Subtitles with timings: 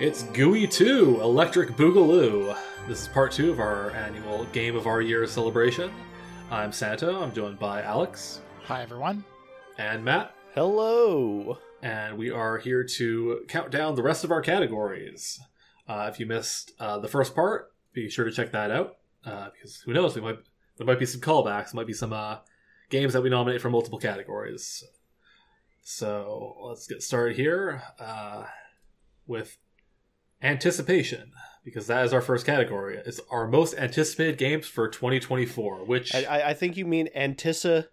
[0.00, 2.56] It's GooY 2 Electric Boogaloo.
[2.88, 5.92] This is part two of our annual Game of Our Year celebration.
[6.50, 7.22] I'm Santo.
[7.22, 9.24] I'm joined by Alex Hi, everyone.
[9.76, 11.58] and Matt, Hello.
[11.82, 15.38] and we are here to count down the rest of our categories.
[15.86, 18.96] Uh, if you missed uh, the first part, be sure to check that out
[19.26, 20.38] uh, because who knows, we might
[20.78, 22.38] there might be some callbacks, There might be some uh,
[22.88, 24.82] games that we nominate for multiple categories.
[25.82, 28.44] So let's get started here uh,
[29.26, 29.58] with
[30.42, 31.32] anticipation
[31.64, 32.96] because that is our first category.
[33.04, 37.90] It's our most anticipated games for 2024, which I, I- think you mean anticipation.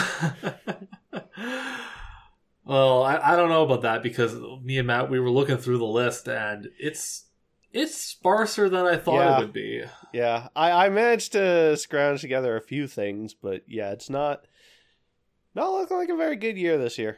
[2.65, 5.77] well, I, I don't know about that because me and Matt we were looking through
[5.79, 7.25] the list and it's
[7.71, 9.37] it's sparser than I thought Yeah.
[9.37, 9.83] it would be.
[10.13, 14.45] Yeah, I, I managed to scrounge together a few things, but yeah, it's not
[15.55, 17.17] not looking like a very good year this year.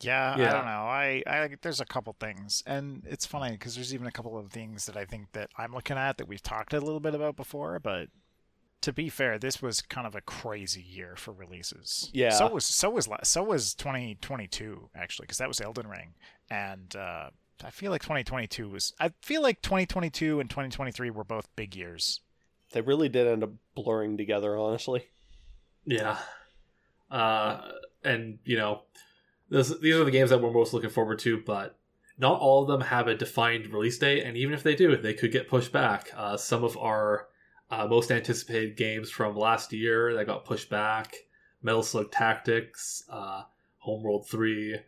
[0.00, 0.48] Yeah, Yeah.
[0.48, 0.70] I don't know.
[0.70, 4.50] I, I there's a couple things, and it's funny because there's even a couple of
[4.50, 7.36] things that I think that I'm looking at that we've talked a little bit about
[7.36, 7.80] before.
[7.80, 8.08] But
[8.82, 12.10] to be fair, this was kind of a crazy year for releases.
[12.12, 12.30] Yeah.
[12.30, 16.14] So was so was la- so was 2022 actually because that was Elden Ring,
[16.48, 17.30] and uh,
[17.64, 18.94] I feel like 2022 was.
[19.00, 22.20] I feel like 2022 and 2023 were both big years.
[22.72, 25.06] They really did end up blurring together, honestly.
[25.84, 26.18] Yeah.
[27.10, 27.62] Uh,
[28.04, 28.82] and, you know,
[29.50, 31.78] this, these are the games that we're most looking forward to, but
[32.18, 34.24] not all of them have a defined release date.
[34.24, 36.10] And even if they do, they could get pushed back.
[36.16, 37.28] Uh, some of our
[37.70, 41.14] uh, most anticipated games from last year that got pushed back
[41.62, 43.42] Metal Slug Tactics, uh,
[43.78, 44.78] Homeworld 3,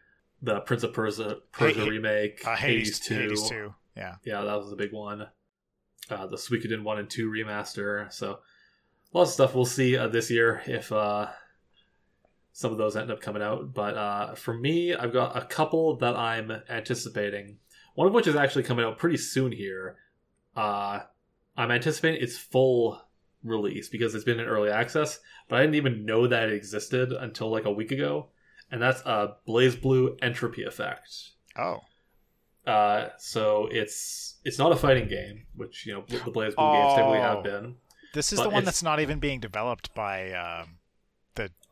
[0.43, 3.15] the Prince of Persia, Persia Hey, remake, Uh, Hades, Hades, 2.
[3.15, 3.75] Hades 2.
[3.97, 4.15] Yeah.
[4.25, 5.29] Yeah, that was a big one.
[6.09, 8.11] Uh, the Suikoden 1 and 2 remaster.
[8.13, 8.41] So,
[9.13, 11.29] lots of stuff we'll see uh, this year if uh,
[12.53, 13.73] some of those end up coming out.
[13.75, 17.59] But uh, for me, I've got a couple that I'm anticipating.
[17.95, 19.97] One of which is actually coming out pretty soon here.
[20.57, 21.01] Uh,
[21.57, 23.01] I'm anticipating its full
[23.43, 25.19] release because it's been in early access,
[25.49, 28.29] but I didn't even know that it existed until like a week ago.
[28.71, 31.09] And that's a BlazBlue Entropy Effect.
[31.59, 31.79] Oh.
[32.67, 37.19] Uh, so it's it's not a fighting game, which you know the BlazBlue games typically
[37.19, 37.23] Oh.
[37.23, 37.75] have been.
[38.13, 40.79] This is the one that's not even being developed by um,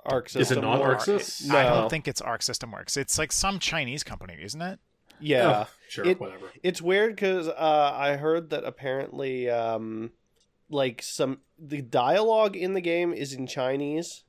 [0.04, 0.64] Arc Is it system.
[0.64, 1.50] not or- Arc Sys?
[1.50, 2.96] I don't think it's Arc System Works.
[2.96, 4.78] It's like some Chinese company, isn't it?
[5.20, 6.50] Yeah, Oh, sure, It- whatever.
[6.62, 10.12] it's weird because uh, I heard that apparently, um,
[10.70, 14.22] like some the dialogue in the game is in Chinese,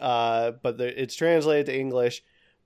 [0.00, 2.22] uh, but the, it's translated to English.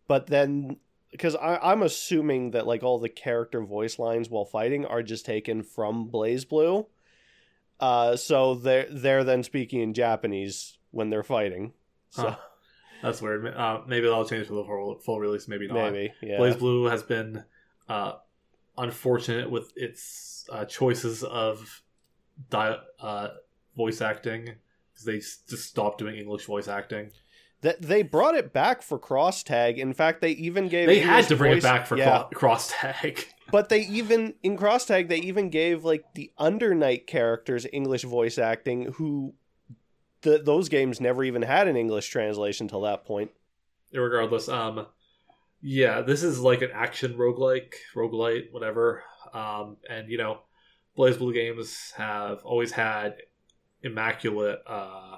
[0.07, 0.77] But then,
[1.11, 5.63] because I'm assuming that like all the character voice lines while fighting are just taken
[5.63, 6.87] from BlazBlue,
[7.81, 11.73] uh, so they're they're then speaking in Japanese when they're fighting.
[12.13, 12.37] So Huh.
[13.03, 13.45] That's weird.
[13.49, 15.49] Uh, maybe that'll change for the full, full release.
[15.49, 15.93] Maybe not.
[15.93, 16.37] maybe, yeah.
[16.39, 17.43] Blaze Blue has been
[17.89, 18.13] uh,
[18.79, 21.83] unfortunate with its uh, choices of
[22.51, 23.29] di- uh,
[23.77, 24.55] voice acting
[24.93, 27.11] because they just stopped doing English voice acting.
[27.63, 29.79] That they brought it back for cross tag.
[29.81, 32.25] In fact, they even gave They had to bring voice- it back for yeah.
[32.35, 33.27] cross tag.
[33.51, 38.03] But they even in cross tag they even gave like the Under Night characters English
[38.03, 39.35] voice acting who
[40.23, 43.31] those games never even had an English translation till that point.
[43.93, 44.87] regardless um
[45.61, 49.03] yeah this is like an action roguelike roguelite whatever.
[49.33, 50.41] Um and you know
[50.97, 53.17] BlazBlue games have always had
[53.83, 55.17] immaculate uh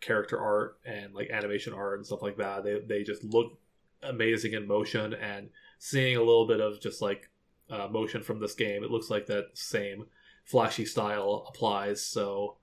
[0.00, 2.64] character art and like animation art and stuff like that.
[2.64, 3.58] They they just look
[4.02, 7.28] amazing in motion and seeing a little bit of just like
[7.68, 10.06] uh, motion from this game it looks like that same
[10.44, 12.04] flashy style applies.
[12.04, 12.56] So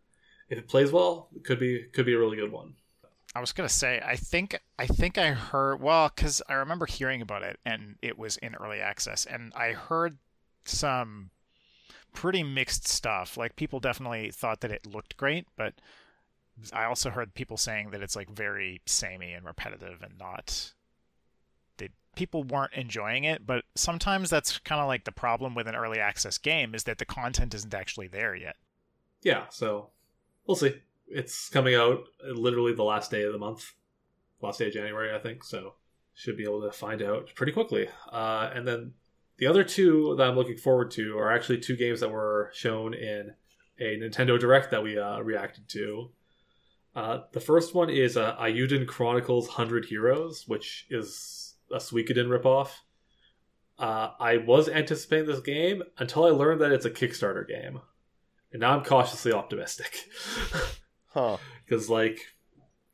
[0.49, 2.73] if it plays well it could be could be a really good one
[3.35, 7.21] I was gonna say, I think I think I heard well because I remember hearing
[7.21, 10.17] about it and it was in early access, and I heard
[10.65, 11.29] some
[12.13, 13.37] pretty mixed stuff.
[13.37, 15.75] Like people definitely thought that it looked great, but
[16.73, 20.73] I also heard people saying that it's like very samey and repetitive and not.
[21.77, 25.75] They, people weren't enjoying it, but sometimes that's kind of like the problem with an
[25.75, 28.55] early access game is that the content isn't actually there yet.
[29.21, 29.91] yeah, so
[30.47, 30.75] we'll see.
[31.07, 33.73] It's coming out literally the last day of the month,
[34.41, 35.43] last day of January, I think.
[35.43, 35.73] So
[36.13, 37.87] should be able to find out pretty quickly.
[38.11, 38.93] Uh, and then
[39.37, 42.93] the other two that I'm looking forward to are actually two games that were shown
[42.93, 43.33] in
[43.79, 46.09] a Nintendo Direct that we uh, reacted to.
[46.95, 52.69] Uh, the first one is uh, Eiyuden Chronicles 100 Heroes, which is a Suikoden ripoff.
[53.77, 57.81] Uh, I was anticipating this game until I learned that it's a Kickstarter game.
[58.51, 60.05] And now I'm cautiously optimistic.
[61.09, 61.37] Huh.
[61.65, 62.19] Because, like,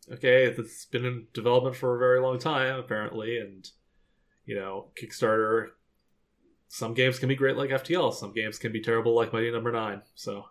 [0.10, 3.70] okay, it's been in development for a very long time, apparently, and
[4.46, 5.70] you know, Kickstarter.
[6.68, 8.14] Some games can be great like FTL.
[8.14, 9.80] Some games can be terrible like Mighty Number no.
[9.80, 10.02] Nine.
[10.16, 10.46] So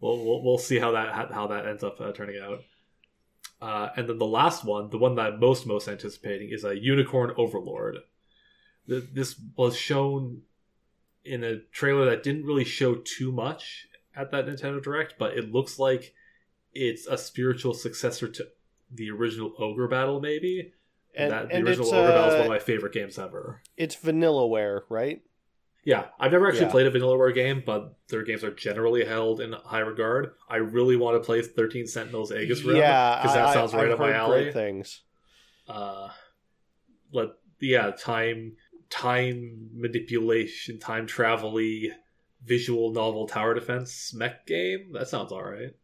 [0.00, 2.60] we'll, we'll we'll see how that how that ends up uh, turning out.
[3.60, 6.78] Uh, and then the last one, the one that I'm most most anticipating, is a
[6.78, 7.98] Unicorn Overlord.
[8.86, 10.42] This was shown
[11.24, 15.52] in a trailer that didn't really show too much at that Nintendo Direct, but it
[15.52, 16.14] looks like
[16.72, 18.48] it's a spiritual successor to
[18.90, 20.72] the original Ogre Battle, maybe.
[21.14, 23.62] And, that, the and original Ogre uh, Battle is one of my favorite games ever.
[23.76, 25.22] It's Vanillaware, right?
[25.82, 26.70] Yeah, I've never actually yeah.
[26.72, 30.32] played a Vanillaware game, but their games are generally held in high regard.
[30.48, 33.86] I really want to play 13 Sentinels Aegis Rim yeah, because that I, sounds right
[33.86, 34.52] I've up my alley.
[34.52, 35.00] things.
[35.66, 36.10] Uh,
[37.12, 37.28] let
[37.60, 38.56] yeah, time
[38.90, 41.58] time manipulation, time travel
[42.44, 44.92] visual novel tower defense mech game.
[44.92, 45.74] That sounds all right.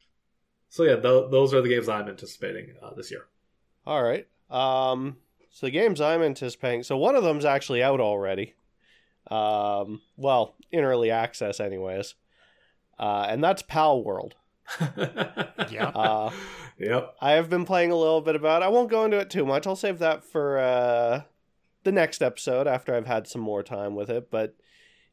[0.68, 3.26] So yeah, th- those are the games I'm anticipating uh, this year.
[3.86, 4.26] All right.
[4.50, 5.16] Um,
[5.50, 6.82] so the games I'm anticipating.
[6.82, 8.54] So one of them's actually out already.
[9.30, 12.14] Um, well, in early access, anyways.
[12.98, 14.32] Uh, and that's Palworld.
[15.70, 15.88] yeah.
[15.94, 16.30] Uh,
[16.78, 17.14] yep.
[17.20, 18.62] I have been playing a little bit about.
[18.62, 18.66] It.
[18.66, 19.66] I won't go into it too much.
[19.66, 21.22] I'll save that for uh,
[21.84, 24.30] the next episode after I've had some more time with it.
[24.30, 24.56] But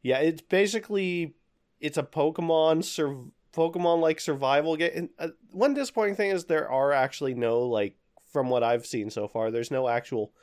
[0.04, 1.34] yeah, it's basically
[1.80, 5.10] it's a Pokemon sur- Pokemon like survival game.
[5.18, 7.96] Uh, one disappointing thing is there are actually no like
[8.32, 10.34] from what I've seen so far, there's no actual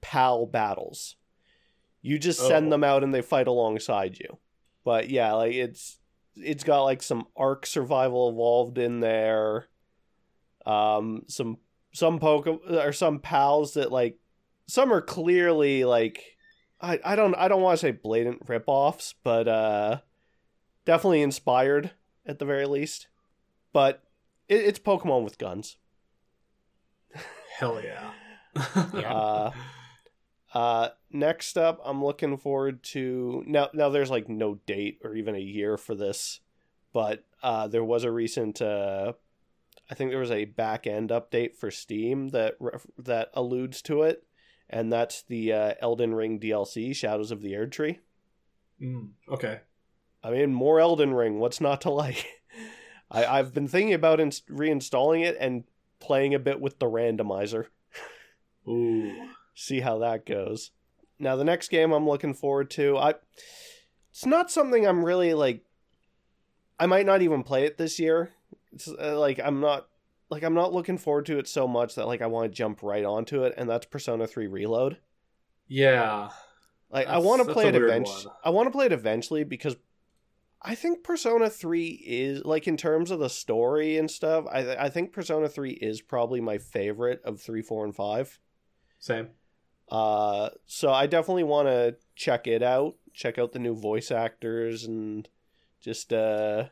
[0.00, 1.16] PAL battles.
[2.02, 2.70] You just send oh.
[2.70, 4.38] them out and they fight alongside you.
[4.84, 5.98] But yeah, like it's
[6.36, 9.68] it's got like some Ark survival evolved in there.
[10.64, 11.58] Um some
[11.92, 14.18] some Pokemon or some pals that like
[14.68, 16.36] some are clearly like
[16.82, 19.98] I, I don't I don't want to say blatant ripoffs, but uh
[20.84, 21.92] definitely inspired
[22.26, 23.08] at the very least.
[23.72, 24.02] But
[24.48, 25.76] it, it's Pokemon with guns.
[27.58, 28.10] Hell yeah.
[28.94, 29.12] yeah.
[29.14, 29.50] Uh,
[30.54, 33.68] uh, next up, I'm looking forward to now.
[33.72, 36.40] Now there's like no date or even a year for this,
[36.92, 38.60] but uh, there was a recent.
[38.60, 39.14] Uh,
[39.90, 42.56] I think there was a back end update for Steam that
[42.98, 44.24] that alludes to it,
[44.72, 47.98] and that's the uh, Elden Ring DLC, Shadows of the Erdtree.
[48.80, 49.60] Mm, okay.
[50.24, 51.38] I mean, more Elden Ring.
[51.38, 52.26] What's not to like?
[53.10, 55.64] I, I've been thinking about ins- reinstalling it and
[56.00, 57.66] playing a bit with the randomizer.
[58.68, 59.28] Ooh.
[59.54, 60.70] See how that goes.
[61.18, 63.14] Now the next game I'm looking forward to, I
[64.10, 65.64] it's not something I'm really like
[66.80, 68.30] I might not even play it this year.
[68.72, 69.86] It's uh, like I'm not
[70.32, 72.82] like I'm not looking forward to it so much that like I want to jump
[72.82, 74.96] right onto it and that's Persona 3 Reload.
[75.68, 76.30] Yeah.
[76.90, 78.32] Like I want to play it eventually.
[78.42, 79.76] I want to play it eventually because
[80.62, 84.88] I think Persona 3 is like in terms of the story and stuff, I I
[84.88, 88.40] think Persona 3 is probably my favorite of 3, 4 and 5.
[89.00, 89.28] Same.
[89.90, 94.84] Uh so I definitely want to check it out, check out the new voice actors
[94.84, 95.28] and
[95.78, 96.68] just uh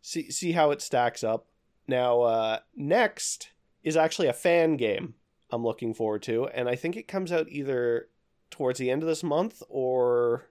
[0.00, 1.46] see see how it stacks up.
[1.90, 3.50] Now uh next
[3.82, 5.14] is actually a fan game
[5.50, 8.08] I'm looking forward to and I think it comes out either
[8.50, 10.50] towards the end of this month or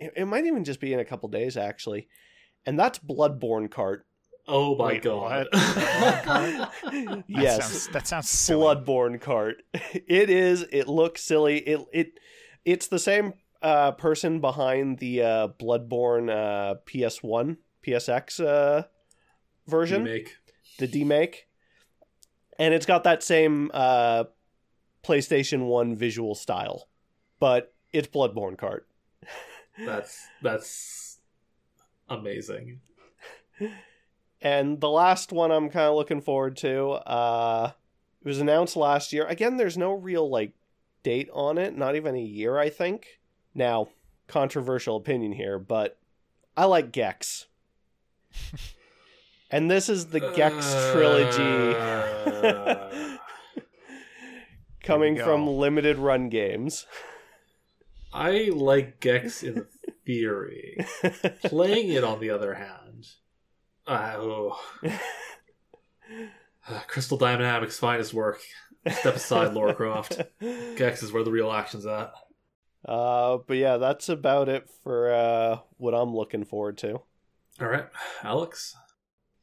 [0.00, 2.08] it, might even just be in a couple days actually,
[2.66, 4.00] and that's Bloodborne Kart.
[4.48, 5.46] Oh my Wait, god!
[5.52, 8.76] yes, that sounds, that sounds silly.
[8.76, 9.54] Bloodborne Kart.
[10.08, 10.64] It is.
[10.72, 11.58] It looks silly.
[11.58, 12.20] It it
[12.64, 18.84] it's the same uh, person behind the uh, Bloodborne uh, PS1 PSX uh,
[19.66, 20.36] version, D-make.
[20.80, 21.44] The demake,
[22.58, 24.24] and it's got that same uh,
[25.04, 26.88] PlayStation One visual style,
[27.38, 28.82] but it's Bloodborne Kart.
[29.86, 31.20] That's that's
[32.08, 32.80] amazing.
[34.42, 36.90] And the last one I'm kind of looking forward to.
[36.90, 37.72] Uh,
[38.20, 39.26] it was announced last year.
[39.26, 40.52] Again, there's no real like
[41.02, 41.76] date on it.
[41.76, 43.20] Not even a year, I think.
[43.54, 43.88] Now,
[44.28, 45.98] controversial opinion here, but
[46.56, 47.46] I like Gex.
[49.50, 51.76] and this is the Gex trilogy.
[51.76, 52.88] Uh...
[54.82, 56.86] coming from limited run games.
[58.12, 59.66] I like Gex in
[60.04, 60.84] theory.
[61.44, 63.06] Playing it, on the other hand,
[63.86, 64.60] uh, oh.
[64.84, 64.90] uh,
[66.88, 68.40] Crystal Dynamics' finest work.
[68.90, 70.20] Step aside, Lara Croft.
[70.76, 72.12] Gex is where the real action's at.
[72.84, 77.02] Uh, but yeah, that's about it for uh, what I'm looking forward to.
[77.60, 77.86] All right,
[78.24, 78.74] Alex.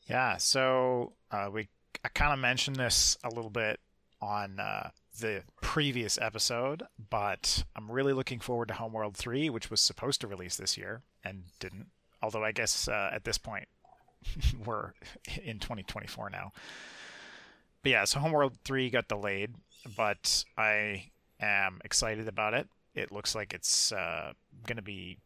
[0.09, 1.67] Yeah, so uh, we
[2.03, 3.79] I kind of mentioned this a little bit
[4.21, 9.81] on uh, the previous episode, but I'm really looking forward to Homeworld 3, which was
[9.81, 11.87] supposed to release this year and didn't.
[12.21, 13.67] Although I guess uh, at this point
[14.65, 14.93] we're
[15.43, 16.51] in 2024 now.
[17.83, 19.55] But yeah, so Homeworld 3 got delayed,
[19.95, 22.67] but I am excited about it.
[22.95, 24.33] it looks like it's uh,
[24.65, 25.17] going to be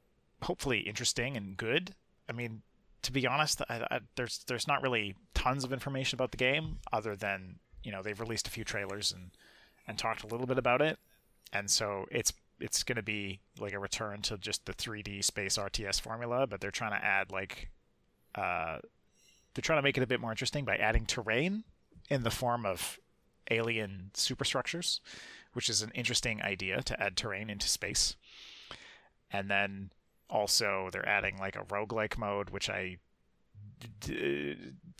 [0.41, 1.91] hopefully interesting and good.
[2.27, 2.61] I mean,
[3.03, 6.79] to be honest, I, I, there's there's not really tons of information about the game
[6.91, 9.31] other than you know they've released a few trailers and
[9.87, 10.99] and talked a little bit about it,
[11.51, 15.57] and so it's it's going to be like a return to just the 3D space
[15.57, 17.69] RTS formula, but they're trying to add like
[18.35, 18.77] uh,
[19.53, 21.63] they're trying to make it a bit more interesting by adding terrain
[22.09, 22.99] in the form of
[23.49, 25.01] alien superstructures,
[25.53, 28.15] which is an interesting idea to add terrain into space.
[29.31, 29.91] And then
[30.31, 32.97] also they're adding like a roguelike mode, which I
[33.99, 34.55] d-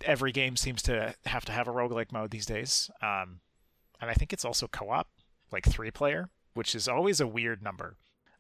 [0.06, 2.92] every game seems to have to have a roguelike mode these days.
[3.02, 3.40] Um,
[4.00, 5.08] and I think it's also co-op,
[5.52, 7.98] like three player, which is always a weird number.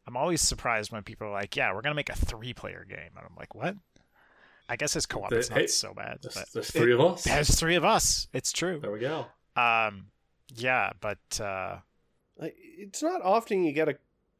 [0.07, 3.25] I'm always surprised when people are like, "Yeah, we're gonna make a three-player game," and
[3.25, 3.75] I'm like, "What?"
[4.67, 5.29] I guess it's co-op.
[5.29, 6.19] The- It's not hey, so bad.
[6.21, 7.23] There's, there's three of us.
[7.23, 8.27] There's three of us.
[8.33, 8.79] It's true.
[8.79, 9.27] There we go.
[9.55, 10.07] Um,
[10.47, 11.77] yeah, but uh,
[12.39, 13.97] it's not often you get a.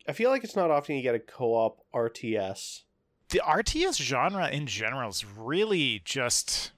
[0.07, 2.81] I feel like it's not often you get a co-op RTS.
[3.29, 6.71] the RTS genre in general has really just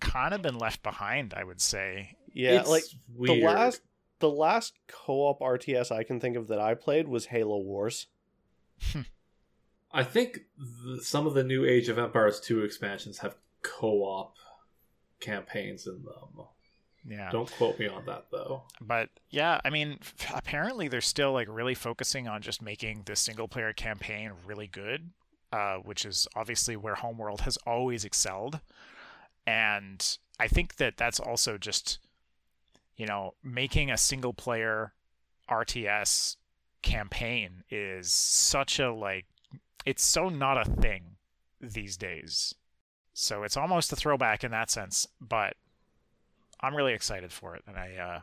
[0.00, 1.32] kind of been left behind.
[1.34, 2.16] I would say.
[2.32, 3.40] Yeah, It's like weird.
[3.40, 3.80] the last
[4.18, 8.06] the last co-op RTS I can think of that I played was Halo Wars.
[8.92, 9.02] Hmm.
[9.92, 10.40] I think
[10.84, 14.36] th- some of the new Age of Empires 2 expansions have co-op
[15.20, 16.44] campaigns in them.
[17.08, 17.30] Yeah.
[17.30, 18.62] Don't quote me on that though.
[18.80, 23.16] But yeah, I mean, f- apparently they're still like really focusing on just making the
[23.16, 25.10] single player campaign really good,
[25.52, 28.60] uh, which is obviously where Homeworld has always excelled.
[29.46, 31.98] And I think that that's also just,
[32.96, 34.92] you know, making a single player
[35.48, 36.36] RTS
[36.82, 39.26] campaign is such a like,
[39.84, 41.16] it's so not a thing
[41.60, 42.54] these days.
[43.14, 45.54] So it's almost a throwback in that sense, but
[46.60, 48.20] I'm really excited for it, and I uh,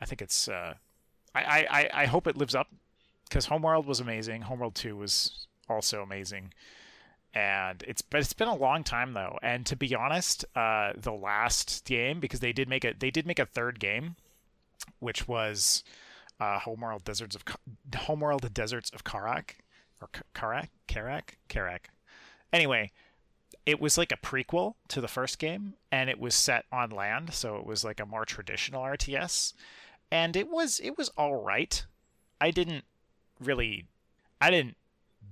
[0.00, 0.74] I think it's uh,
[1.34, 2.68] I, I I hope it lives up
[3.28, 4.42] because Homeworld was amazing.
[4.42, 6.52] Homeworld Two was also amazing,
[7.34, 9.38] and it's but it's been a long time though.
[9.42, 13.26] And to be honest, uh, the last game because they did make a they did
[13.26, 14.16] make a third game,
[14.98, 15.84] which was
[16.40, 17.44] uh, Homeworld Deserts of
[17.94, 19.56] Homeworld Deserts of Kharak
[20.00, 21.86] or Kharak Kharak Kharak.
[22.52, 22.90] Anyway,
[23.66, 27.32] it was like a prequel to the first game and it was set on land
[27.32, 29.52] so it was like a more traditional rts
[30.10, 31.84] and it was it was all right.
[32.40, 32.84] I didn't
[33.38, 33.86] really
[34.40, 34.76] i didn't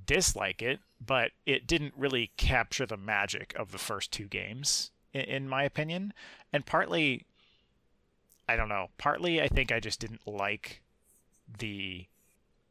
[0.06, 5.23] dislike it but it didn't really capture the magic of the first two games in,
[5.23, 6.12] in my opinion.
[6.52, 7.25] And partly
[8.49, 10.82] i don't know partly i think i just didn't like
[11.58, 12.06] the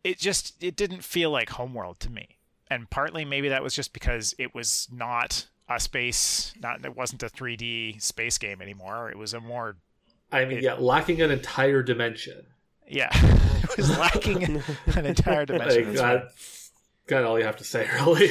[0.04, 2.37] it just it didn't feel like homeworld to me
[2.70, 7.22] and partly maybe that was just because it was not a space not it wasn't
[7.24, 9.10] a 3D space game anymore.
[9.10, 9.78] It was a more
[10.32, 12.46] I mean, It- yeah, lacking an entire dimension.
[12.88, 13.10] yeah.
[13.70, 14.44] It was lacking
[14.96, 16.72] an entire dimension Like, that's that's
[17.08, 18.30] kind of all you have to say, really.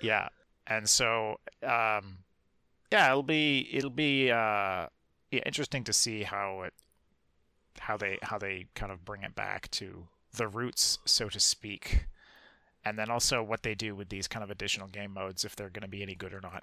[0.00, 0.28] yeah.
[0.66, 2.18] And so um
[2.92, 4.86] yeah it'll be it'll be uh
[5.30, 6.72] yeah, interesting to see how it
[7.80, 12.06] how they how they kind of bring it back to the roots so to speak
[12.86, 15.68] and then also what they do with these kind of additional game modes if they're
[15.68, 16.62] going to be any good or not.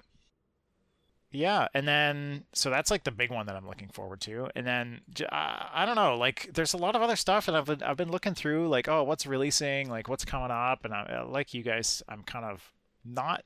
[1.30, 4.48] Yeah and then so that's like the big one that i'm looking forward to.
[4.54, 7.66] And then uh, i don't know like there's a lot of other stuff and i've
[7.66, 10.84] been, I've been looking through like oh what's releasing like what's coming up?
[10.84, 12.72] And I, like you guys i'm kind of
[13.04, 13.44] not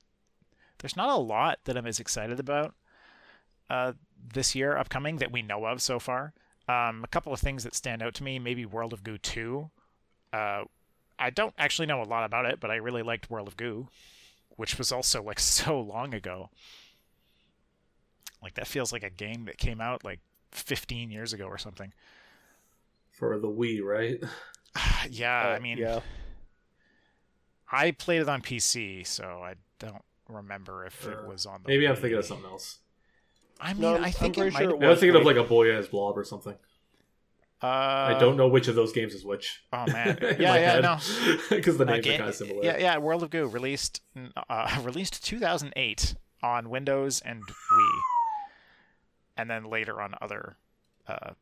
[0.78, 2.75] there's not a lot that i'm as excited about
[3.70, 3.92] uh,
[4.35, 6.32] this year upcoming that we know of so far.
[6.68, 9.70] Um, a couple of things that stand out to me maybe world of goo 2
[10.32, 10.64] uh,
[11.18, 13.88] I don't actually know a lot about it, but I really liked World of Goo,
[14.56, 16.50] which was also like so long ago.
[18.42, 20.20] Like that feels like a game that came out like
[20.52, 21.92] 15 years ago or something.
[23.10, 24.22] For the Wii, right?
[25.10, 26.00] yeah, Uh, I mean, yeah.
[27.70, 31.68] I played it on PC, so I don't remember if Uh, it was on the.
[31.68, 32.78] Maybe I'm thinking of something else.
[33.60, 34.52] I mean, No, I'm- I I'm think it might.
[34.52, 36.54] sure it Maybe I'm was thinking of like a boy and his blob or something.
[37.62, 39.62] Uh, I don't know which of those games is which.
[39.73, 40.83] Oh man, yeah, yeah, head.
[40.83, 40.99] no.
[41.50, 42.65] because the Uh, names ga- are kind of similar.
[42.65, 42.99] Yeah, yeah.
[42.99, 44.00] World of Goo released
[44.49, 47.91] uh, released 2008 on Windows and Wii,
[49.37, 50.57] and then later on other
[51.09, 51.33] uh,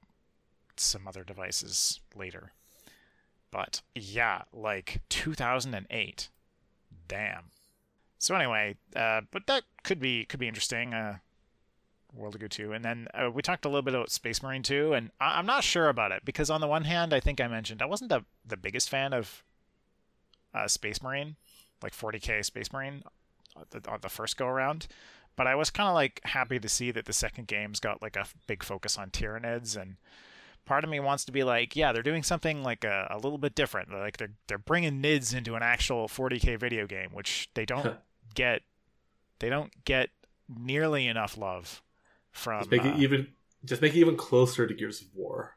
[0.77, 2.53] some other devices later.
[3.51, 6.29] But yeah, like 2008.
[7.09, 7.45] Damn.
[8.19, 10.95] So anyway, uh, but that could be could be interesting.
[12.15, 12.73] Uh, World of Goo 2.
[12.73, 15.47] And then uh, we talked a little bit about Space Marine 2, and I- I'm
[15.47, 18.11] not sure about it because, on the one hand, I think I mentioned I wasn't
[18.11, 19.43] the, the biggest fan of
[20.55, 21.37] uh, Space Marine,
[21.83, 23.03] like 40k Space Marine,
[23.57, 24.87] on the, on the first go around.
[25.37, 28.17] But I was kind of like happy to see that the second game's got like
[28.17, 29.97] a big focus on Tyranids and
[30.65, 33.37] part of me wants to be like, yeah, they're doing something like a, a little
[33.37, 33.93] bit different.
[33.93, 37.99] Like they're they're bringing NIDS into an actual 40k video game, which they don't
[38.35, 38.63] get.
[39.41, 40.09] They don't get
[40.49, 41.83] nearly enough love
[42.37, 42.61] from.
[42.61, 43.29] Just make it uh, even.
[43.65, 45.57] Just make it even closer to Gears of War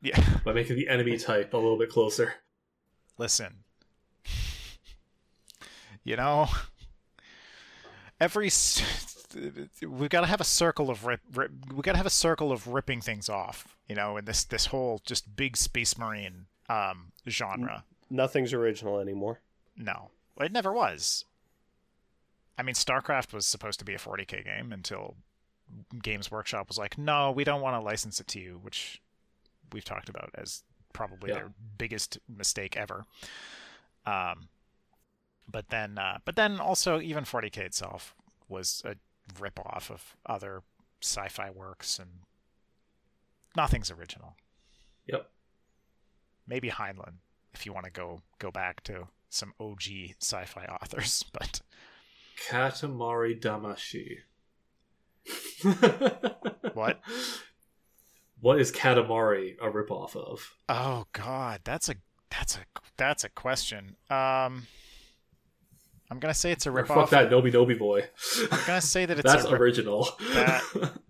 [0.00, 0.22] yeah.
[0.44, 2.34] by making the enemy type a little bit closer.
[3.18, 3.64] Listen,
[6.04, 6.48] you know,
[8.20, 8.50] every
[9.86, 12.52] we've got to have a circle of rip, rip we got to have a circle
[12.52, 13.76] of ripping things off.
[13.88, 17.84] You know, in this this whole just big space marine um genre.
[18.08, 19.40] Nothing's original anymore.
[19.76, 20.10] No,
[20.40, 21.24] it never was.
[22.58, 25.14] I mean, StarCraft was supposed to be a 40k game until
[26.02, 29.00] Games Workshop was like, "No, we don't want to license it to you," which
[29.72, 30.62] we've talked about as
[30.92, 31.36] probably Yeah.
[31.36, 33.06] their biggest mistake ever.
[34.06, 34.48] Um,
[35.48, 38.14] but then, uh, but then also even 40k itself
[38.48, 38.96] was a
[39.38, 40.62] rip-off of other
[41.00, 42.22] sci-fi works, and
[43.56, 44.36] nothing's original.
[45.06, 45.30] Yep.
[46.46, 47.18] Maybe Heinlein,
[47.52, 51.60] if you want to go go back to some OG sci-fi authors, but
[52.48, 54.18] Katamari Damacy.
[56.74, 57.00] What?
[58.40, 60.54] What is Katamari a ripoff of?
[60.68, 61.94] oh god, that's a
[62.30, 62.60] that's a
[62.96, 63.96] that's a question.
[64.08, 64.66] Um,
[66.10, 66.94] I'm gonna say it's a Or ripoff.
[66.94, 68.04] fuck that Nobi Nobi boy.
[68.50, 70.08] I'm gonna say that it's That's a rip- original.
[70.32, 70.62] that-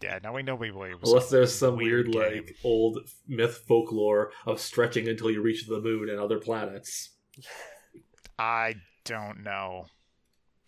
[0.00, 2.22] Yeah, no, we know we was Unless a there's some weird, game.
[2.22, 7.10] like old myth folklore of stretching until you reach the moon and other planets.
[8.38, 9.86] I don't know.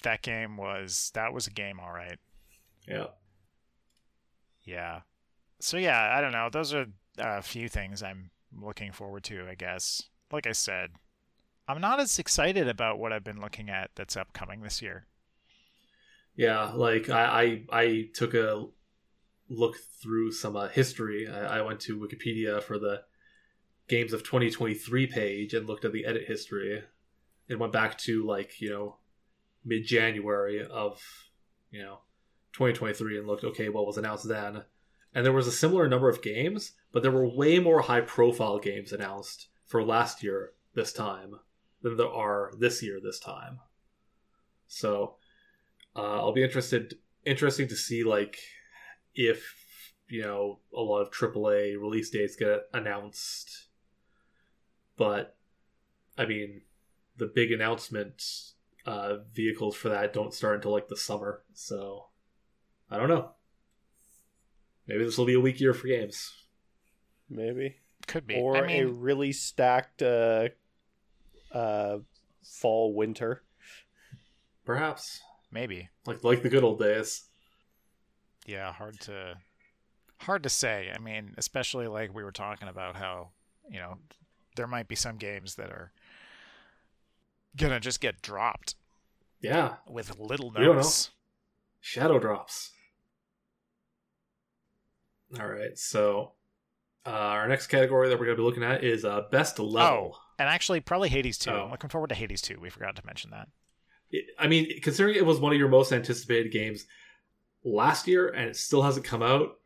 [0.02, 2.18] That game was that was a game, all right.
[2.90, 3.06] Yeah.
[4.64, 5.00] Yeah.
[5.60, 6.48] So yeah, I don't know.
[6.50, 6.86] Those are
[7.18, 10.02] a few things I'm looking forward to, I guess.
[10.32, 10.90] Like I said,
[11.68, 15.06] I'm not as excited about what I've been looking at that's upcoming this year.
[16.36, 18.66] Yeah, like I, I, I took a
[19.48, 21.28] look through some uh, history.
[21.28, 23.02] I, I went to Wikipedia for the
[23.88, 26.82] games of 2023 page and looked at the edit history.
[27.48, 28.96] It went back to like you know
[29.64, 31.02] mid January of
[31.70, 31.98] you know
[32.52, 34.64] 2023 and looked okay what was announced then.
[35.14, 38.58] And there was a similar number of games, but there were way more high profile
[38.58, 41.36] games announced for last year this time
[41.82, 43.60] than there are this year this time.
[44.66, 45.16] So
[45.96, 48.38] uh, I'll be interested interesting to see like
[49.14, 49.44] if
[50.08, 53.68] you know a lot of AAA release dates get announced.
[54.96, 55.36] But
[56.16, 56.62] I mean,
[57.16, 58.22] the big announcement
[58.86, 62.09] uh, vehicles for that don't start until like the summer, so
[62.90, 63.30] I don't know.
[64.86, 66.32] Maybe this will be a weak year for games.
[67.28, 67.76] Maybe.
[68.06, 68.34] Could be.
[68.34, 70.48] Or I a mean, really stacked uh,
[71.52, 71.98] uh,
[72.42, 73.42] fall winter.
[74.64, 75.88] Perhaps maybe.
[76.06, 77.24] like like the good old days.
[78.46, 79.36] Yeah, hard to
[80.18, 80.90] hard to say.
[80.94, 83.28] I mean, especially like we were talking about how,
[83.68, 83.98] you know,
[84.56, 85.92] there might be some games that are
[87.56, 88.74] gonna just get dropped
[89.40, 91.10] Yeah, with little We notice.
[91.80, 92.72] Shadow drops.
[95.38, 96.32] All right, so
[97.06, 100.18] uh, our next category that we're going to be looking at is uh, best level.
[100.38, 101.50] And actually, probably Hades 2.
[101.50, 101.64] Oh.
[101.64, 102.58] I'm looking forward to Hades 2.
[102.60, 103.48] We forgot to mention that.
[104.10, 106.86] It- I mean, considering it was one of your most anticipated games
[107.62, 109.58] last year and it still hasn't come out,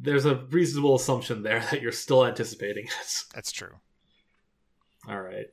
[0.00, 3.24] there's a reasonable assumption there that you're still anticipating it.
[3.34, 3.74] That's true.
[5.08, 5.46] All right.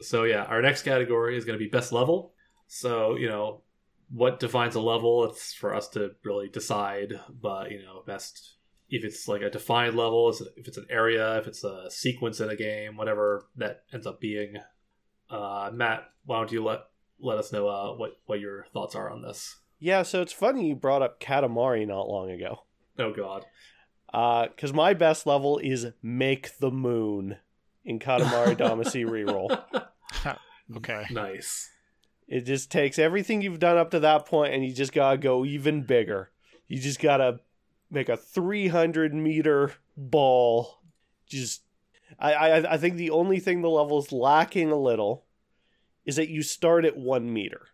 [0.00, 2.34] So yeah, our next category is going to be best level.
[2.66, 3.62] So you know,
[4.10, 5.24] what defines a level?
[5.24, 7.20] It's for us to really decide.
[7.40, 8.56] But you know, best
[8.90, 12.40] if it's like a defined level, is if it's an area, if it's a sequence
[12.40, 14.56] in a game, whatever that ends up being.
[15.30, 16.80] Uh, Matt, why don't you let
[17.18, 19.56] let us know uh, what what your thoughts are on this?
[19.78, 22.60] Yeah, so it's funny you brought up Katamari not long ago.
[22.98, 23.44] Oh God.
[24.12, 27.36] Because my best level is Make the Moon
[27.84, 29.62] in Katamari Damacy Reroll.
[30.76, 31.04] Okay.
[31.10, 31.68] nice.
[32.26, 35.44] It just takes everything you've done up to that point and you just gotta go
[35.44, 36.30] even bigger.
[36.66, 37.40] You just gotta
[37.90, 40.80] make a 300 meter ball.
[41.26, 41.62] Just,
[42.18, 45.24] I, I, I think the only thing the level's lacking a little
[46.04, 47.68] is that you start at one meter.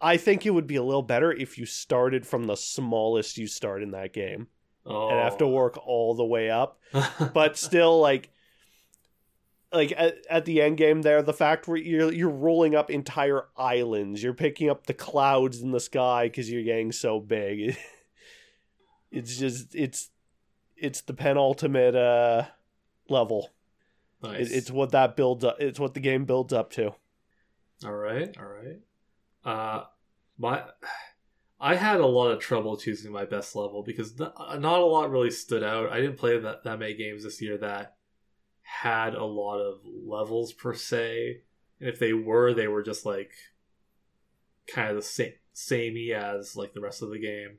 [0.00, 3.46] I think it would be a little better if you started from the smallest you
[3.46, 4.48] start in that game
[4.86, 5.10] Oh.
[5.10, 5.50] and have to oh.
[5.50, 6.80] work all the way up
[7.34, 8.30] but still like
[9.72, 13.44] like at, at the end game there the fact where you're you're rolling up entire
[13.56, 17.76] islands you're picking up the clouds in the sky because you're getting so big
[19.10, 20.10] it's just it's
[20.76, 22.44] it's the penultimate uh
[23.08, 23.50] level
[24.22, 24.50] nice.
[24.50, 26.94] it, it's what that builds up it's what the game builds up to
[27.84, 28.80] All right, all right.
[29.42, 29.84] Uh,
[30.38, 30.62] my,
[31.58, 35.10] I had a lot of trouble choosing my best level because not, not a lot
[35.10, 35.90] really stood out.
[35.90, 37.96] I didn't play that, that many games this year that
[38.70, 41.40] had a lot of levels per se.
[41.80, 43.32] And if they were, they were just like
[44.72, 47.58] kind of the same samey as like the rest of the game.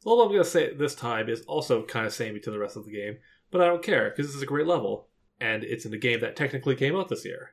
[0.00, 2.76] So all I'm gonna say this time is also kind of samey to the rest
[2.76, 3.18] of the game,
[3.50, 5.08] but I don't care because this is a great level
[5.40, 7.52] and it's in a game that technically came out this year.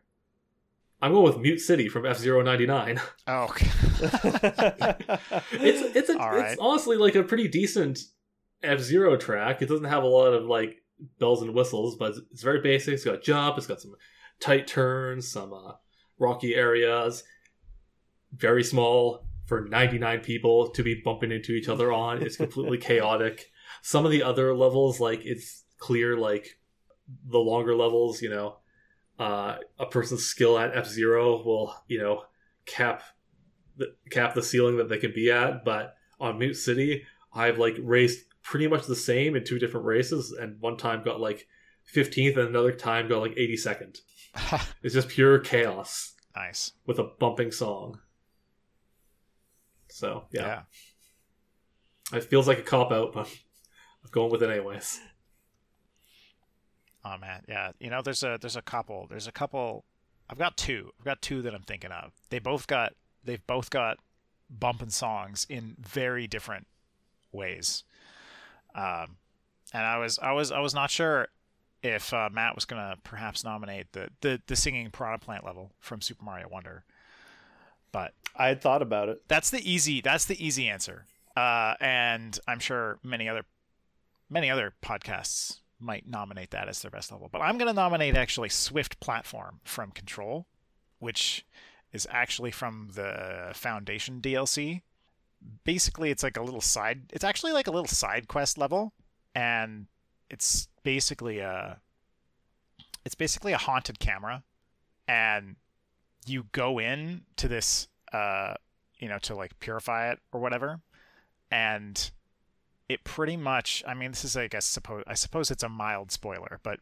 [1.01, 2.99] I'm going with Mute City from F Zero ninety nine.
[3.27, 3.67] Oh, okay.
[5.51, 6.51] It's it's a, right.
[6.51, 7.99] it's honestly like a pretty decent
[8.63, 9.61] F Zero track.
[9.61, 10.81] It doesn't have a lot of like
[11.19, 12.93] bells and whistles, but it's, it's very basic.
[12.93, 13.57] It's got jump.
[13.57, 13.95] It's got some
[14.39, 15.73] tight turns, some uh,
[16.19, 17.23] rocky areas.
[18.33, 22.21] Very small for 99 people to be bumping into each other on.
[22.21, 23.51] It's completely chaotic.
[23.81, 26.59] Some of the other levels, like it's clear, like
[27.25, 28.57] the longer levels, you know,
[29.19, 32.23] uh, a person's skill at F Zero will, you know,
[32.65, 33.03] cap
[33.77, 35.63] the cap the ceiling that they can be at.
[35.63, 40.31] But on Mute City, I've like raced pretty much the same in two different races,
[40.31, 41.47] and one time got like
[41.93, 43.99] 15th, and another time got like 82nd.
[44.83, 46.71] It's just pure chaos nice.
[46.85, 47.99] with a bumping song.
[49.89, 50.61] So yeah,
[52.13, 54.99] it feels like a cop out, but I'm going with it anyways.
[57.03, 57.71] Oh man, yeah.
[57.79, 59.07] You know, there's a there's a couple.
[59.09, 59.85] There's a couple.
[60.29, 60.91] I've got two.
[60.99, 62.11] I've got two that I'm thinking of.
[62.29, 63.97] They both got they've both got
[64.49, 66.67] bumping songs in very different
[67.31, 67.83] ways.
[68.77, 69.17] Um,
[69.73, 71.27] and I was I was I was not sure
[71.83, 76.01] if uh, Matt was gonna perhaps nominate the the the singing piranha plant level from
[76.01, 76.83] Super Mario Wonder,
[77.91, 79.23] but I had thought about it.
[79.27, 81.05] that's the easy that's the easy answer.
[81.35, 83.43] Uh, and I'm sure many other
[84.29, 87.29] many other podcasts might nominate that as their best level.
[87.31, 90.47] But I'm going to nominate actually Swift Platform from Control,
[90.99, 91.45] which
[91.93, 94.81] is actually from the Foundation DLC.
[95.63, 97.03] Basically, it's like a little side.
[97.11, 98.93] It's actually like a little side quest level,
[99.35, 99.87] and
[100.29, 101.79] it's basically a.
[103.05, 104.43] It's basically a haunted camera,
[105.07, 105.55] and
[106.25, 108.55] you go in to this, uh,
[108.99, 110.81] you know, to like purify it or whatever,
[111.51, 112.11] and
[112.89, 116.11] it pretty much i mean this is i guess suppose i suppose it's a mild
[116.11, 116.79] spoiler but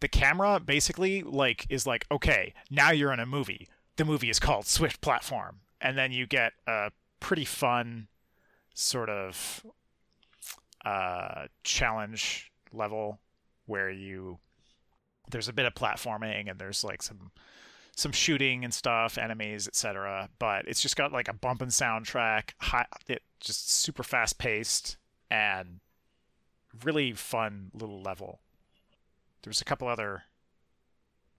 [0.00, 4.40] the camera basically like is like okay now you're in a movie the movie is
[4.40, 8.08] called swift platform and then you get a pretty fun
[8.74, 9.64] sort of
[10.84, 13.20] uh challenge level
[13.66, 14.38] where you
[15.30, 17.30] there's a bit of platforming and there's like some
[17.96, 20.30] some shooting and stuff, enemies, etc.
[20.38, 24.96] But it's just got like a bumping soundtrack, high, it just super fast paced
[25.30, 25.80] and
[26.82, 28.40] really fun little level.
[29.42, 30.24] There was a couple other,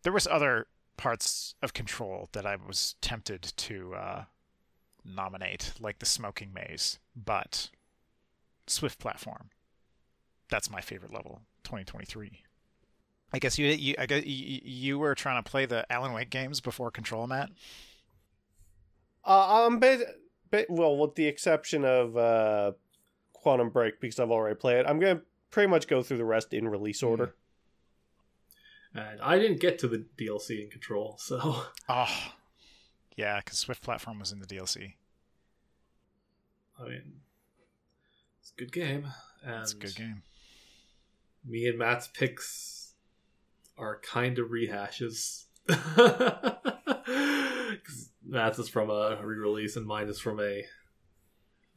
[0.04, 0.68] there was other
[0.98, 4.24] parts of Control that I was tempted to uh,
[5.06, 7.70] nominate, like the Smoking Maze, but
[8.68, 9.50] Swift Platform.
[10.50, 12.44] That's my favorite level, 2023.
[13.34, 16.30] I guess you you I guess you, you were trying to play the Alan Wake
[16.30, 17.50] games before Control, Matt.
[19.26, 20.06] Uh, I'm ba-
[20.50, 22.74] ba- well, with the exception of uh,
[23.34, 24.86] Quantum Break because I've already played it.
[24.88, 27.36] I'm gonna pretty much go through the rest in release order.
[28.94, 32.34] And I didn't get to the DLC in Control, so Oh,
[33.16, 34.94] yeah, because Swift Platform was in the DLC.
[36.80, 37.22] I mean,
[38.42, 39.08] it's a good game.
[39.44, 40.24] And It's a good game.
[41.46, 42.94] Me and Matt's picks
[43.78, 45.46] are kind of rehashes.
[47.84, 50.66] 'Cause Matt's is from a re-release, and mine is from a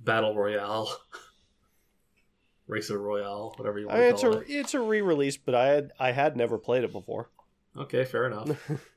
[0.00, 0.94] battle royale,
[2.66, 4.46] racer royale, whatever you want mean, to it's call a it.
[4.50, 7.30] it's a re-release, but I had I had never played it before.
[7.76, 8.70] Okay, fair enough.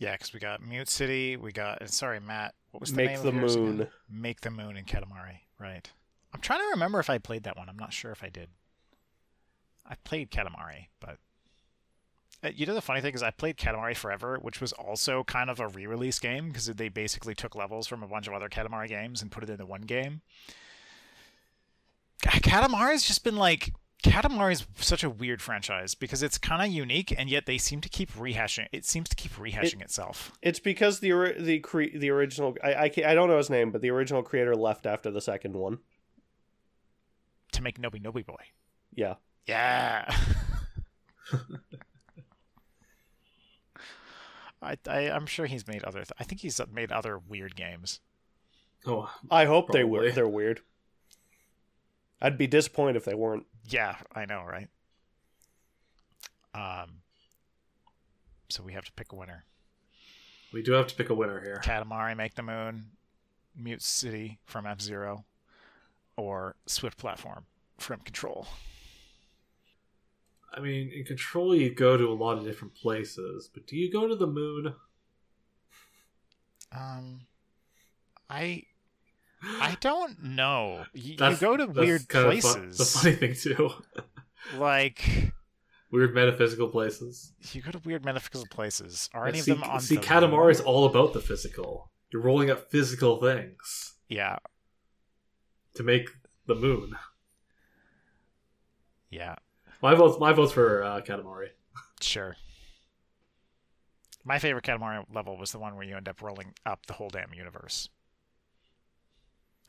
[0.00, 1.88] Yeah, because we got Mute City, we got.
[1.90, 2.54] Sorry, Matt.
[2.72, 3.74] What was the Make name the Moon.
[3.82, 3.88] again?
[4.10, 5.40] Make the Moon in Katamari.
[5.58, 5.88] Right.
[6.34, 7.68] I'm trying to remember if I played that one.
[7.68, 8.48] I'm not sure if I did.
[9.86, 11.18] I played Katamari, but
[12.42, 15.50] Uh, you know the funny thing is I played Katamari Forever, which was also kind
[15.50, 18.88] of a re-release game because they basically took levels from a bunch of other Katamari
[18.88, 20.22] games and put it into one game.
[22.22, 27.14] Ka- Katamari's just been like Katamari's such a weird franchise because it's kind of unique
[27.16, 28.66] and yet they seem to keep rehashing.
[28.72, 30.32] It seems to keep rehashing itself.
[30.40, 33.82] It's because the the cre- the original I I, I don't know his name, but
[33.82, 35.78] the original creator left after the second one.
[37.52, 38.42] to make Nobi Nobi Boy.
[38.94, 39.14] Yeah.
[39.46, 40.14] Yeah.
[44.62, 46.00] I, I I'm sure he's made other.
[46.00, 48.00] Th- I think he's made other weird games.
[48.86, 50.60] Oh, I hope they were they're weird.
[52.22, 53.46] I'd be disappointed if they weren't.
[53.68, 54.68] Yeah, I know, right?
[56.54, 56.98] Um.
[58.48, 59.44] So we have to pick a winner.
[60.52, 61.60] we do have to pick a winner here.
[61.64, 62.86] Katamari, Make the Moon,
[63.56, 65.24] Mute City from F Zero,
[66.16, 67.44] or Swift Platform
[67.78, 68.48] from Control.
[70.52, 73.90] I mean, in Control, you go to a lot of different places, but do you
[73.90, 74.74] go to the moon?
[76.72, 77.20] Um,
[78.28, 78.64] I
[79.42, 80.84] I don't know.
[80.92, 83.70] You, you go to weird kind fun- places, the funny thing too,
[84.58, 85.02] like
[85.90, 87.32] weird metaphysical places.
[87.52, 89.08] you go to weird metaphysical places.
[89.14, 90.50] Are any see, of them on see, the Katamari moon?
[90.50, 91.90] is all about the physical.
[92.12, 94.36] You're rolling up physical things Yeah,
[95.74, 96.08] to make
[96.46, 96.96] the moon.
[99.10, 99.36] yeah,
[99.82, 101.48] My vote's my vote's for uh, Katamari.
[102.00, 102.36] sure.
[104.24, 107.08] My favorite Katamari level was the one where you end up rolling up the whole
[107.08, 107.88] damn universe.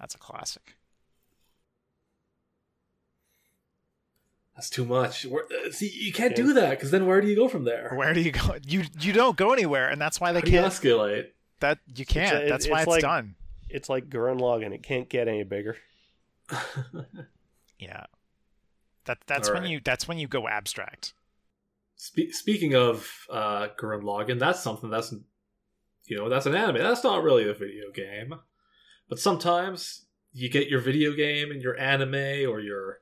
[0.01, 0.75] That's a classic.
[4.55, 5.25] That's too much.
[5.25, 7.91] Where- uh, see, you can't do that because then where do you go from there?
[7.95, 8.55] Where do you go?
[8.67, 10.65] You you don't go anywhere, and that's why they How can't.
[10.65, 11.27] escalate?
[11.61, 12.45] That you can't.
[12.45, 13.35] a- that's it's why it's like- done.
[13.69, 14.73] It's like Gurren Lagann.
[14.73, 15.77] It can't get any bigger.
[17.79, 18.05] Yeah.
[19.05, 19.71] That that's when Alright.
[19.71, 21.13] you that's when you go abstract.
[21.95, 25.11] Spe- speaking of uh, Gurren Lagann, that's something that's
[26.05, 26.77] you know that's an anime.
[26.77, 28.35] That's not really a video game,
[29.11, 33.01] but sometimes you get your video game and your anime, or your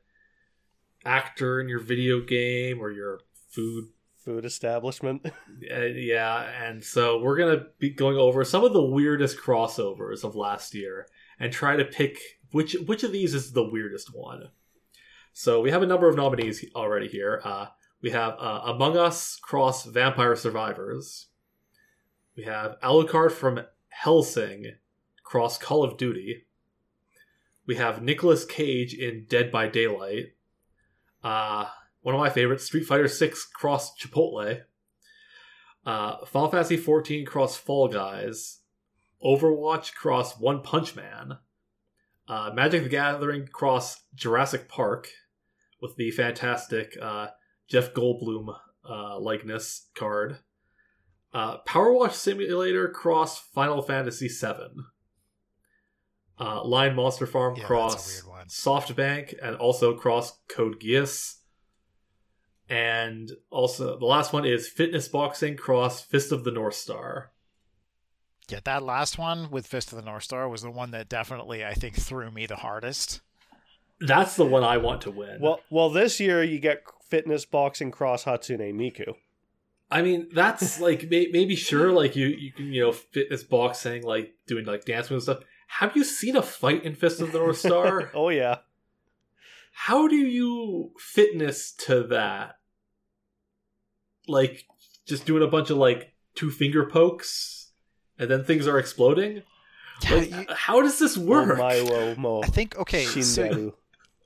[1.05, 3.19] actor in your video game, or your
[3.51, 3.89] food.
[4.25, 5.25] Food establishment.
[5.71, 10.35] Uh, yeah, and so we're gonna be going over some of the weirdest crossovers of
[10.35, 11.05] last year
[11.39, 12.17] and try to pick
[12.51, 14.49] which which of these is the weirdest one.
[15.33, 17.41] So we have a number of nominees already here.
[17.43, 17.67] Uh,
[18.01, 21.27] we have uh, Among Us cross Vampire Survivors.
[22.35, 24.77] We have Alucard from Hellsing
[25.29, 26.47] cross Call of Duty.
[27.67, 30.33] We have Nicolas Cage in Dead by Daylight.
[31.23, 31.65] Uh,
[32.01, 34.61] one of my favorites, Street Fighter Six cross Chipotle.
[35.85, 38.61] Uh, Final Fantasy 14 cross Fall Guys.
[39.23, 41.37] Overwatch cross One Punch Man.
[42.27, 45.09] Uh, Magic the Gathering cross Jurassic Park
[45.79, 47.27] with the fantastic uh,
[47.67, 48.55] Jeff Goldblum
[48.89, 50.39] uh, likeness card.
[51.31, 54.85] Uh, Power Wash Simulator cross Final Fantasy VII.
[56.39, 58.47] Uh, Lion Monster Farm Yeah, cross weird one.
[58.47, 61.35] SoftBank and also cross Code Geass.
[62.69, 67.31] And also the last one is Fitness Boxing cross Fist of the North Star.
[68.47, 71.65] Yeah, that last one with Fist of the North Star was the one that definitely
[71.65, 73.21] I think threw me the hardest.
[73.99, 75.39] That's the one I want to win.
[75.41, 79.15] well, well, this year you get fitness boxing cross Hatsune Miku.
[79.91, 84.03] I mean, that's like may- maybe sure, like you you can you know fitness boxing,
[84.03, 85.48] like doing like dance moves and stuff.
[85.77, 88.11] Have you seen a fight in Fist of the North Star?
[88.15, 88.57] oh yeah.
[89.71, 92.55] How do you fitness to that?
[94.27, 94.65] Like
[95.07, 97.71] just doing a bunch of like two finger pokes,
[98.17, 99.43] and then things are exploding.
[100.03, 101.57] Yeah, Like, you- how does this work?
[101.59, 103.05] Omae mo I think okay.
[103.05, 103.73] So Shinderu.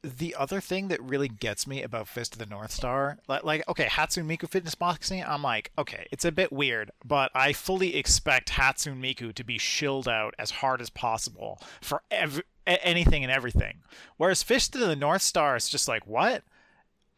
[0.03, 3.67] The other thing that really gets me about Fist of the North Star, like, like
[3.69, 7.95] okay, Hatsune Miku fitness boxing, I'm like, okay, it's a bit weird, but I fully
[7.95, 13.31] expect Hatsune Miku to be shilled out as hard as possible for ev- anything and
[13.31, 13.79] everything.
[14.17, 16.43] Whereas Fist of the North Star is just like, what?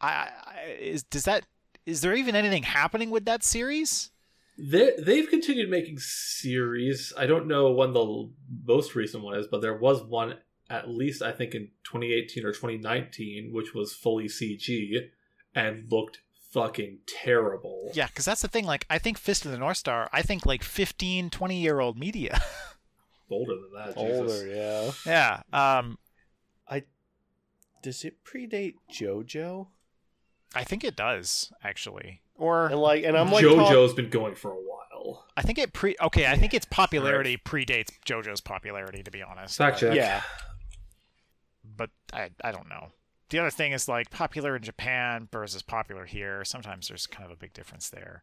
[0.00, 1.46] I, I is does that
[1.86, 4.10] is there even anything happening with that series?
[4.58, 7.12] They they've continued making series.
[7.16, 8.30] I don't know when the
[8.64, 10.36] most recent one is, but there was one
[10.68, 15.08] at least I think in 2018 or 2019, which was fully CG
[15.54, 16.20] and looked
[16.52, 17.90] fucking terrible.
[17.94, 18.64] Yeah, because that's the thing.
[18.64, 21.98] Like, I think Fist of the North Star, I think like 15, 20 year old
[21.98, 22.40] media.
[23.30, 23.96] older than that.
[23.96, 24.42] Jesus.
[24.42, 25.42] Older, yeah.
[25.52, 25.78] yeah.
[25.78, 25.98] Um,
[27.82, 29.68] Does it predate JoJo?
[30.56, 34.34] I think it does actually, or And like, and I'm like, talk- JoJo's been going
[34.34, 35.26] for a while.
[35.36, 35.94] I think it pre.
[36.00, 39.04] Okay, I think its popularity predates JoJo's popularity.
[39.04, 39.94] To be honest, Fact check.
[39.94, 40.22] yeah.
[41.76, 42.88] But I I don't know.
[43.28, 46.44] The other thing is like popular in Japan versus popular here.
[46.44, 48.22] Sometimes there's kind of a big difference there.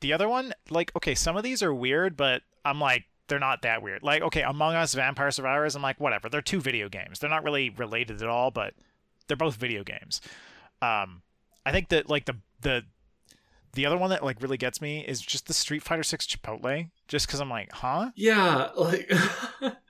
[0.00, 3.62] The other one, like, okay, some of these are weird, but I'm like, they're not
[3.62, 4.02] that weird.
[4.02, 6.28] Like, okay, Among Us, Vampire Survivors, I'm like, whatever.
[6.28, 7.18] They're two video games.
[7.18, 8.74] They're not really related at all, but
[9.26, 10.20] they're both video games.
[10.82, 11.22] Um,
[11.64, 12.82] I think that like the the
[13.72, 16.90] the other one that like really gets me is just the Street Fighter Six Chipotle.
[17.08, 18.10] Just because I'm like, huh?
[18.14, 19.10] Yeah, like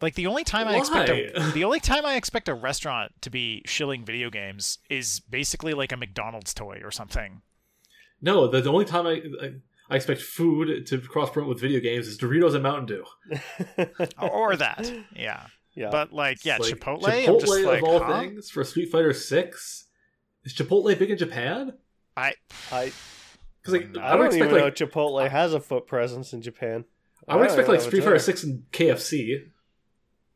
[0.00, 3.30] Like the only time I expect a, the only time I expect a restaurant to
[3.30, 7.42] be shilling video games is basically like a McDonald's toy or something.
[8.20, 8.48] no.
[8.48, 9.52] The, the only time I, I
[9.90, 13.04] I expect food to cross promote with video games is Doritos and Mountain Dew.
[14.18, 14.90] Or, or that.
[15.14, 15.46] Yeah.
[15.74, 15.90] yeah.
[15.90, 18.20] But like yeah, like, Chipotle, Chipotle I'm just like of all huh?
[18.20, 19.86] things for Street Fighter Six.
[20.44, 21.74] Is Chipotle big in Japan?
[22.16, 22.34] I
[22.72, 22.92] I
[23.60, 24.02] Because like No.
[24.02, 26.84] I don't expect even know like Chipotle has a foot presence in Japan.
[27.28, 28.18] I would expect like Street Fighter.
[28.18, 29.50] Six and KFC,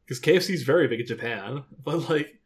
[0.08, 1.64] because KFC is very big in Japan.
[1.84, 2.38] But like,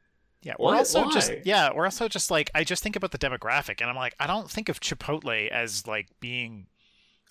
[0.42, 3.80] Yeah, we're also just yeah, we're also just like I just think about the demographic,
[3.80, 6.66] and I'm like, I don't think of Chipotle as like being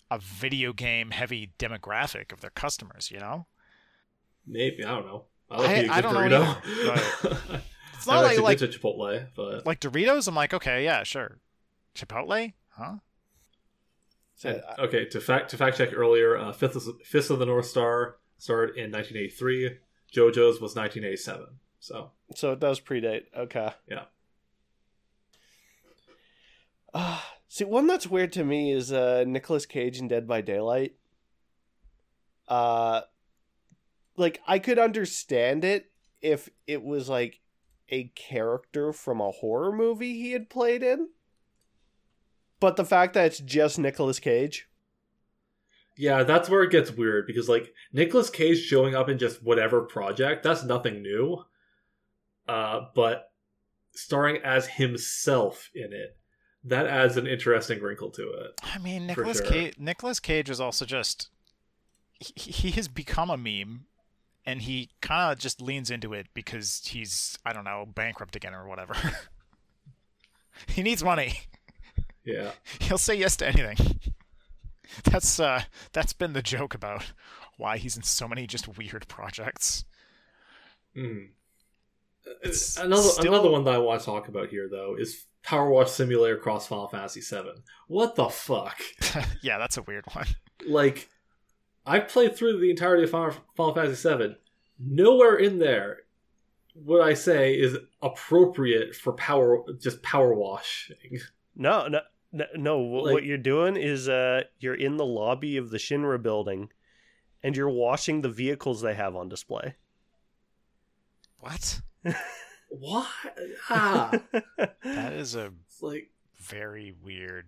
[0.09, 3.11] a video game heavy demographic of their customers.
[3.11, 3.47] You know,
[4.47, 5.25] maybe I don't know.
[5.49, 7.61] I like I- I don't know burrito.
[7.95, 10.27] it's not like like Chipotle, but like Doritos.
[10.27, 11.39] I'm like, okay, yeah, sure.
[11.93, 12.95] Chipotle, huh?
[14.79, 18.15] Okay, to fact to fact check earlier, uh, Fifth of, Fist of the North Star
[18.37, 19.77] started in 1983.
[20.13, 21.47] JoJo's was 1987.
[21.79, 23.23] So So it does predate.
[23.35, 23.71] Okay.
[23.87, 24.03] Yeah.
[26.93, 30.95] Uh, see, one that's weird to me is uh, Nicolas Cage in Dead by Daylight.
[32.47, 33.01] Uh,
[34.17, 37.39] like I could understand it if it was like
[37.89, 41.09] a character from a horror movie he had played in.
[42.59, 44.69] But the fact that it's just Nicolas Cage,
[46.01, 49.81] yeah, that's where it gets weird because like Nicolas Cage showing up in just whatever
[49.81, 51.45] project, that's nothing new.
[52.47, 53.29] Uh, but
[53.93, 56.17] starring as himself in it,
[56.63, 58.59] that adds an interesting wrinkle to it.
[58.63, 59.45] I mean, For Nicolas sure.
[59.45, 59.75] Cage.
[59.77, 61.29] Nicolas Cage is also just
[62.19, 63.85] he, he has become a meme,
[64.43, 68.55] and he kind of just leans into it because he's I don't know bankrupt again
[68.55, 68.95] or whatever.
[70.67, 71.41] he needs money.
[72.25, 72.53] Yeah.
[72.79, 73.99] He'll say yes to anything.
[75.03, 77.11] That's uh that's been the joke about
[77.57, 79.85] why he's in so many just weird projects.
[80.95, 81.29] Mm.
[82.43, 85.69] It's another still- another one that I want to talk about here though is Power
[85.69, 87.61] Wash Simulator Cross Final Fantasy VII.
[87.87, 88.79] What the fuck?
[89.41, 90.27] yeah, that's a weird one.
[90.67, 91.09] like
[91.85, 94.35] I played through the entirety of Final, Final Fantasy VII.
[94.79, 95.99] Nowhere in there
[96.73, 101.19] what I say is appropriate for power just power washing.
[101.55, 101.99] no, no,
[102.31, 102.45] no.
[102.55, 106.69] no Like- what you're doing is uh, you're in the lobby of the Shinra building,
[107.43, 109.75] and you're washing the vehicles they have on display.
[111.39, 111.81] What?
[112.73, 113.05] What?
[113.69, 114.11] Ah,
[114.81, 117.47] That is a it's like very weird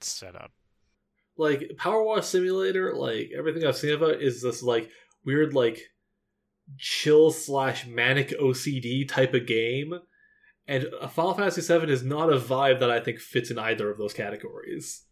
[0.00, 0.50] setup.
[1.36, 2.96] like Power Wash Simulator.
[2.96, 4.90] Like everything I've seen about it is this like
[5.24, 5.80] weird like
[6.78, 9.94] chill slash manic OCD type of game.
[10.68, 13.90] And a Final Fantasy VII is not a vibe that I think fits in either
[13.90, 15.04] of those categories.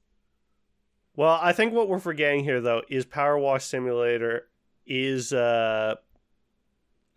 [1.17, 4.49] Well, I think what we're forgetting here, though, is Power Wash Simulator
[4.87, 5.95] is uh,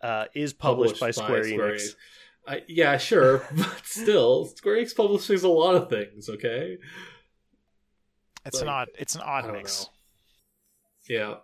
[0.00, 1.94] uh, is published, by Square, Enix.
[2.48, 6.30] I, yeah, sure, but still, Square Enix publishes a lot of things.
[6.30, 6.78] Okay,
[8.46, 9.84] It's an odd it's an odd mix.
[9.84, 9.90] know.
[11.14, 11.34] Yeah.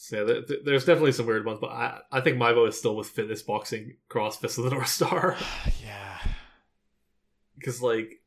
[0.00, 2.68] So yeah, there, there- there's definitely some weird ones, but I, I think my vote
[2.68, 5.36] is still with fitness boxing cross Fist of the North Star
[5.84, 6.18] yeah.
[7.56, 8.20] because, like,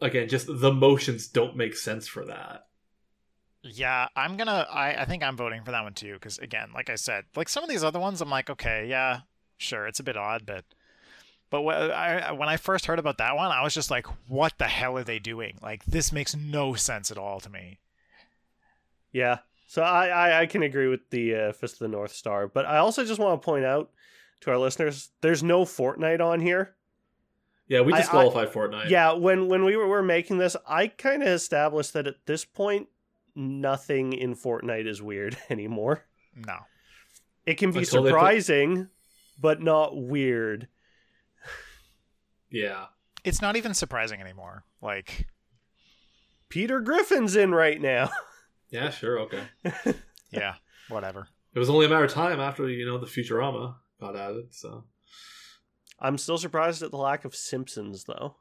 [0.00, 2.64] again, just the motions don't make sense for that.
[3.62, 4.66] Yeah, I'm gonna.
[4.70, 6.14] I, I think I'm voting for that one too.
[6.14, 9.20] Because again, like I said, like some of these other ones, I'm like, okay, yeah,
[9.56, 10.64] sure, it's a bit odd, but
[11.50, 14.54] but when I when I first heard about that one, I was just like, what
[14.58, 15.58] the hell are they doing?
[15.62, 17.78] Like this makes no sense at all to me.
[19.12, 19.38] Yeah.
[19.70, 22.64] So I, I, I can agree with the uh, Fist of the North Star, but
[22.66, 23.90] I also just want to point out
[24.40, 26.74] to our listeners, there's no Fortnite on here.
[27.68, 28.88] Yeah, we I- disqualified Fortnite.
[28.88, 32.44] Yeah, when when we were, were making this, I kind of established that at this
[32.46, 32.88] point,
[33.36, 36.04] nothing in Fortnite is weird anymore.
[36.34, 36.56] No,
[37.44, 38.88] It can be Until they put- surprising,
[39.38, 40.68] but not weird.
[42.50, 42.86] yeah.
[43.24, 44.64] it's not even surprising anymore.
[44.80, 45.26] Like,
[46.48, 48.10] Peter Griffin's in right now.
[48.70, 49.42] Yeah, sure, okay.
[50.30, 50.54] yeah,
[50.88, 51.28] whatever.
[51.54, 54.54] It was only a matter of time after you know the Futurama got added.
[54.54, 54.84] So
[55.98, 58.36] I'm still surprised at the lack of Simpsons, though.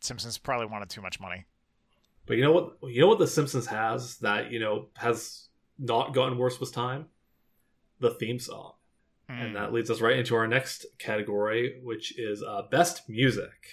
[0.00, 1.46] Simpsons probably wanted too much money.
[2.26, 2.76] But you know what?
[2.82, 7.06] You know what The Simpsons has that you know has not gotten worse with time.
[8.00, 8.72] The theme song,
[9.30, 9.38] Hmm.
[9.40, 13.70] and that leads us right into our next category, which is uh, best music.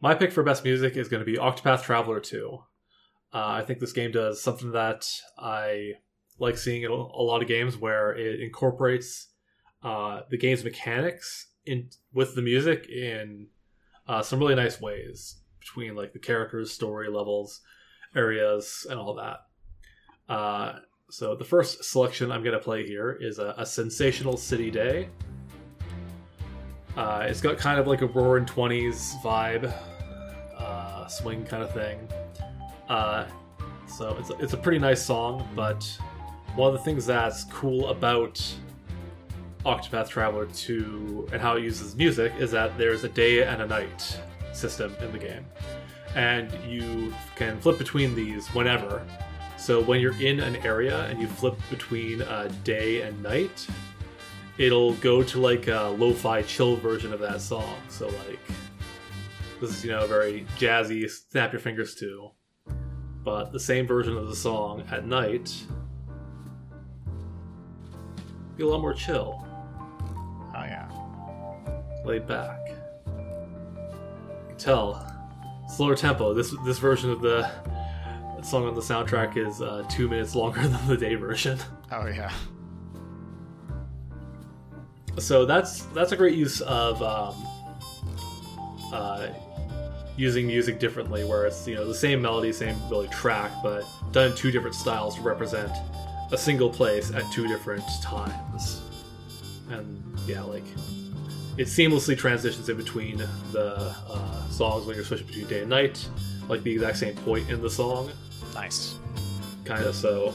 [0.00, 2.62] My pick for best music is going to be Octopath Traveler Two.
[3.34, 5.94] Uh, I think this game does something that I
[6.38, 9.28] like seeing in a lot of games, where it incorporates
[9.82, 13.48] uh, the game's mechanics in with the music in
[14.06, 17.60] uh, some really nice ways between like the characters, story levels,
[18.14, 20.32] areas, and all that.
[20.32, 20.78] Uh,
[21.10, 25.08] so the first selection I'm going to play here is a, a sensational city day.
[26.96, 29.74] Uh, it's got kind of like a roaring twenties vibe,
[30.56, 31.98] uh, swing kind of thing.
[32.88, 33.26] Uh,
[33.86, 35.84] so it's it's a pretty nice song, but
[36.54, 38.40] one of the things that's cool about
[39.64, 43.66] Octopath Traveler 2 and how it uses music is that there's a day and a
[43.66, 44.18] night
[44.52, 45.44] system in the game.
[46.14, 49.04] And you can flip between these whenever.
[49.56, 53.66] So when you're in an area and you flip between uh, day and night,
[54.58, 57.74] it'll go to like a lo-fi chill version of that song.
[57.88, 58.38] So like
[59.60, 62.30] this is you know very jazzy, snap your fingers to,
[63.24, 65.52] but the same version of the song at night
[68.56, 69.44] be a lot more chill,
[70.56, 70.88] Oh yeah.
[72.04, 72.60] laid back.
[72.68, 75.10] You can tell
[75.68, 76.32] slower tempo.
[76.34, 77.50] This this version of the
[78.42, 81.58] song on the soundtrack is uh, two minutes longer than the day version.
[81.90, 82.30] Oh yeah.
[85.18, 87.34] so that's that's a great use of um,
[88.92, 89.28] uh,
[90.16, 94.30] using music differently, where it's you know the same melody, same really track, but done
[94.30, 95.70] in two different styles to represent
[96.32, 98.82] a single place at two different times.
[99.70, 100.64] And yeah, like
[101.56, 103.18] it seamlessly transitions in between
[103.52, 106.08] the uh, songs when you're switching between day and night,
[106.48, 108.10] like the exact same point in the song
[108.54, 108.96] Nice.
[109.64, 110.34] kind of so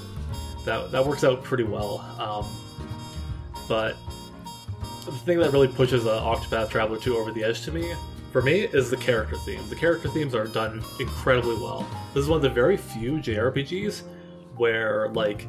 [0.65, 2.45] that that works out pretty well um,
[3.67, 3.95] but
[5.05, 7.93] the thing that really pushes uh, octopath traveler 2 over the edge to me
[8.31, 9.69] for me is the character themes.
[9.69, 11.87] The character themes are done incredibly well.
[12.13, 14.03] This is one of the very few jrpgs
[14.55, 15.47] where like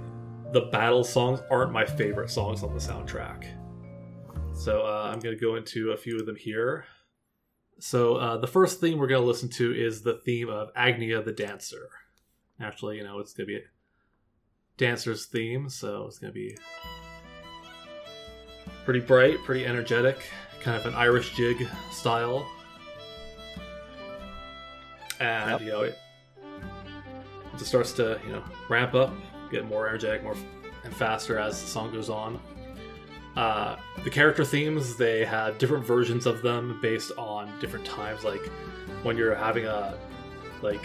[0.53, 3.45] the battle songs aren't my favorite songs on the soundtrack.
[4.55, 6.85] So uh, i'm going to go into a few of them here.
[7.79, 11.25] So uh, the first theme we're going to listen to is the theme of Agnea
[11.25, 11.89] the dancer.
[12.61, 13.63] Actually, you know, it's gonna be a
[14.77, 16.57] dancer's theme, so it's gonna be
[18.85, 20.19] pretty bright, pretty energetic,
[20.61, 22.47] kind of an Irish jig style.
[25.21, 25.61] And Yep.
[25.61, 25.99] you know, it
[27.55, 29.13] just starts to you know ramp up,
[29.51, 30.37] get more energetic, more
[30.85, 32.41] and faster as the song goes on.
[33.37, 38.25] Uh, the character themes they have different versions of them based on different times.
[38.25, 38.45] Like
[39.03, 39.97] when you're having a
[40.63, 40.85] like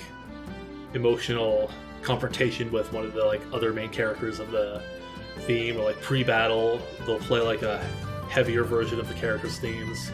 [0.94, 1.72] emotional
[2.02, 4.82] confrontation with one of the like other main characters of the
[5.40, 7.80] theme or like pre-battle they'll play like a
[8.30, 10.12] heavier version of the characters themes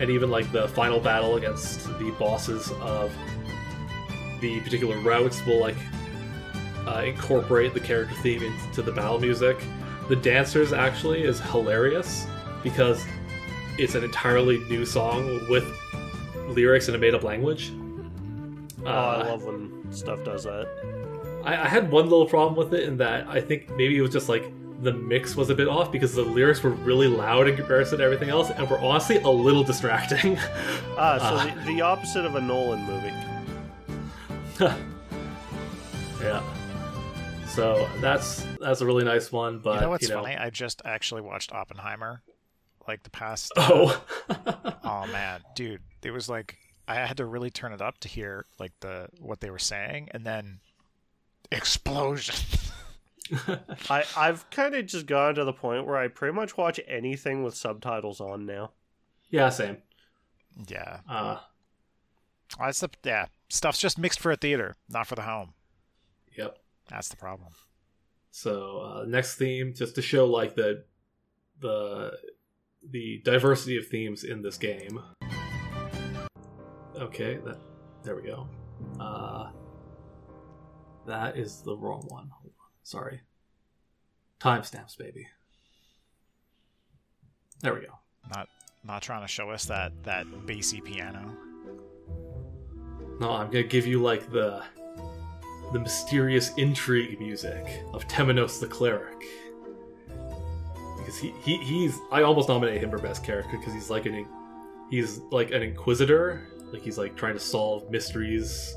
[0.00, 3.12] and even like the final battle against the bosses of
[4.40, 5.76] the particular routes will like
[6.86, 9.58] uh, incorporate the character theme into the battle music
[10.08, 12.26] the dancers actually is hilarious
[12.62, 13.04] because
[13.78, 15.64] it's an entirely new song with
[16.48, 17.72] lyrics in a made-up language
[18.84, 20.68] Oh, I love when stuff does that.
[21.44, 24.12] I, I had one little problem with it in that I think maybe it was
[24.12, 24.50] just like
[24.80, 28.04] the mix was a bit off because the lyrics were really loud in comparison to
[28.04, 30.38] everything else and were honestly a little distracting.
[30.96, 31.54] Ah, so Uh.
[31.64, 33.12] the, the opposite of a Nolan movie.
[36.20, 36.42] yeah.
[37.48, 40.36] So that's that's a really nice one, but you know what's funny?
[40.36, 42.22] I just actually watched Oppenheimer,
[42.86, 43.52] like the past.
[43.56, 44.00] Oh,
[44.84, 46.56] oh man, dude, it was like
[46.86, 50.08] I had to really turn it up to hear like the what they were saying,
[50.12, 50.60] and then
[51.50, 52.34] explosion.
[53.90, 57.42] I, I've kind of just gotten to the point where I pretty much watch anything
[57.42, 58.72] with subtitles on now.
[59.30, 59.78] yeah, same.
[60.68, 61.38] yeah, Uh,
[62.58, 65.54] that's the yeah stuff's just mixed for a theater, not for the home.
[66.36, 66.58] yep.
[66.88, 67.50] That's the problem.
[68.30, 70.84] So uh, next theme, just to show like the
[71.60, 72.12] the
[72.90, 75.00] the diversity of themes in this game.
[76.96, 77.58] Okay, that
[78.02, 78.48] there we go.
[78.98, 79.50] Uh,
[81.06, 82.30] that is the wrong one.
[82.88, 83.20] Sorry.
[84.40, 85.26] Timestamps, baby.
[87.60, 87.98] There we go.
[88.34, 88.48] Not
[88.82, 91.36] not trying to show us that that bassy piano.
[93.20, 94.62] No, I'm gonna give you like the
[95.74, 99.22] the mysterious intrigue music of Temenos the cleric.
[100.96, 104.26] Because he, he he's I almost nominate him for best character because he's like an
[104.90, 108.74] he's like an inquisitor, like he's like trying to solve mysteries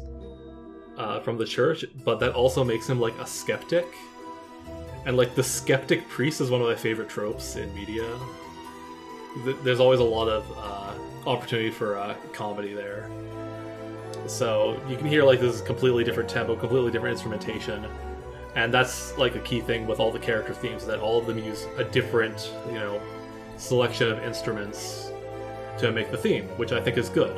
[1.02, 3.88] uh, from the church, but that also makes him like a skeptic.
[5.06, 8.08] And like the skeptic priest is one of my favorite tropes in media.
[9.43, 13.10] Th- There's always a lot of uh, opportunity for uh, comedy there.
[14.28, 17.88] So you can hear like this is completely different tempo, completely different instrumentation,
[18.56, 21.39] and that's like a key thing with all the character themes that all of them
[21.39, 23.02] use a different, you know,
[23.58, 25.10] selection of instruments
[25.80, 27.36] to make the theme, which I think is good.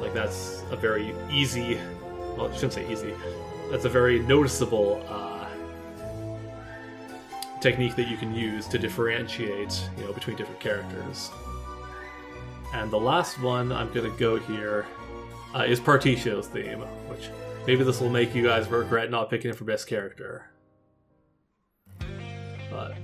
[0.00, 1.78] Like that's a very easy,
[2.38, 3.14] well, I shouldn't say easy.
[3.70, 5.46] That's a very noticeable uh,
[7.60, 11.30] technique that you can use to differentiate, you know, between different characters.
[12.72, 14.86] And the last one I'm gonna go here
[15.54, 17.30] uh, is theme, which
[17.66, 20.46] maybe this will make you guys regret not picking it for best character.
[22.70, 22.94] But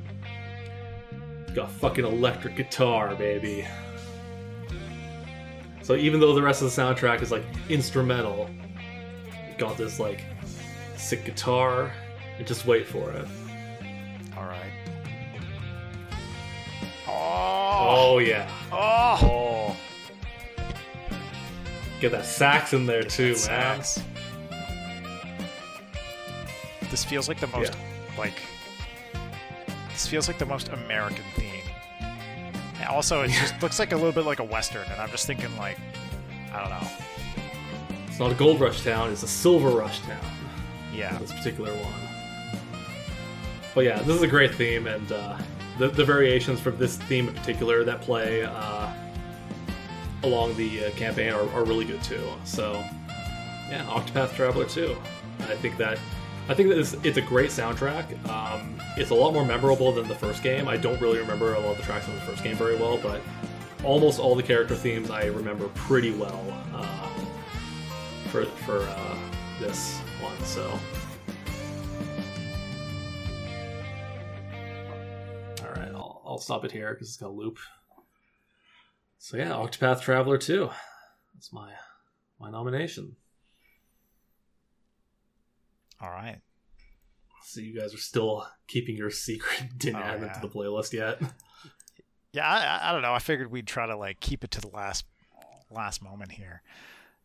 [1.54, 3.66] got fucking electric guitar, baby.
[5.82, 8.48] So even though the rest of the soundtrack is like instrumental,
[9.58, 10.22] got this like
[10.96, 11.92] sick guitar,
[12.38, 13.26] and just wait for it.
[14.36, 14.72] All right.
[17.06, 18.18] Oh, Oh.
[18.18, 18.50] yeah.
[18.72, 19.18] Oh.
[19.22, 19.76] Oh.
[22.00, 23.36] Get that sax in there too, man.
[23.36, 24.02] Sax.
[26.90, 27.72] This feels like the most
[28.18, 28.40] like
[29.90, 31.50] this feels like the most American theme.
[32.80, 35.26] And also, it just looks like a little bit like a western, and I'm just
[35.26, 35.78] thinking like,
[36.52, 36.88] I don't know.
[38.14, 40.24] It's not a gold rush town, it's a silver rush town.
[40.94, 42.70] Yeah, This particular one.
[43.74, 45.36] But yeah, this is a great theme, and uh,
[45.80, 48.92] the, the variations from this theme in particular that play uh,
[50.22, 52.22] along the uh, campaign are, are really good too.
[52.44, 52.74] So
[53.68, 54.96] yeah, Octopath Traveler 2.
[55.40, 55.98] I think that
[56.48, 58.28] I think that it's, it's a great soundtrack.
[58.28, 60.68] Um, it's a lot more memorable than the first game.
[60.68, 62.96] I don't really remember a lot of the tracks from the first game very well,
[62.96, 63.20] but
[63.82, 67.13] almost all the character themes I remember pretty well uh,
[68.34, 69.16] for for uh,
[69.60, 70.36] this one.
[70.44, 70.68] So.
[75.62, 77.58] All right, I'll, I'll stop it here because it's gonna loop.
[79.18, 80.68] So yeah, Octopath Traveler 2.
[81.34, 81.70] That's my
[82.40, 83.16] my nomination.
[86.02, 86.40] all right.
[87.46, 89.64] So you guys are still keeping your secret.
[89.78, 90.40] Didn't Oh, add them yeah.
[90.40, 91.20] to the playlist yet.
[92.32, 92.56] Yeah, I,
[92.86, 93.14] I- I don't know.
[93.14, 95.04] I figured we'd try to like keep it to the last
[95.70, 96.62] last moment here.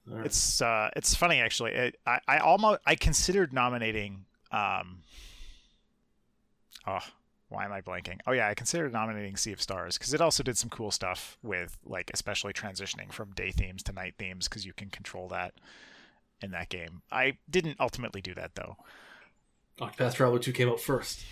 [0.10, 0.26] All right.
[0.26, 1.72] It's uh, it's funny actually.
[1.72, 4.26] It, I I almost I considered nominating.
[4.52, 5.00] Um,
[6.88, 7.00] oh,
[7.50, 8.20] why am I blanking?
[8.28, 11.38] Oh yeah, I considered nominating Sea of Stars because it also did some cool stuff
[11.44, 15.54] with like especially transitioning from day themes to night themes because you can control that
[16.42, 17.02] in that game.
[17.12, 18.78] I didn't ultimately do that though.
[19.80, 21.24] Octopath Traveler 2 came out first.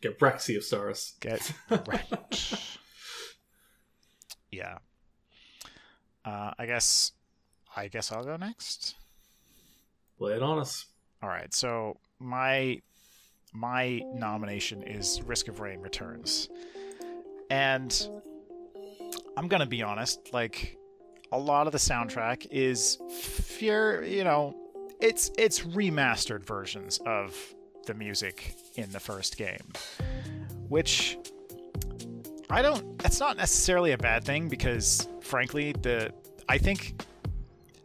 [0.00, 1.14] Get wrecked, Sea of Stars.
[1.20, 2.44] Get right.
[4.50, 4.78] yeah.
[6.24, 7.12] Uh, I guess.
[7.76, 8.94] I guess I'll go next.
[10.18, 10.86] Lay it on us.
[11.22, 12.80] All right, so my
[13.52, 16.48] my nomination is Risk of Rain Returns,
[17.50, 18.08] and
[19.36, 20.76] I'm gonna be honest, like
[21.32, 24.54] a lot of the soundtrack is fear, you know,
[25.00, 27.36] it's it's remastered versions of
[27.86, 29.72] the music in the first game,
[30.68, 31.18] which
[32.50, 33.02] I don't.
[33.04, 36.12] It's not necessarily a bad thing because, frankly, the
[36.48, 37.02] I think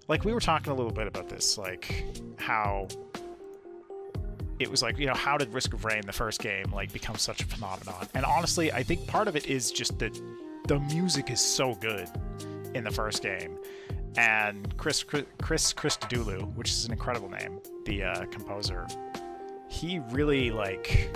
[0.09, 2.05] like we were talking a little bit about this, like
[2.37, 2.87] how
[4.59, 7.15] it was like, you know, how did Risk of Rain, the first game, like become
[7.15, 8.07] such a phenomenon?
[8.15, 10.19] And honestly, I think part of it is just that
[10.67, 12.09] the music is so good
[12.73, 13.57] in the first game.
[14.17, 18.87] And Chris Chris Christodoulou, which is an incredible name, the uh, composer,
[19.69, 21.15] he really like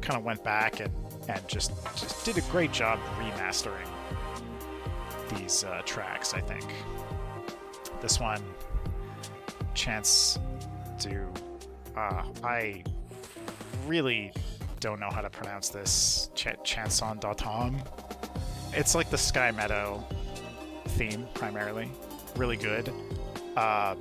[0.00, 0.92] kind of went back and
[1.28, 3.88] and just just did a great job remastering
[5.36, 6.32] these uh, tracks.
[6.32, 6.64] I think
[8.00, 8.42] this one,
[9.74, 10.38] Chance
[11.00, 11.26] to
[11.96, 12.82] uh, I
[13.86, 14.32] really
[14.80, 16.30] don't know how to pronounce this.
[16.34, 17.80] Ch- Chanson d'Automne.
[18.72, 20.04] It's like the Sky Meadow
[20.88, 21.90] theme primarily.
[22.36, 22.92] Really good.
[23.56, 23.96] Uh,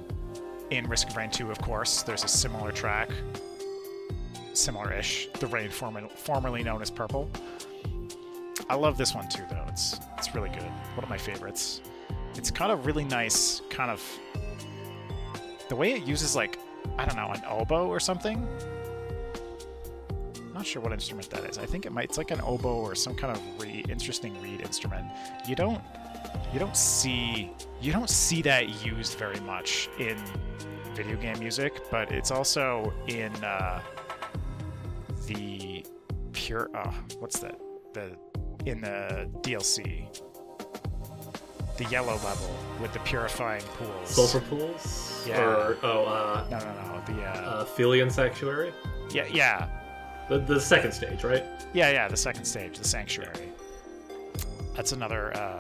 [0.69, 3.09] in Risk of Rain 2, of course, there's a similar track,
[4.53, 5.29] similar-ish.
[5.39, 7.29] The Rain, former, formerly known as Purple.
[8.69, 9.65] I love this one too, though.
[9.67, 10.61] It's it's really good.
[10.95, 11.81] One of my favorites.
[12.39, 14.01] It's kind of really nice, kind of
[15.67, 16.57] the way it uses like
[16.97, 18.47] I don't know an oboe or something.
[20.37, 21.57] I'm Not sure what instrument that is.
[21.57, 22.05] I think it might.
[22.05, 25.05] It's like an oboe or some kind of re- interesting reed instrument.
[25.49, 25.81] You don't
[26.53, 30.15] you don't see you don't see that used very much in
[30.95, 33.81] video game music, but it's also in uh,
[35.27, 35.85] the
[36.31, 36.69] pure.
[36.73, 37.59] Uh, what's that?
[37.93, 38.15] The
[38.65, 40.07] in the DLC,
[41.79, 44.09] the yellow level with the purifying pools.
[44.09, 45.25] Sulfur Pools?
[45.25, 45.41] Yeah.
[45.41, 47.01] Or, oh, uh, No, no, no.
[47.05, 48.73] The uh, uh, Aphelian Sanctuary?
[49.11, 49.67] yeah, yeah,
[50.27, 51.43] The, the second stage, right?
[51.73, 52.07] yeah, yeah.
[52.09, 53.53] The second stage, the sanctuary.
[54.75, 55.35] That's another.
[55.35, 55.59] Uh,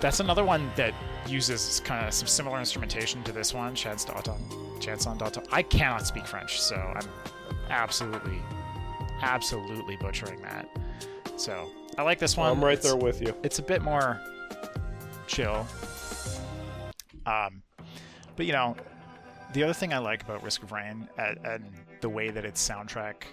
[0.00, 0.94] that's another one that
[1.26, 4.80] uses kind of some similar instrumentation to this one, Chance d'Automne.
[4.80, 5.46] Chance on d'Automne.
[5.52, 7.08] I cannot speak French, so I'm
[7.68, 8.40] absolutely,
[9.22, 10.68] absolutely butchering that.
[11.36, 11.70] So
[12.00, 12.50] I like this one.
[12.50, 13.36] I'm right It's- there with you.
[13.42, 14.18] it's a bit more
[15.26, 15.66] chill.
[17.26, 17.62] Um,
[18.36, 18.74] but you know,
[19.52, 22.66] the other thing I like about Risk of Rain and, and the way that its
[22.66, 23.24] soundtrack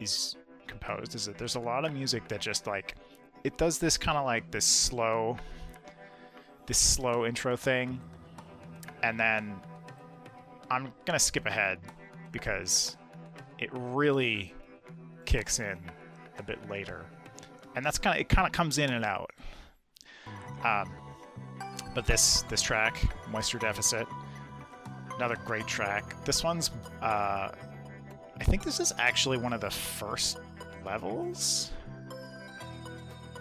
[0.00, 0.34] is
[0.66, 2.96] composed is that there's a lot of music that just like
[3.44, 5.36] it does this kind of like this slow,
[6.66, 8.00] this slow intro thing,
[9.04, 9.54] and then
[10.68, 11.78] I'm gonna skip ahead
[12.32, 12.96] because
[13.60, 14.52] it really
[15.26, 15.78] kicks in
[16.40, 17.06] a bit later,
[17.74, 18.28] and that's kind of it.
[18.28, 19.30] Kind of comes in and out.
[20.64, 20.92] Um,
[21.94, 24.06] but this this track, Moisture Deficit,
[25.16, 26.24] another great track.
[26.24, 26.70] This one's,
[27.02, 27.50] uh,
[28.40, 30.38] I think this is actually one of the first
[30.84, 31.72] levels.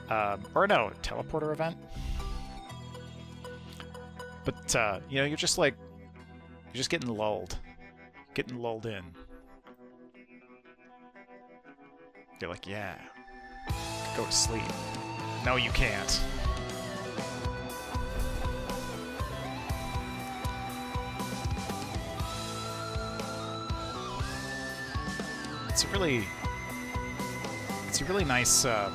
[0.09, 1.77] Um, or no, teleporter event.
[4.43, 5.75] But uh, you know, you're just like,
[6.67, 7.57] you're just getting lulled,
[8.33, 9.03] getting lulled in.
[12.41, 12.95] You're like, yeah,
[14.15, 14.63] go to sleep.
[15.45, 16.21] No, you can't.
[25.69, 26.25] It's a really,
[27.87, 28.65] it's a really nice.
[28.65, 28.91] Uh,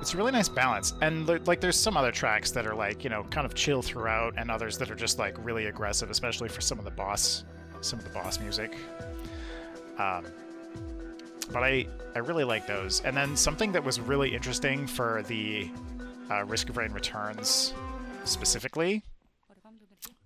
[0.00, 3.08] it's a really nice balance and like there's some other tracks that are like you
[3.08, 6.60] know kind of chill throughout and others that are just like really aggressive especially for
[6.60, 7.44] some of the boss
[7.80, 8.76] some of the boss music
[9.96, 10.26] um,
[11.52, 13.00] but i i really like those.
[13.02, 15.70] And then something that was really interesting for the
[16.30, 17.74] uh, risk of rain returns
[18.24, 19.02] specifically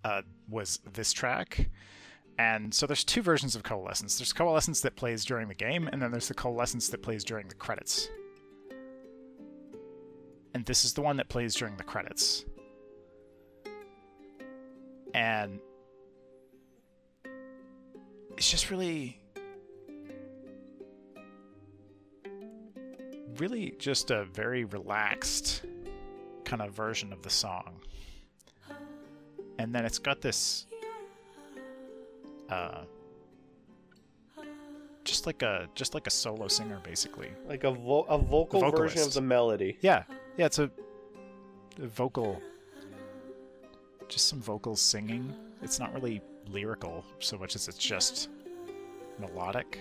[0.05, 1.69] uh, was this track.
[2.39, 4.17] And so there's two versions of coalescence.
[4.19, 7.49] There's coalescence that plays during the game and then there's the coalescence that plays during
[7.49, 8.09] the credits.
[10.55, 12.45] And this is the one that plays during the credits.
[15.15, 15.59] And
[18.37, 19.21] it's just really
[23.39, 25.63] really just a very relaxed
[26.45, 27.81] kind of version of the song.
[29.59, 30.67] And then it's got this
[32.49, 32.83] uh
[35.09, 37.31] just like a just like a solo singer basically.
[37.47, 39.79] Like a vo- a vocal version of the melody.
[39.81, 40.05] Yeah,
[40.37, 40.71] yeah, it's a,
[41.83, 42.41] a vocal,
[44.09, 45.35] just some vocals singing.
[45.63, 48.29] It's not really lyrical so much as it's just
[49.19, 49.79] melodic.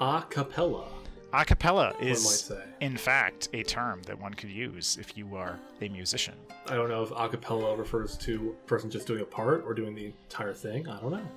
[0.00, 0.88] A cappella,
[1.32, 5.88] A cappella is, in fact, a term that one could use if you are a
[5.88, 6.34] musician.
[6.66, 9.72] I don't know if a cappella refers to a person just doing a part or
[9.72, 10.88] doing the entire thing.
[10.88, 11.28] I don't know.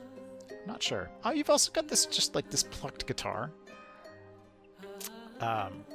[0.66, 1.12] Not sure.
[1.24, 3.52] Oh, you've also got this just like this plucked guitar.
[5.40, 5.86] Um,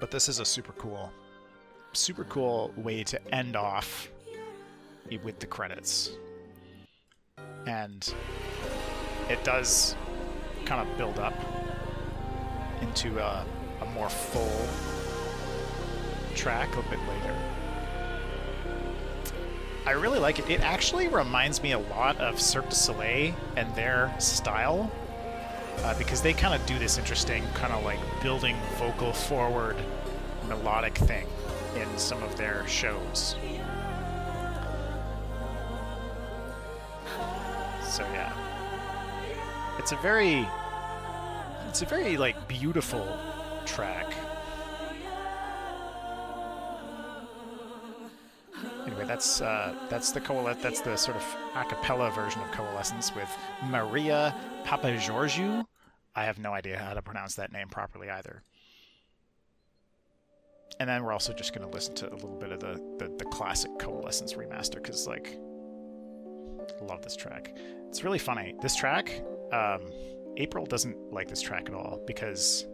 [0.00, 1.12] but this is a super cool,
[1.92, 4.10] super cool way to end off
[5.22, 6.12] with the credits,
[7.66, 8.14] and
[9.28, 9.96] it does
[10.68, 11.32] kind of build up
[12.82, 13.44] into a,
[13.80, 14.68] a more full
[16.34, 17.34] track a bit later.
[19.86, 20.50] I really like it.
[20.50, 24.90] It actually reminds me a lot of Cirque du Soleil and their style
[25.78, 29.76] uh, because they kind of do this interesting kind of like building vocal forward
[30.46, 31.26] melodic thing
[31.76, 33.36] in some of their shows.
[39.88, 40.46] It's a very,
[41.66, 43.18] it's a very like beautiful
[43.64, 44.04] track.
[48.86, 50.58] Anyway, that's uh, that's the coalesce.
[50.60, 51.24] That's the sort of
[51.56, 53.30] a cappella version of Coalescence with
[53.70, 54.34] Maria
[54.66, 55.64] Papageorgiou.
[56.14, 58.42] I have no idea how to pronounce that name properly either.
[60.80, 63.08] And then we're also just going to listen to a little bit of the, the,
[63.16, 65.38] the classic Coalescence remaster because, like,
[66.82, 67.56] love this track.
[67.88, 68.54] It's really funny.
[68.60, 69.22] This track,
[69.52, 69.90] um,
[70.36, 72.66] April doesn't like this track at all because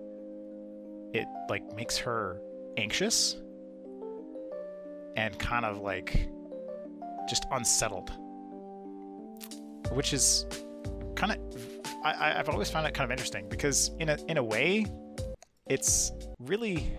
[1.13, 2.41] it like makes her
[2.77, 3.37] anxious
[5.17, 6.29] and kind of like
[7.29, 8.13] just unsettled,
[9.93, 10.47] which is
[11.15, 11.39] kind of
[12.05, 14.87] I, I've always found it kind of interesting because in a in a way,
[15.67, 16.93] it's really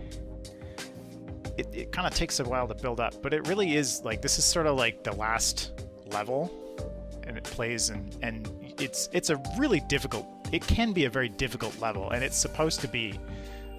[1.56, 4.20] it, it kind of takes a while to build up, but it really is like
[4.20, 5.72] this is sort of like the last
[6.10, 6.50] level,
[7.24, 10.26] and it plays and and it's it's a really difficult.
[10.52, 13.18] It can be a very difficult level, and it's supposed to be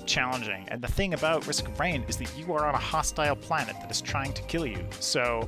[0.05, 0.65] challenging.
[0.69, 3.75] And the thing about Risk of Rain is that you are on a hostile planet
[3.81, 4.85] that is trying to kill you.
[4.99, 5.47] So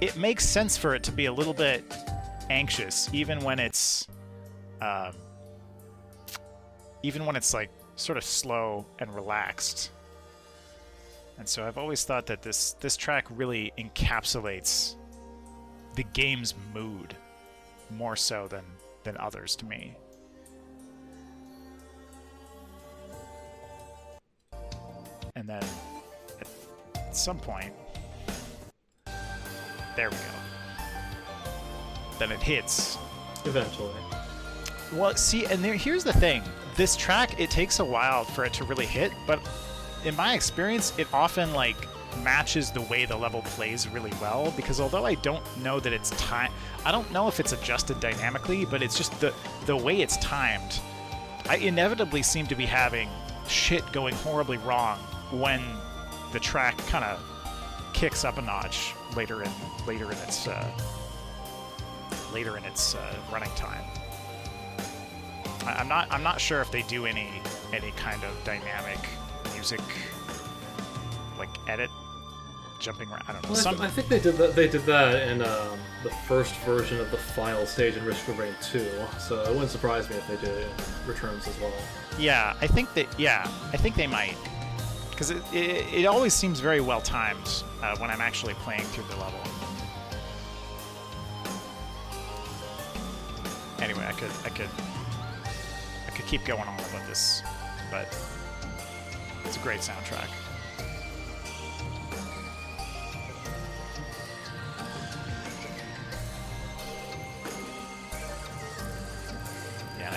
[0.00, 1.84] it makes sense for it to be a little bit
[2.50, 4.08] anxious, even when it's,
[4.80, 5.12] um,
[7.02, 9.90] even when it's like sort of slow and relaxed.
[11.38, 14.96] And so I've always thought that this this track really encapsulates
[15.94, 17.14] the game's mood
[17.90, 18.64] more so than
[19.04, 19.96] than others to me.
[25.36, 25.62] And then
[26.40, 27.72] at, some point,
[29.94, 30.22] there we go.
[32.18, 32.98] Then it hits.
[33.44, 33.94] Eventually.
[34.92, 36.42] Well, see, and there, here's the thing:
[36.74, 39.38] this track, it takes a while for it to really hit, but
[40.04, 41.76] in my experience, it often like
[42.22, 44.52] matches the way the level plays really well.
[44.56, 46.52] Because although I don't know that it's time,
[46.84, 49.32] I don't know if it's adjusted dynamically, but it's just the
[49.66, 50.80] the way it's timed.
[51.48, 53.08] I inevitably seem to be having
[53.48, 54.98] shit going horribly wrong
[55.30, 55.62] when
[56.32, 57.22] the track kind of
[57.92, 59.50] kicks up a notch later in
[59.86, 60.70] later in its uh,
[62.32, 63.84] later in its uh, running time.
[65.64, 67.28] I, I'm not I'm not sure if they do any
[67.72, 68.98] any kind of dynamic
[69.54, 69.80] music
[71.38, 71.90] like edit
[72.78, 73.24] jumping around.
[73.28, 73.50] I don't know.
[73.50, 74.54] Well, Some, I think they did that.
[74.54, 78.38] They did that in um, the first version of the final stage in Risk of
[78.38, 78.88] Rain 2.
[79.18, 81.72] So it wouldn't surprise me if they did it in Returns as well.
[82.18, 83.06] Yeah, I think that.
[83.18, 84.36] Yeah, I think they might,
[85.10, 89.04] because it, it it always seems very well timed uh, when I'm actually playing through
[89.04, 89.40] the level.
[93.80, 94.70] Anyway, I could I could
[96.06, 97.42] I could keep going on about this,
[97.90, 98.16] but
[99.44, 100.28] it's a great soundtrack.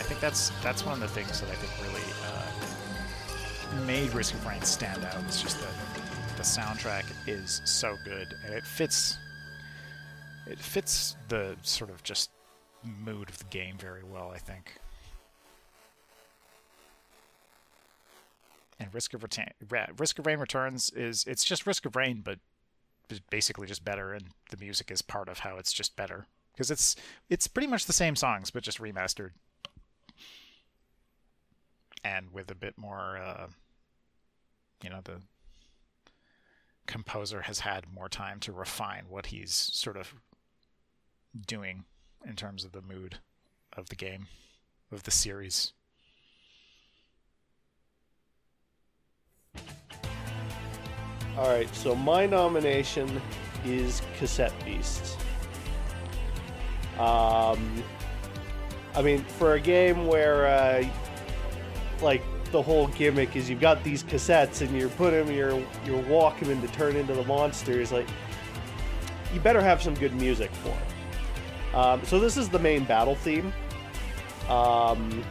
[0.10, 4.44] Think that's that's one of the things that I think really uh, made Risk of
[4.44, 5.22] Rain stand out.
[5.26, 5.70] It's just that
[6.36, 9.20] the soundtrack is so good, and it fits
[10.48, 12.32] it fits the sort of just
[12.84, 14.32] mood of the game very well.
[14.34, 14.80] I think.
[18.80, 19.52] And Risk of Retain,
[19.98, 22.40] Risk of Rain Returns is it's just Risk of Rain, but
[23.30, 26.96] basically just better, and the music is part of how it's just better because it's
[27.30, 29.32] it's pretty much the same songs but just remastered
[32.04, 33.48] and with a bit more uh,
[34.84, 35.22] you know the
[36.86, 40.14] composer has had more time to refine what he's sort of
[41.46, 41.86] doing
[42.26, 43.20] in terms of the mood
[43.78, 44.28] of the game
[44.92, 45.74] of the series
[51.40, 53.22] All right, so my nomination
[53.64, 55.16] is Cassette Beasts.
[56.98, 57.82] Um,
[58.94, 60.86] I mean, for a game where, uh,
[62.02, 62.22] like,
[62.52, 66.48] the whole gimmick is you've got these cassettes and you're putting them, you're you're walking
[66.48, 67.92] them to turn into the monsters.
[67.92, 68.08] Like,
[69.34, 71.76] you better have some good music for it.
[71.76, 73.54] Um, so this is the main battle theme.
[74.48, 75.24] Um,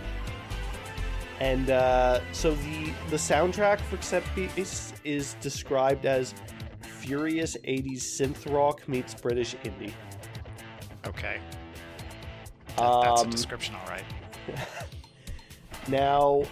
[1.41, 3.97] and uh, so the the soundtrack for
[4.35, 6.35] Beasts is described as
[6.81, 9.93] furious 80s synth rock meets British indie.
[11.07, 11.39] okay
[12.77, 14.05] That- that's a Um, description all right
[15.89, 16.43] Now,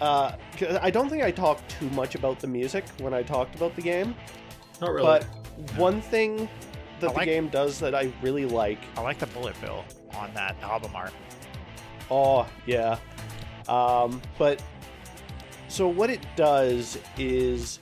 [0.00, 3.54] uh, 'cause I don't think I talked too much about the music when I talked
[3.54, 4.14] about the game,
[4.80, 5.04] Not really.
[5.06, 5.24] but
[5.76, 6.48] one thing
[7.00, 8.78] that I the like- game does that I really like.
[8.96, 9.84] i like the bullet bill
[10.16, 11.12] on that album art
[12.10, 12.98] Oh, yeah.
[13.68, 14.62] Um, but
[15.68, 17.78] so what it does is.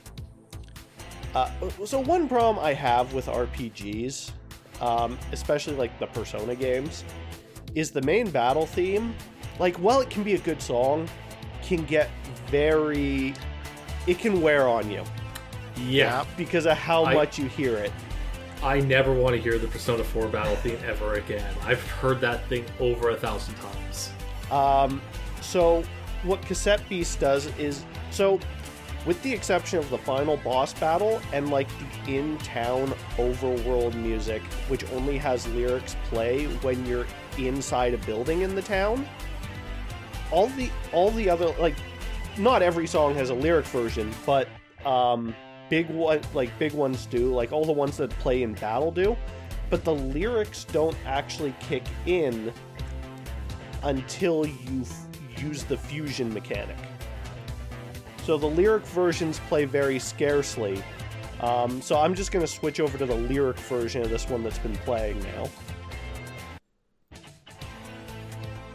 [1.35, 1.49] Uh,
[1.85, 4.31] so one problem I have with RPGs,
[4.79, 7.03] um, especially like the Persona games,
[7.75, 9.13] is the main battle theme.
[9.61, 11.07] Like, while it can be a good song,
[11.61, 12.09] can get
[12.47, 13.35] very.
[14.07, 15.03] It can wear on you
[15.77, 17.91] yeah, because of how I- much you hear it.
[18.63, 21.51] I never want to hear the Persona 4 battle theme ever again.
[21.63, 24.11] I've heard that thing over a thousand times.
[24.51, 25.01] Um,
[25.41, 25.83] so
[26.23, 28.39] what Cassette Beast does is so
[29.05, 31.67] with the exception of the final boss battle and like
[32.05, 37.07] the in-town overworld music which only has lyrics play when you're
[37.39, 39.07] inside a building in the town
[40.31, 41.75] all the all the other like
[42.37, 44.47] not every song has a lyric version but
[44.85, 45.35] um
[45.69, 49.15] big one like big ones do like all the ones that play in battle do
[49.71, 52.53] but the lyrics don't actually kick in
[53.83, 55.07] until you f-
[55.41, 56.75] use the fusion mechanic.
[58.23, 60.83] So the lyric versions play very scarcely.
[61.39, 64.43] Um, so I'm just going to switch over to the lyric version of this one
[64.43, 65.49] that's been playing now.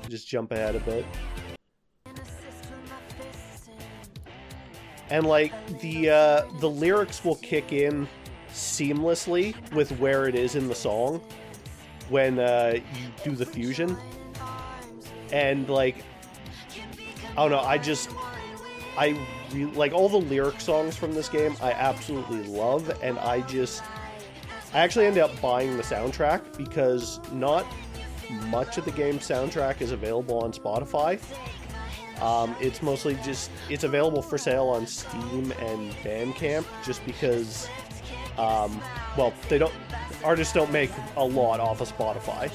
[0.09, 1.05] Just jump ahead a bit.
[5.11, 8.09] And like the uh, the lyrics will kick in
[8.53, 11.21] seamlessly with where it is in the song
[12.09, 13.97] when uh, you do the fusion
[15.33, 15.97] and like
[17.33, 18.11] I don't know, I just
[18.97, 19.19] I
[19.53, 21.57] re- like all the lyric songs from this game.
[21.61, 23.83] I absolutely love, and I just
[24.73, 27.67] I actually ended up buying the soundtrack because not
[28.49, 31.21] much of the game soundtrack is available on Spotify.
[32.21, 37.69] Um, it's mostly just it's available for sale on Steam and Bandcamp, just because
[38.39, 38.81] um,
[39.17, 39.75] well they don't
[40.25, 42.51] artists don't make a lot off of Spotify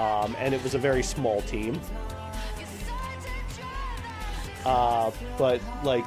[0.00, 1.78] um, and it was a very small team.
[4.64, 6.06] Uh, but like,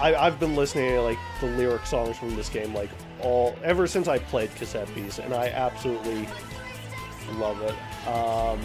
[0.00, 2.90] I, I've been listening to like the lyric songs from this game like
[3.20, 6.28] all ever since I played Cassette Beast, and I absolutely
[7.34, 7.74] love it.
[8.08, 8.60] Um,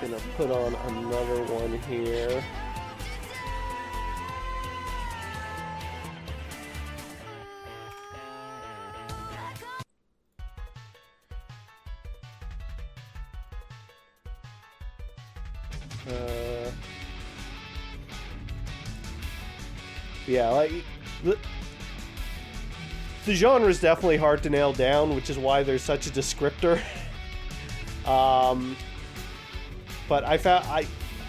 [0.00, 2.42] Gonna put on another one here.
[16.06, 16.70] Uh,
[20.26, 20.70] yeah, like
[21.22, 21.38] the,
[23.24, 26.82] the genre is definitely hard to nail down, which is why there's such a descriptor.
[28.06, 28.76] um,
[30.08, 30.86] but I found I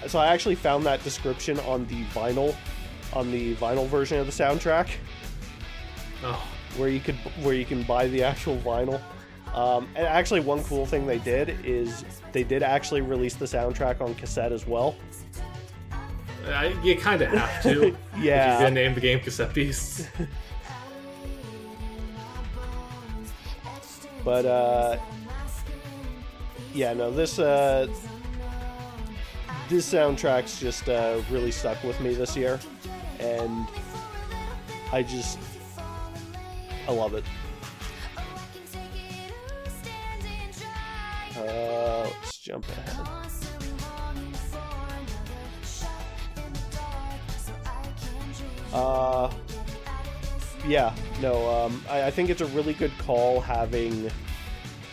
[0.07, 2.55] so I actually found that description on the vinyl
[3.13, 4.89] on the vinyl version of the soundtrack
[6.23, 6.47] Oh,
[6.77, 9.01] where you could where you can buy the actual vinyl.
[9.53, 12.03] Um, and actually, one cool thing they did is
[12.33, 14.95] they did actually release the soundtrack on cassette as well.
[16.47, 17.87] I, you kind of have to.
[17.87, 18.59] If Yeah.
[18.61, 20.09] you're name the game Cassette Beast.
[24.23, 24.97] But uh,
[26.73, 27.85] yeah, no, this uh,
[29.69, 32.59] this soundtrack's just uh, really stuck with me this year,
[33.19, 33.67] and
[34.91, 35.39] I just
[36.87, 37.23] I love it.
[41.37, 43.07] Uh, let's jump ahead.
[48.71, 49.31] Uh,
[50.67, 54.11] yeah, no, um, I, I think it's a really good call having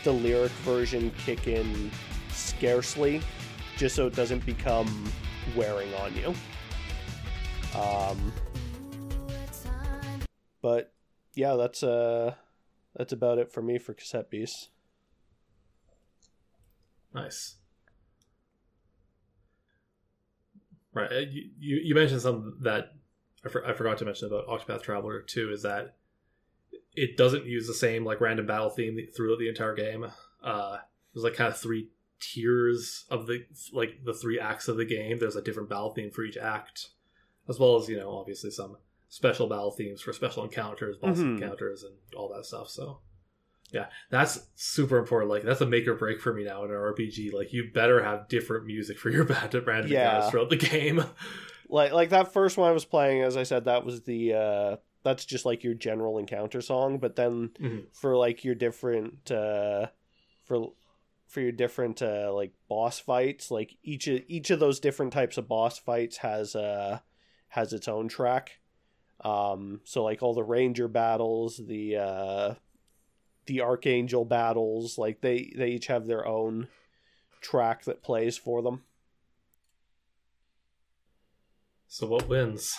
[0.05, 1.91] the lyric version kick in
[2.31, 3.21] scarcely,
[3.83, 5.11] just so it doesn't become
[5.57, 6.33] wearing on you.
[7.77, 8.33] Um,
[10.63, 10.93] but
[11.35, 12.35] yeah, that's uh,
[12.95, 14.69] that's about it for me for cassette beasts.
[17.13, 17.57] Nice.
[20.95, 21.11] Right.
[21.11, 21.19] uh,
[21.59, 22.93] You, you mentioned something that
[23.45, 25.97] I, for, I forgot to mention about Octopath Traveler 2 is that
[26.95, 30.07] it doesn't use the same like random battle theme throughout the entire game.
[30.41, 30.77] Uh,
[31.13, 31.89] there's like kind of three
[32.23, 35.19] tiers of the like the three acts of the game.
[35.19, 36.89] There's a different battle theme for each act,
[37.49, 38.77] as well as you know obviously some
[39.09, 41.37] special battle themes for special encounters, boss Mhm.
[41.43, 42.69] encounters, and all that stuff.
[42.71, 43.01] So
[43.73, 45.31] yeah, that's super important.
[45.31, 47.33] Like that's a make or break for me now in an RPG.
[47.33, 50.05] Like you better have different music for your band random Yeah.
[50.17, 51.05] encounters throughout the game.
[51.69, 54.77] Like like that first one I was playing, as I said, that was the uh,
[55.05, 56.99] that's just like your general encounter song.
[56.99, 57.85] But then Mhm.
[57.93, 59.87] for like your different uh,
[60.45, 60.73] for
[61.33, 65.39] for your different uh, like boss fights, like each of each of those different types
[65.39, 66.99] of boss fights has uh
[67.49, 68.61] has its own track.
[69.25, 72.55] Um, so like all the ranger battles, the uh,
[73.47, 76.69] the archangel battles, like they they each have their own
[77.41, 78.83] track that plays for them.
[81.89, 82.77] So what wins?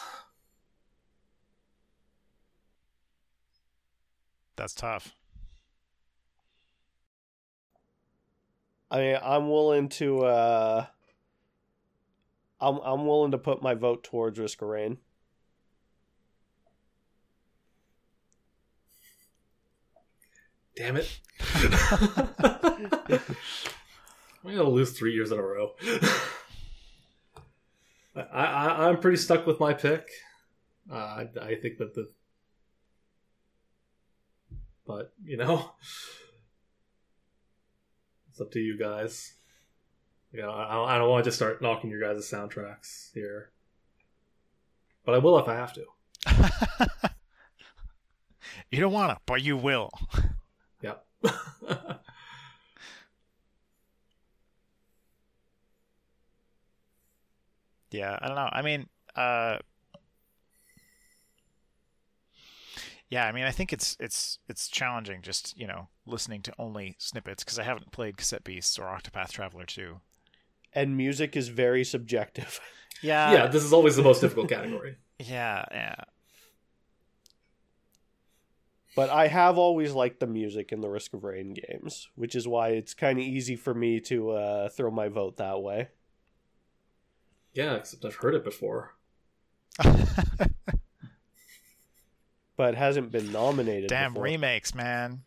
[4.56, 5.16] That's tough.
[8.94, 10.20] I mean, I'm willing to.
[10.24, 10.86] Uh,
[12.62, 15.00] I'm I'm willing to put my vote towards Risk of Rain.
[20.76, 21.20] Damn it!
[24.46, 25.72] I'm gonna lose three years in a row.
[28.16, 30.08] I, I I'm pretty stuck with my pick.
[30.92, 32.12] Uh, I I think that the,
[34.86, 35.72] but you know,
[38.34, 39.34] it's up to you guys.
[40.32, 43.52] You know, I, I don't want to just start knocking your guys' soundtracks here,
[45.06, 45.86] but I will if I have to.
[48.72, 49.92] you don't want to, but you will.
[50.82, 51.06] Yep.
[57.92, 58.50] Yeah, I don't know.
[58.52, 59.60] I mean, uh
[63.14, 66.96] Yeah, I mean, I think it's it's it's challenging just, you know, listening to only
[66.98, 70.00] snippets because I haven't played Cassette Beasts or Octopath Traveler 2.
[70.74, 72.60] And music is very subjective.
[73.02, 73.34] Yeah.
[73.34, 74.96] yeah, this is always the most difficult category.
[75.20, 75.96] Yeah, yeah.
[78.96, 82.48] But I have always liked the music in the Risk of Rain games, which is
[82.48, 85.90] why it's kind of easy for me to uh, throw my vote that way.
[87.54, 88.96] Yeah, except I've heard it before.
[92.56, 93.90] But hasn't been nominated.
[93.90, 94.24] Damn before.
[94.26, 95.24] remakes, man.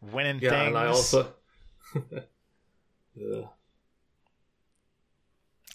[0.00, 0.66] Winning Yeah, things.
[0.68, 1.32] and I also.
[1.96, 3.48] Ugh.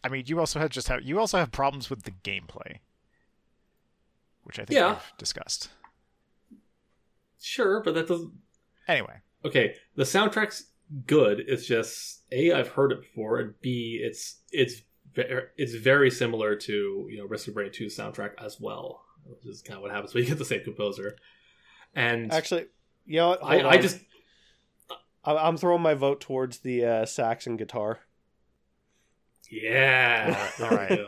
[0.03, 2.80] I mean, you also have just have you also have problems with the gameplay,
[4.43, 4.93] which I think Yeah.
[4.93, 5.69] we've discussed.
[7.39, 8.32] Sure, but that doesn't.
[8.88, 10.72] Anyway, Okay, the soundtrack's
[11.07, 11.39] good.
[11.47, 14.82] It's just a I've heard it before, and b it's it's
[15.15, 19.61] it's very similar to you know Risk of Rain 2 soundtrack as well, which is
[19.61, 21.15] kind of what happens when you get the same composer.
[21.95, 22.67] And Actually,
[23.05, 23.43] you know what?
[23.43, 23.99] I, I just
[25.25, 27.99] I- I'm throwing my vote towards the uh, sax and guitar.
[29.49, 30.99] yeah, All right,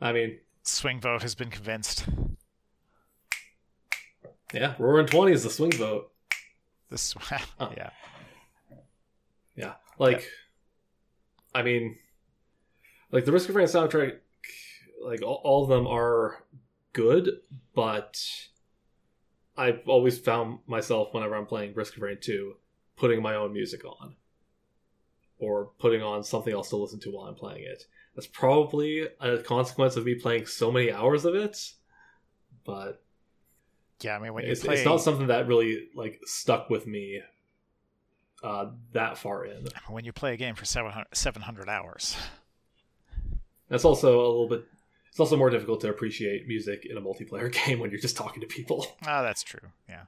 [0.00, 2.04] I mean, swing vote has been convinced.
[4.52, 6.10] yeah, Roaring Twenty is the swing vote.
[6.90, 7.14] This,
[7.60, 7.72] Oh.
[7.76, 7.90] yeah,
[9.56, 10.26] Yeah, like
[11.54, 11.96] I mean,
[13.12, 14.16] like the Risk of Rain soundtrack,
[15.04, 16.44] like all, all of them are
[16.92, 17.28] good,
[17.74, 18.20] but
[19.56, 22.54] I've always found myself whenever I'm playing Risk of Rain 2
[22.96, 24.14] putting my own music on
[25.38, 27.84] or putting on something else to listen to while I'm playing it.
[28.14, 31.58] That's probably a consequence of me playing so many hours of it,
[32.64, 33.02] but
[34.02, 37.22] Yeah, I mean when it's, play it's not something that really like stuck with me
[38.42, 39.66] uh, that far in.
[39.88, 42.16] when you play a game for 700, 700 hours.
[43.68, 44.64] That's also a little bit.
[45.12, 48.40] It's also more difficult to appreciate music in a multiplayer game when you're just talking
[48.40, 48.86] to people.
[49.06, 49.68] Ah, that's true.
[49.86, 50.04] Yeah.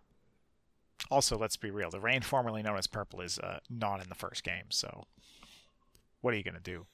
[1.10, 1.90] Also, let's be real.
[1.90, 4.64] The rain, formerly known as Purple, is uh, not in the first game.
[4.70, 5.04] So,
[6.22, 6.86] what are you gonna do?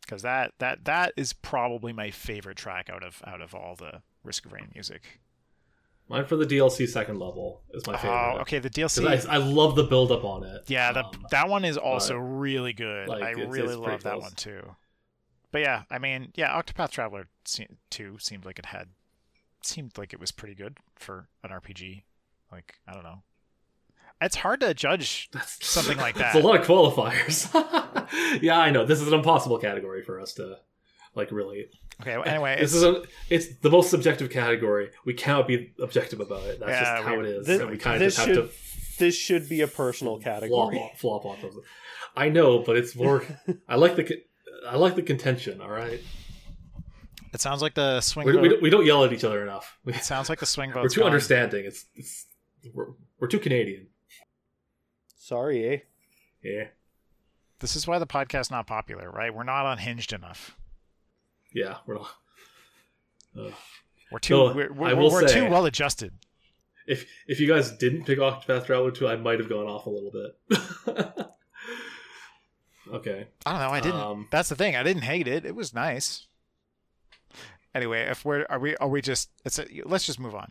[0.00, 4.00] Because that that that is probably my favorite track out of out of all the
[4.24, 5.20] Risk of Rain music.
[6.08, 8.16] Mine for the DLC second level is my favorite.
[8.16, 8.58] Oh, okay.
[8.58, 9.28] The DLC.
[9.28, 10.62] I, I love the build up on it.
[10.68, 13.06] yeah, the, Um, that one is also really good.
[13.08, 14.22] like, I really love that close.
[14.22, 14.74] one too.
[15.52, 17.26] But yeah, I mean, yeah, Octopath Traveler
[17.90, 18.88] 2 seemed like it had
[19.62, 22.02] seemed like it was pretty good for an RPG.
[22.52, 23.22] Like, I don't know.
[24.20, 26.34] It's hard to judge that's, something like It's that.
[26.42, 27.48] a lot of qualifiers.
[28.42, 28.84] yeah, I know.
[28.84, 30.58] This is an impossible category for us to
[31.14, 31.66] like really.
[32.02, 33.02] Okay, well, anyway, this is a.
[33.30, 34.90] It's the most subjective category.
[35.04, 36.60] We cannot be objective about it.
[36.60, 37.46] That's Yeah, just how we- it is.
[37.46, 38.50] This- and we kind of just have should to
[38.98, 40.76] this should be a personal flop, category.
[40.78, 41.64] off- flop off of it.
[42.14, 43.24] I know, but it's more.
[43.68, 44.20] I like the.
[44.62, 45.60] Con- I like the contention.
[45.60, 46.00] All right,
[47.32, 48.42] it sounds like the swing we, vote.
[48.42, 49.78] we, don't, we don't yell at each other enough.
[49.84, 51.06] We, it sounds like the swing we're too gone.
[51.06, 51.64] understanding.
[51.64, 52.26] It's, it's
[52.74, 52.86] we're,
[53.18, 53.86] we're too Canadian.
[55.16, 55.78] Sorry, eh?
[56.42, 56.64] Yeah,
[57.60, 59.32] This is why the podcast's not popular, right?
[59.34, 60.56] We're not unhinged enough.
[61.54, 62.10] yeah, we're not.
[63.38, 63.52] Ugh.
[64.10, 66.12] We're too No, we're, I we're, will we're say- too well adjusted.
[66.86, 69.90] If if you guys didn't pick Octopath Traveler 2, I might have gone off a
[69.90, 71.26] little bit.
[72.94, 73.28] okay.
[73.46, 73.70] I don't know.
[73.70, 74.00] I didn't.
[74.00, 74.76] Um, That's the thing.
[74.76, 75.44] I didn't hate it.
[75.44, 76.26] It was nice.
[77.74, 80.50] Anyway, if we're are we are we just it's a, let's just move on.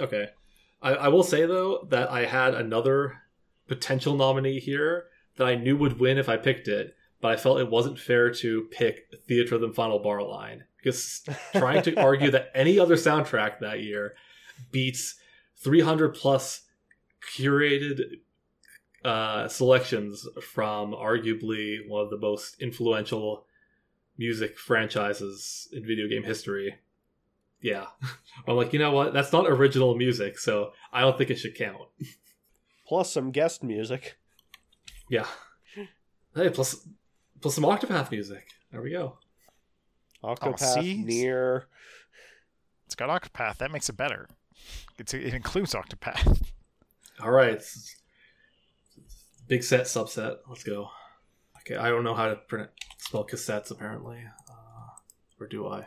[0.00, 0.28] Okay.
[0.80, 3.22] I, I will say though that I had another
[3.66, 7.60] potential nominee here that I knew would win if I picked it, but I felt
[7.60, 12.30] it wasn't fair to pick Theatre of the Final Bar Line because trying to argue
[12.30, 14.14] that any other soundtrack that year
[14.70, 15.16] beats
[15.58, 16.62] 300 plus
[17.36, 18.00] curated
[19.04, 23.46] uh, selections from arguably one of the most influential
[24.18, 26.76] music franchises in video game history.
[27.60, 27.86] Yeah.
[28.46, 29.12] I'm like, you know what?
[29.12, 31.88] That's not original music, so I don't think it should count.
[32.86, 34.18] Plus some guest music.
[35.08, 35.26] Yeah.
[36.34, 36.88] Hey, plus
[37.40, 38.48] plus some Octopath music.
[38.70, 39.18] There we go.
[40.24, 41.02] Octopath, see?
[41.02, 41.66] near.
[42.86, 43.58] It's got Octopath.
[43.58, 44.28] That makes it better.
[44.98, 46.42] It's, it includes Octopath.
[47.22, 47.60] All right.
[49.52, 50.38] S- Big set subset.
[50.48, 50.88] Let's go.
[51.60, 54.18] Okay, I don't know how to print, spell cassettes apparently.
[54.50, 54.88] Uh,
[55.40, 55.86] or do I?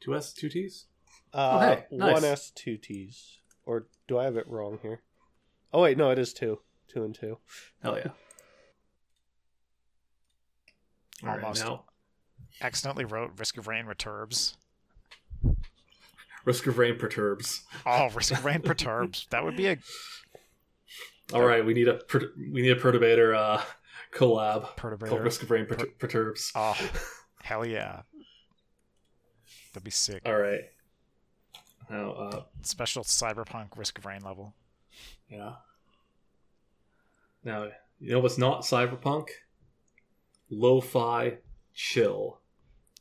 [0.00, 0.86] Two S, two T's?
[1.32, 2.12] Uh, hey, nice.
[2.12, 3.38] One S, two T's.
[3.64, 5.00] Or do I have it wrong here?
[5.72, 6.58] Oh wait, no, it is two.
[6.88, 7.38] Two and two.
[7.82, 8.10] Hell yeah.
[11.22, 11.64] All right, Almost.
[11.64, 11.84] now,
[12.60, 14.56] Accidentally wrote Risk of Rain Returbs.
[16.44, 17.62] Risk of Rain perturbs.
[17.86, 19.28] Oh, Risk of Rain Perturbs.
[19.30, 19.78] That would be a
[21.32, 23.62] All right, we need a per- we need a perturbator uh,
[24.14, 25.22] collab called perturbator.
[25.24, 26.52] Risk of Rain per- perturbs.
[26.54, 26.76] Oh,
[27.42, 28.02] hell yeah.
[29.72, 30.22] That'd be sick.
[30.26, 30.60] All right.
[31.90, 34.54] Now, uh, Special cyberpunk Risk of Rain level.
[35.28, 35.52] yeah.
[37.44, 37.68] Now,
[38.00, 39.28] you know what's not cyberpunk?
[40.50, 41.38] Lo-fi
[41.74, 42.40] chill.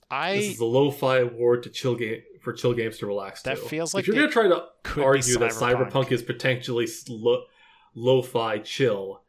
[0.10, 3.58] I This is the lo-fi award to chill game for chill games to relax That
[3.58, 3.64] to.
[3.66, 5.92] feels like if you're gonna try to argue that cyberpunk.
[5.92, 7.44] cyberpunk is potentially lo-
[7.96, 9.22] lo-fi chill,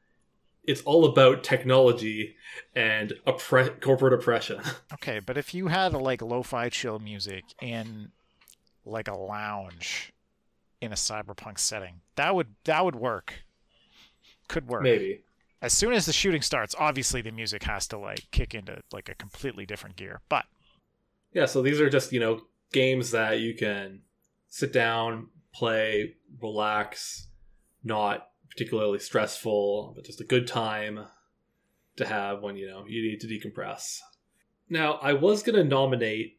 [0.64, 2.36] it's all about technology
[2.74, 4.60] and oppre- corporate oppression.
[4.94, 8.12] Okay, but if you had like lo-fi chill music in
[8.84, 10.12] like a lounge
[10.80, 13.44] in a cyberpunk setting, that would that would work.
[14.46, 14.82] Could work.
[14.82, 15.24] Maybe.
[15.60, 19.08] As soon as the shooting starts, obviously the music has to like kick into like
[19.08, 20.20] a completely different gear.
[20.28, 20.44] But
[21.32, 22.42] Yeah, so these are just, you know,
[22.72, 24.02] games that you can
[24.48, 27.28] sit down, play, relax,
[27.82, 31.07] not particularly stressful, but just a good time
[31.96, 33.98] to have when, you know, you need to decompress.
[34.68, 36.38] Now, I was going to nominate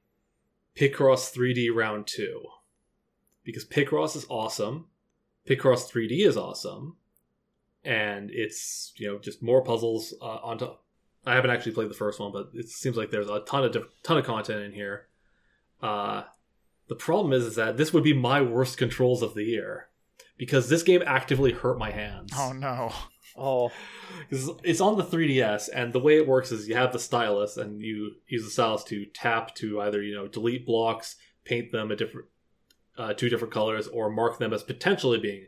[0.75, 2.43] Picross 3D Round 2
[3.43, 4.85] because Picross is awesome.
[5.47, 6.97] Picross 3D is awesome.
[7.83, 10.83] And it's, you know, just more puzzles uh, on top.
[11.25, 13.75] I haven't actually played the first one, but it seems like there's a ton of
[14.03, 15.07] ton of content in here.
[15.81, 16.23] Uh,
[16.87, 19.89] the problem is, is that this would be my worst controls of the year
[20.37, 22.31] because this game actively hurt my hands.
[22.35, 22.91] oh no.
[23.35, 23.71] Oh,
[24.29, 27.57] Because it's on the 3DS, and the way it works is you have the stylus,
[27.57, 31.89] and you use the stylus to tap to either you know delete blocks, paint them
[31.91, 32.27] a different
[32.97, 35.47] uh, two different colors, or mark them as potentially being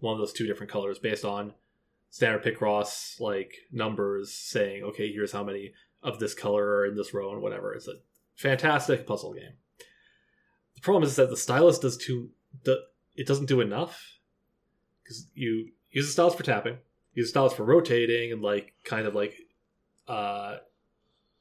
[0.00, 1.54] one of those two different colors based on
[2.08, 5.72] standard Picross like numbers saying, okay, here's how many
[6.02, 7.72] of this color are in this row and whatever.
[7.74, 8.00] It's a
[8.34, 9.52] fantastic puzzle game.
[10.74, 12.30] The problem is that the stylus does too.
[12.64, 12.80] The,
[13.14, 14.02] it doesn't do enough
[15.10, 16.78] because you use the stylus for tapping
[17.14, 19.34] use styles for rotating and like kind of like
[20.06, 20.56] uh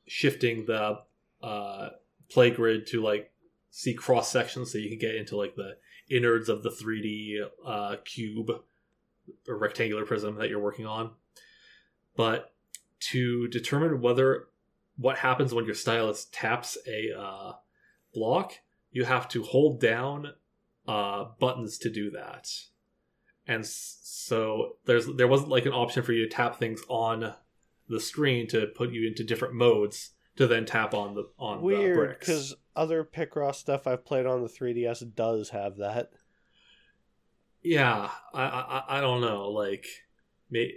[0.07, 0.97] shifting the
[1.43, 1.89] uh
[2.31, 3.31] play grid to like
[3.69, 5.77] see cross sections so you can get into like the
[6.09, 8.49] innards of the 3D uh cube
[9.47, 11.11] or rectangular prism that you're working on.
[12.17, 12.51] But
[13.11, 14.47] to determine whether
[14.97, 17.51] what happens when your stylus taps a uh,
[18.11, 18.53] block,
[18.91, 20.33] you have to hold down
[20.87, 22.49] uh, buttons to do that
[23.49, 27.33] and so there's there wasn't like an option for you to tap things on
[27.89, 31.63] the screen to put you into different modes to then tap on the on the
[31.63, 32.27] weird bricks.
[32.27, 36.11] because other Picross stuff I've played on the 3DS does have that.
[37.63, 39.49] Yeah, I, I I don't know.
[39.49, 39.87] Like,
[40.49, 40.75] may,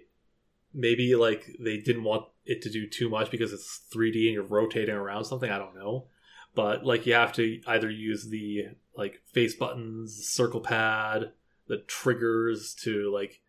[0.72, 4.42] maybe like they didn't want it to do too much because it's 3D and you're
[4.42, 5.50] rotating around something.
[5.50, 6.06] I don't know,
[6.54, 11.32] but like you have to either use the like face buttons, circle pad,
[11.72, 13.40] the triggers to like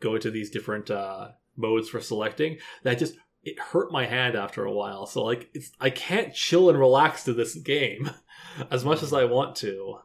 [0.00, 2.58] go into these different uh, modes for selecting.
[2.82, 5.06] That just it hurt my hand after a while.
[5.06, 8.10] So like it's I can't chill and relax to this game
[8.70, 10.00] as much as I want to.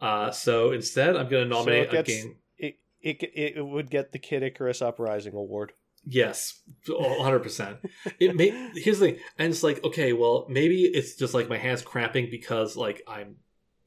[0.00, 2.36] Uh, so instead, I'm going to nominate it gets- a game.
[2.56, 5.72] It, it it would get the Kid Icarus Uprising award.
[6.08, 7.40] Yes, 100.
[7.40, 7.78] percent
[8.20, 11.58] It may here's the thing, and it's like okay, well maybe it's just like my
[11.58, 13.38] hands cramping because like I'm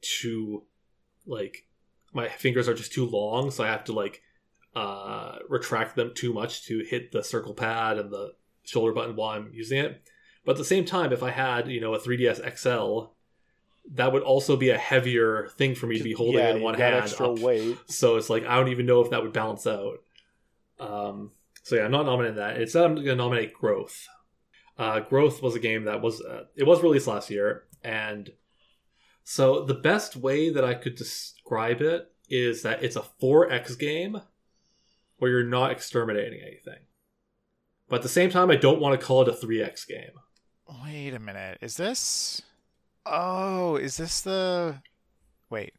[0.02, 0.64] too
[1.26, 1.64] like
[2.12, 4.22] my fingers are just too long, so I have to like
[4.74, 9.30] uh retract them too much to hit the circle pad and the shoulder button while
[9.30, 10.02] I'm using it.
[10.44, 13.12] But at the same time, if I had you know a 3ds XL,
[13.92, 16.74] that would also be a heavier thing for me to be holding yeah, in one
[16.74, 16.96] hand.
[16.96, 17.76] extra up weight.
[17.86, 19.98] so it's like I don't even know if that would balance out.
[20.78, 21.32] Um,
[21.62, 22.60] so yeah, I'm not nominating that.
[22.60, 24.08] Instead, I'm going to nominate Growth.
[24.78, 28.30] Uh, Growth was a game that was uh, it was released last year, and
[29.24, 30.96] so the best way that I could
[31.50, 34.20] describe it is that it's a 4X game
[35.18, 36.78] where you're not exterminating anything.
[37.88, 40.12] But at the same time, I don't want to call it a 3X game.
[40.84, 41.58] Wait a minute.
[41.60, 42.42] Is this?
[43.04, 44.80] Oh, is this the?
[45.50, 45.72] Wait.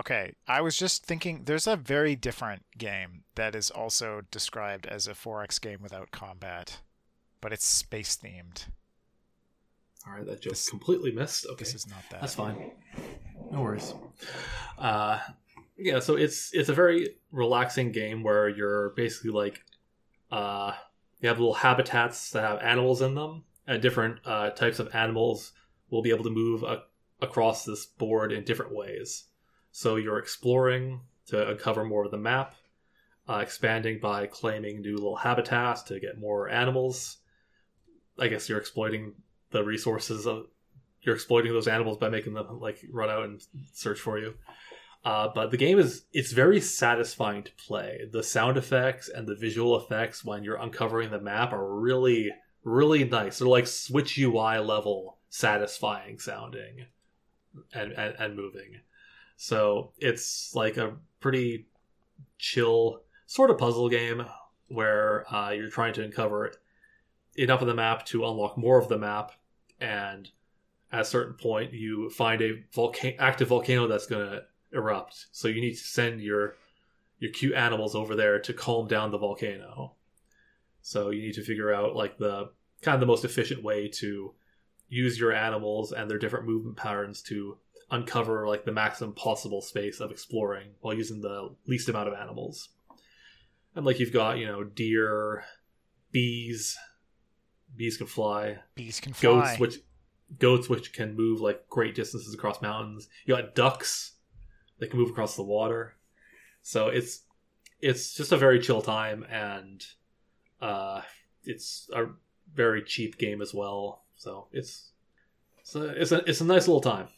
[0.00, 1.42] Okay, I was just thinking.
[1.44, 6.80] There's a very different game that is also described as a 4X game without combat,
[7.42, 8.68] but it's space themed.
[10.08, 11.46] All right, that This- completely missed.
[11.46, 12.20] Okay, This is not that.
[12.20, 12.72] That's fine.
[13.50, 13.94] No worries.
[14.78, 15.20] Uh,
[15.76, 19.64] yeah, so it's it's a very relaxing game where you're basically like,
[20.30, 20.72] uh,
[21.20, 25.52] you have little habitats that have animals in them, and different uh, types of animals
[25.90, 26.84] will be able to move a-
[27.20, 29.24] across this board in different ways.
[29.72, 32.54] So you're exploring to uncover more of the map,
[33.28, 37.18] uh, expanding by claiming new little habitats to get more animals.
[38.18, 39.14] I guess you're exploiting
[39.50, 40.46] the resources of
[41.02, 43.42] you're exploiting those animals by making them like run out and
[43.72, 44.34] search for you.
[45.04, 48.00] Uh, but the game is it's very satisfying to play.
[48.10, 52.30] The sound effects and the visual effects when you're uncovering the map are really
[52.64, 53.38] really nice.
[53.38, 56.86] They're like Switch UI level satisfying sounding
[57.72, 58.80] and, and, and moving.
[59.36, 61.66] So it's like a pretty
[62.38, 64.24] chill sort of puzzle game
[64.68, 66.52] where uh, you're trying to uncover
[67.38, 69.32] enough of the map to unlock more of the map
[69.80, 70.30] and
[70.92, 74.42] at a certain point you find a volcano active volcano that's going to
[74.72, 75.26] erupt.
[75.32, 76.56] So you need to send your
[77.18, 79.94] your cute animals over there to calm down the volcano.
[80.82, 82.50] So you need to figure out like the
[82.82, 84.34] kind of the most efficient way to
[84.88, 87.58] use your animals and their different movement patterns to
[87.90, 92.68] uncover like the maximum possible space of exploring while using the least amount of animals.
[93.74, 95.44] And like you've got you know deer
[96.10, 96.78] bees
[97.76, 98.58] bees can fly.
[98.74, 99.30] Bees can fly.
[99.30, 99.78] goats which
[100.38, 103.08] goats which can move like great distances across mountains.
[103.24, 104.12] You got ducks
[104.78, 105.96] that can move across the water.
[106.62, 107.22] So it's
[107.80, 109.84] it's just a very chill time and
[110.60, 111.02] uh
[111.44, 112.06] it's a
[112.52, 114.04] very cheap game as well.
[114.16, 114.90] So it's
[115.60, 117.08] it's a, it's a, it's a nice little time.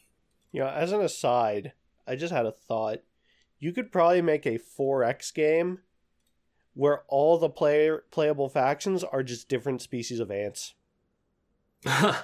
[0.52, 1.72] You know, as an aside,
[2.06, 2.98] I just had a thought.
[3.58, 5.80] You could probably make a 4X game
[6.80, 10.72] where all the player playable factions are just different species of ants.
[11.86, 12.14] all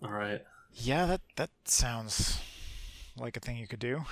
[0.00, 0.40] right
[0.72, 2.40] Yeah, that that sounds
[3.14, 4.04] like a thing you could do.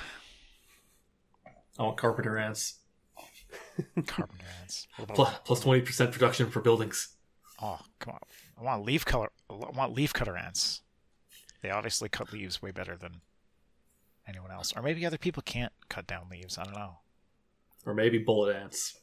[1.78, 2.80] i want carpenter ants
[4.06, 4.88] Carpenter ants.
[5.08, 7.16] Plus, Plus 20% production for buildings.
[7.62, 8.20] Oh, come on.
[8.60, 9.30] I want leaf color.
[9.48, 10.82] I want leaf cutter ants.
[11.62, 13.22] They obviously cut leaves way better than
[14.28, 14.74] anyone else.
[14.76, 16.58] Or maybe other people can't cut down leaves.
[16.58, 16.98] I don't know.
[17.86, 18.98] Or maybe bullet ants.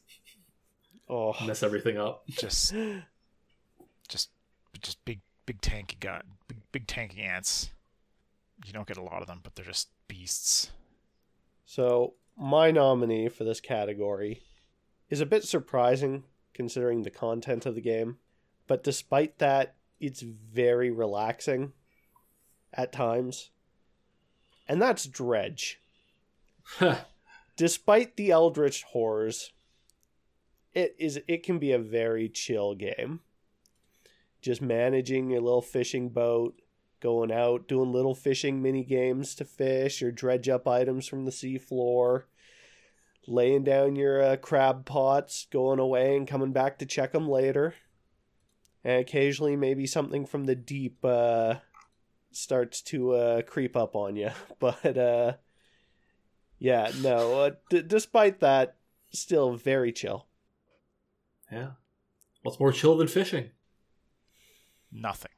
[1.08, 2.24] Oh, Mess everything up.
[2.28, 2.74] Just,
[4.08, 4.30] just,
[4.80, 7.70] just big, big tanky gut, big, big tanky ants.
[8.64, 10.70] You don't get a lot of them, but they're just beasts.
[11.66, 14.42] So, my nominee for this category
[15.10, 18.18] is a bit surprising considering the content of the game,
[18.66, 21.72] but despite that, it's very relaxing
[22.72, 23.50] at times.
[24.68, 25.80] And that's Dredge.
[27.56, 29.52] Despite the eldritch horrors,
[30.72, 33.20] it is it can be a very chill game.
[34.42, 36.60] Just managing your little fishing boat,
[37.00, 41.30] going out, doing little fishing mini games to fish or dredge up items from the
[41.30, 42.24] seafloor,
[43.26, 47.74] laying down your uh, crab pots, going away and coming back to check them later.
[48.82, 51.54] And occasionally, maybe something from the deep uh,
[52.32, 54.30] starts to uh, creep up on you.
[54.58, 55.34] But uh,
[56.64, 58.76] yeah, no, uh, d- despite that,
[59.12, 60.26] still very chill.
[61.52, 61.72] yeah.
[62.42, 63.50] What's more chill than fishing?
[64.90, 65.32] Nothing.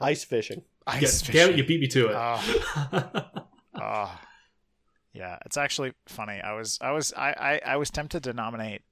[0.00, 0.62] Ice fishing.
[0.88, 2.14] Ice yeah, damn it, you beat me to it.
[2.16, 3.48] Oh.
[3.80, 4.20] Oh,
[5.12, 5.38] yeah.
[5.46, 6.40] It's actually funny.
[6.40, 8.82] I was, I was, I, I, I was tempted to nominate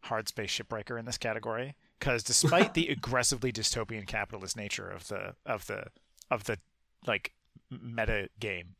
[0.00, 5.34] Hard Space Shipbreaker in this category because despite the aggressively dystopian capitalist nature of the
[5.46, 5.84] of the
[6.30, 6.58] of the
[7.06, 7.32] like
[7.70, 8.74] meta game,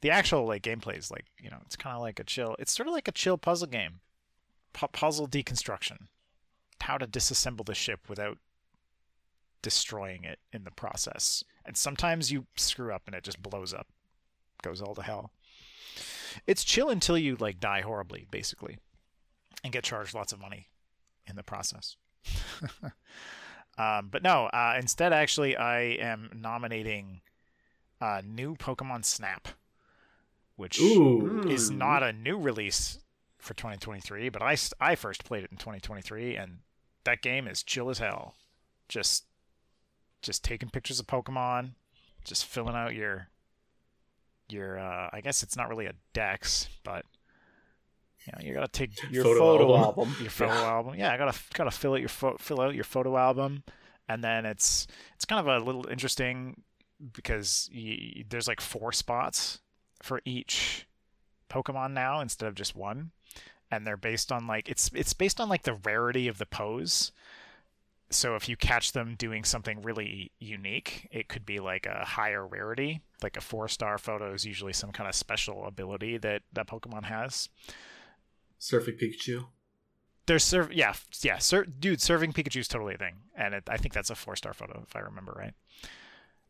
[0.00, 2.56] the actual like gameplay is like you know it's kind of like a chill.
[2.58, 4.00] It's sort of like a chill puzzle game,
[4.72, 6.08] Pu- puzzle deconstruction,
[6.80, 8.38] how to disassemble the ship without
[9.62, 11.42] destroying it in the process.
[11.64, 13.88] And sometimes you screw up and it just blows up,
[14.62, 15.32] goes all to hell.
[16.46, 18.78] It's chill until you like die horribly, basically,
[19.64, 20.68] and get charged lots of money
[21.26, 21.96] in the process.
[23.78, 27.22] um, but no, uh, instead, actually, I am nominating
[28.00, 29.48] uh, new Pokemon Snap,
[30.56, 31.44] which Ooh.
[31.48, 32.98] is not a new release
[33.38, 36.58] for 2023, but I, I first played it in 2023, and
[37.04, 38.34] that game is chill as hell.
[38.88, 39.24] Just
[40.22, 41.72] just taking pictures of Pokemon,
[42.24, 43.28] just filling out your
[44.48, 47.04] your uh, I guess it's not really a dex, but
[48.24, 50.08] you know you gotta take Your Photo photo, album.
[50.08, 50.16] album.
[50.20, 50.62] your photo Yeah.
[50.68, 50.94] album.
[50.96, 53.62] Yeah, I gotta gotta fill out your pho- fill out your photo album,
[54.08, 56.62] and then it's it's kind of a little interesting
[57.12, 59.58] because y there's like four spots
[60.02, 60.86] for each
[61.50, 63.10] Pokemon now instead of just one,
[63.70, 67.12] and they're based on like it's it's based on like the rarity of the pose.
[68.08, 72.46] So if you catch them doing something really unique, it could be like a higher
[72.46, 73.00] rarity.
[73.22, 77.04] Like a four star photo is usually some kind of special ability that that Pokemon
[77.04, 77.48] has.
[78.60, 79.46] Surfing Pikachu.
[80.26, 82.00] There's serve, yeah, yeah, sir, dude.
[82.00, 84.82] Serving Pikachu is totally a thing, and it, I think that's a four star photo
[84.86, 85.54] if I remember right.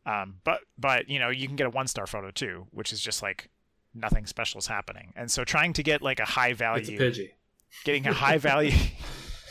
[0.07, 3.01] Um, but but you know you can get a one star photo too, which is
[3.01, 3.49] just like
[3.93, 7.31] nothing special is happening, and so trying to get like a high a value, Pidgey.
[7.83, 8.71] getting a high value,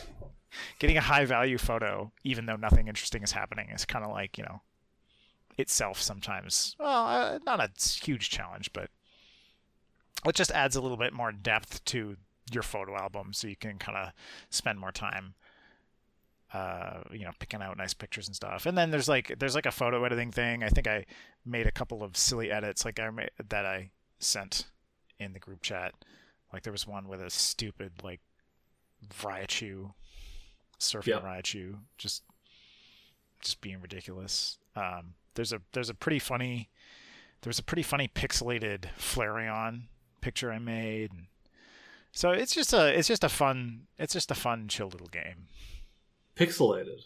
[0.79, 4.39] getting a high value photo, even though nothing interesting is happening, is kind of like
[4.39, 4.63] you know
[5.59, 6.75] itself sometimes.
[6.81, 7.71] Well, uh, not a
[8.03, 8.89] huge challenge, but
[10.25, 12.17] it just adds a little bit more depth to
[12.51, 14.13] your photo album, so you can kind of
[14.49, 15.35] spend more time.
[16.57, 19.67] Uh, you know, picking out nice pictures and stuff, and then there's like there's like
[19.67, 20.63] a photo editing thing.
[20.63, 21.05] I think I
[21.45, 24.65] made a couple of silly edits, like I made, that I sent
[25.19, 25.93] in the group chat.
[26.53, 28.21] Like there was one with a stupid like
[29.21, 29.93] Raichu,
[30.81, 31.25] surfing Yep.
[31.25, 32.23] Raichu, just
[33.41, 34.59] just being ridiculous.
[34.75, 36.71] Um, there's a there's a pretty funny
[37.43, 39.83] there's a pretty funny pixelated Flareon
[40.21, 41.13] picture I made.
[41.13, 41.27] And
[42.13, 45.49] so it's just a it's just a fun it's just a fun chill little game.
[46.37, 47.01] Pixelated.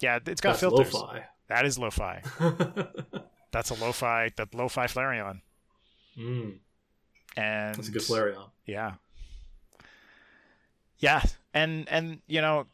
[0.00, 0.92] Yeah, it's got That's filters.
[0.92, 1.24] lo-fi.
[1.48, 2.22] That is lo-fi.
[3.52, 5.40] That's a lo-fi the lo-fi Flareon.
[6.18, 6.54] mm,
[7.36, 8.50] And that's a good Flareon.
[8.66, 8.94] Yeah.
[10.98, 12.66] Yeah, and and you know,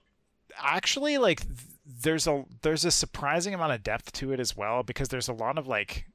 [0.57, 1.43] actually like
[1.85, 5.33] there's a there's a surprising amount of depth to it as well because there's a
[5.33, 6.07] lot of like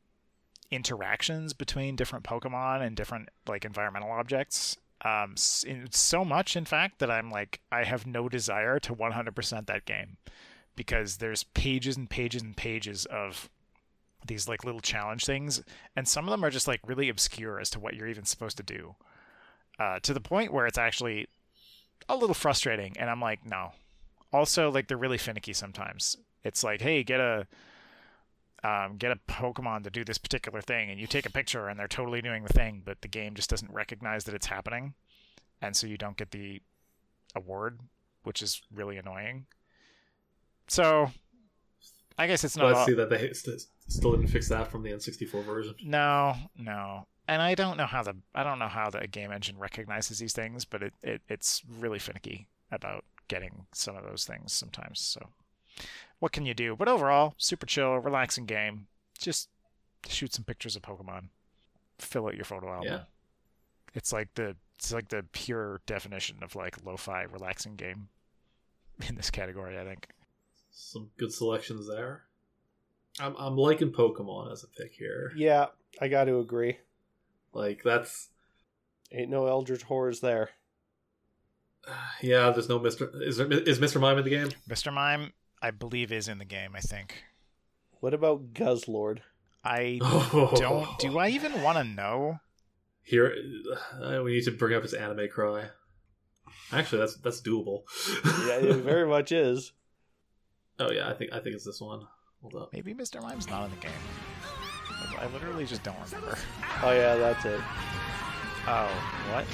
[0.72, 4.78] interactions between different Pokemon and different like environmental objects.
[5.04, 9.86] Um, so much, in fact, that I'm like I have no desire to 100% that
[9.86, 10.18] game
[10.76, 13.50] because there's pages and pages and pages of
[14.26, 15.62] these like little challenge things,
[15.96, 18.58] and some of them are just like really obscure as to what you're even supposed
[18.58, 18.96] to do.
[19.80, 21.28] Uh, to the point where it's actually
[22.08, 23.72] a little frustrating, and I'm like, no.
[24.32, 26.18] Also, like they're really finicky sometimes.
[26.44, 27.48] It's like, hey, get a
[28.64, 31.80] um, get a Pokemon to do this particular thing, and you take a picture, and
[31.80, 34.94] they're totally doing the thing, but the game just doesn't recognize that it's happening,
[35.61, 36.61] and so you don't get the
[37.35, 37.80] award,
[38.23, 39.45] which is really annoying.
[40.68, 41.11] So,
[42.18, 42.68] I guess it's not.
[42.68, 43.31] Let's all- see that they
[43.88, 45.76] still didn't fix that from the N64 version.
[45.84, 47.07] No, no.
[47.27, 50.34] And I don't know how the I don't know how the game engine recognizes these
[50.34, 54.99] things, but it, it it's really finicky about getting some of those things sometimes.
[54.99, 55.30] So
[56.24, 56.74] what can you do?
[56.78, 58.88] But overall, super chill, relaxing game.
[59.20, 59.50] Just
[60.08, 61.24] shoot some pictures of Pokemon.
[62.00, 62.94] Fill out your photo album.
[62.94, 63.00] Yeah.
[63.94, 68.08] It's like the it's like the pure definition of like lo-fi relaxing game
[69.10, 70.08] in this category, I think.
[70.72, 72.24] Some good selections there.
[73.20, 75.34] I'm I'm liking Pokemon as a pick here.
[75.36, 75.66] Yeah,
[76.00, 76.78] I got to agree.
[77.52, 78.30] Like that's
[79.12, 80.52] Ain't no Eldritch horrors there.
[82.22, 82.50] yeah.
[82.52, 83.12] There's no Mister.
[83.22, 84.50] Is there is Mister Mime in the game?
[84.70, 84.94] Mr.
[84.94, 85.34] Mime,
[85.64, 87.23] I believe, is in the game, I think.
[88.02, 89.19] What about Guzzlord?
[89.64, 89.99] I
[90.56, 92.40] don't do I even want to know?
[93.02, 93.34] Here,
[94.02, 95.68] uh, we need to bring up his anime cry.
[96.73, 97.84] Actually, that's that's doable.
[98.45, 99.72] Yeah, it very much is.
[100.80, 102.06] oh yeah, I think I think it's this one.
[102.41, 102.73] Hold up.
[102.73, 103.22] Maybe Mr.
[103.22, 103.91] Mime's not in the game.
[105.18, 106.38] I I literally just don't remember.
[106.81, 107.61] Oh yeah, that's it.
[108.68, 108.91] Oh,
[109.31, 109.45] what?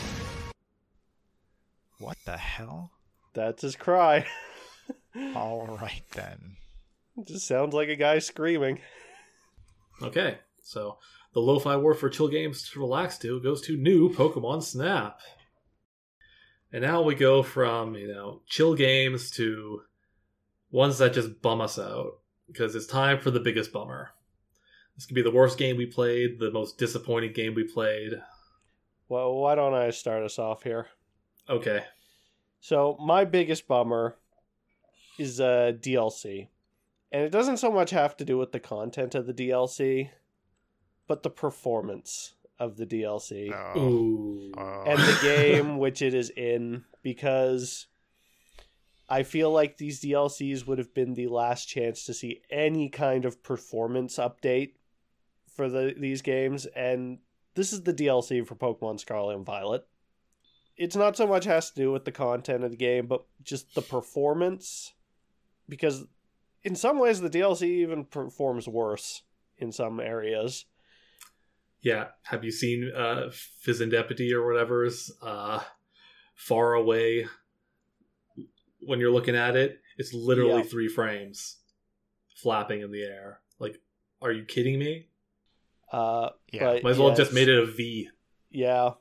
[1.99, 2.91] What the hell?
[3.33, 4.25] That's his cry.
[5.35, 6.57] All right then.
[7.25, 8.79] Just sounds like a guy screaming.
[10.01, 10.97] Okay, so
[11.33, 15.19] the lo-fi war for chill games to relax to goes to new Pokemon Snap.
[16.71, 19.81] And now we go from, you know, chill games to
[20.71, 24.11] ones that just bum us out because it's time for the biggest bummer.
[24.95, 28.21] This could be the worst game we played, the most disappointing game we played.
[29.07, 30.87] Well, why don't I start us off here?
[31.49, 31.83] Okay.
[32.59, 34.18] So my biggest bummer
[35.19, 36.47] is uh, a DLC,
[37.11, 40.09] and it doesn't so much have to do with the content of the DLC,
[41.07, 43.79] but the performance of the DLC Oh.
[43.79, 44.51] Ooh.
[44.57, 44.83] Oh.
[44.85, 46.83] and the game which it is in.
[47.01, 47.87] Because
[49.07, 53.25] I feel like these DLCs would have been the last chance to see any kind
[53.25, 54.73] of performance update
[55.55, 57.19] for the these games, and
[57.55, 59.85] this is the DLC for Pokemon Scarlet and Violet.
[60.77, 63.75] It's not so much has to do with the content of the game, but just
[63.75, 64.93] the performance.
[65.69, 66.03] Because
[66.63, 69.21] in some ways, the DLC even performs worse
[69.57, 70.65] in some areas.
[71.81, 73.29] Yeah, have you seen uh
[73.65, 75.61] Fezandipiti or whatever's uh
[76.35, 77.27] far away
[78.81, 79.79] when you're looking at it?
[79.97, 80.63] It's literally Yeah.
[80.63, 81.57] three frames
[82.35, 83.39] flapping in the air.
[83.59, 83.79] Like,
[84.21, 85.07] are you kidding me?
[85.91, 86.65] Uh, Yeah.
[86.65, 88.09] but Might as well yeah, have just made it a V.
[88.49, 88.91] Yeah.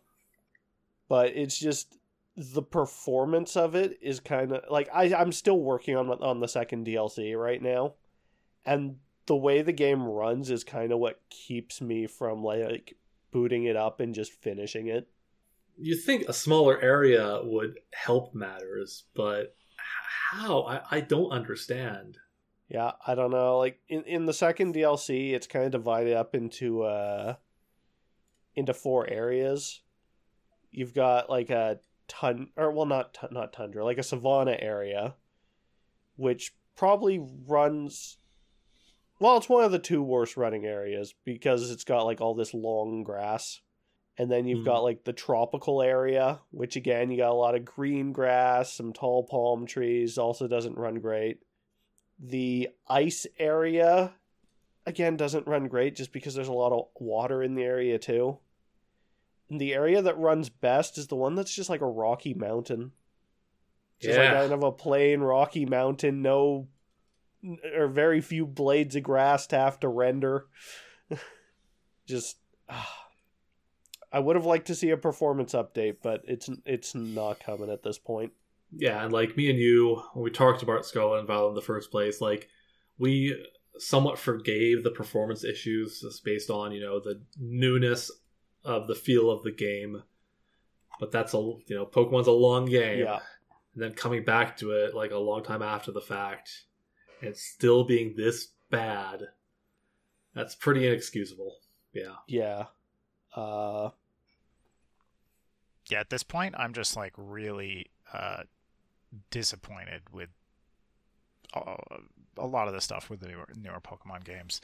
[1.09, 1.98] But it's just
[2.39, 6.47] the performance of it is kind of like I I'm still working on on the
[6.47, 7.94] second DLC right now.
[8.65, 8.97] And
[9.27, 12.97] the way the game runs is kind of what keeps me from like
[13.32, 15.09] booting it up and just finishing it.
[15.77, 19.56] You think a smaller area would help matters, but
[20.31, 20.62] how?
[20.62, 22.19] I, I don't understand.
[22.69, 23.59] Yeah, I don't know.
[23.59, 27.35] Like in, in the second DLC, it's kind of divided up into uh
[28.55, 29.81] into four areas.
[30.70, 35.14] You've got like a ton or well not tun- not tundra, like a savanna area
[36.16, 38.18] which probably runs
[39.20, 42.55] well, it's one of the two worst running areas because it's got like all this
[42.55, 43.60] long grass.
[44.16, 44.64] And then you've Hmm.
[44.66, 48.93] got like the tropical area, which again you got a lot of green grass, some
[48.93, 51.40] tall palm trees, also doesn't run great.
[52.18, 54.14] The ice area
[54.86, 58.39] again doesn't run great just because there's a lot of water in the area too.
[59.51, 62.93] And the area that runs best is the one that's just like a rocky mountain.
[64.01, 64.41] Just like Yeah.
[64.41, 66.69] kind of a plain rocky mountain, no
[67.75, 70.47] or very few blades of grass to have to render.
[72.07, 72.39] just
[72.69, 73.05] ah.
[74.11, 77.83] I would have liked to see a performance update, but it's it's not coming at
[77.83, 78.33] this point.
[78.75, 81.61] Yeah, and like me and you, when we talked about Scarlet and Violet in the
[81.62, 82.49] first place, like
[82.99, 83.37] we
[83.79, 88.11] somewhat forgave the performance issues just based on you know the newness
[88.69, 90.03] of the feel of the game.
[91.01, 93.20] But that's a you know Pokemon's a long game, Yeah.
[93.74, 96.65] and then coming back to it like a long time after the fact,
[97.23, 99.23] and still being this bad,
[100.35, 101.59] that's pretty inexcusable.
[101.93, 102.66] Yeah, Yeah.
[103.35, 103.90] Uh
[105.90, 108.43] Yeah, at this point, I'm just like really uh,
[109.31, 110.28] disappointed with
[111.55, 111.77] uh,
[112.36, 114.61] a lot of the stuff with the newer, newer Pokemon games.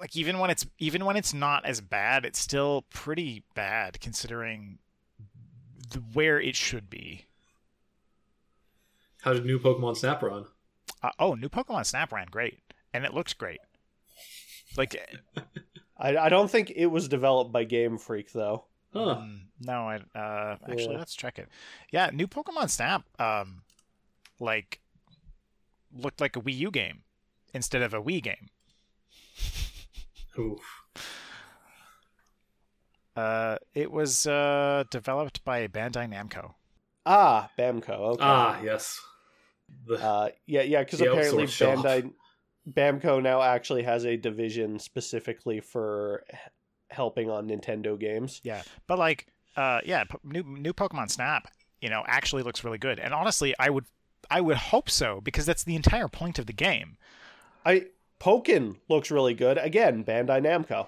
[0.00, 4.78] Like even when it's even when it's not as bad, it's still pretty bad considering
[5.92, 7.26] the, where it should be.
[9.22, 10.46] how did new Pokemon Snap run?
[11.02, 12.58] Uh, oh, new Pokemon Snap ran great,
[12.92, 13.60] and it looks great.
[14.76, 14.96] Like,
[15.96, 18.64] I, I don't think it was developed by Game Freak though.
[18.92, 19.18] Huh.
[19.22, 20.98] mm, no, I uh, actually Yeah.
[20.98, 21.48] let's check it.
[21.92, 23.62] Yeah, new Pokemon Snap, um,
[24.40, 24.80] like
[25.96, 27.02] looked like a Wii U game
[27.52, 28.48] instead of a Wii game.
[30.38, 30.82] Oof.
[33.16, 36.54] Uh, it was uh developed by Bandai Namco.
[37.06, 38.14] Ah, Bamco.
[38.14, 38.24] Okay.
[38.24, 39.00] Ah, yes.
[39.86, 41.46] The, Uh, yeah, yeah, because apparently.
[41.46, 42.12] Bandai
[42.68, 46.24] Bamco now actually has a division specifically for
[46.90, 48.40] helping on Nintendo games.
[48.42, 51.48] Yeah, but like, uh, yeah, new new Pokemon Snap,
[51.80, 52.98] you know, actually looks really good.
[52.98, 53.84] And honestly, I would
[54.30, 56.96] I would hope so because that's the entire point of the game.
[57.66, 57.86] I
[58.20, 59.58] Pokken looks really good.
[59.58, 60.86] Again, Bandai Namco.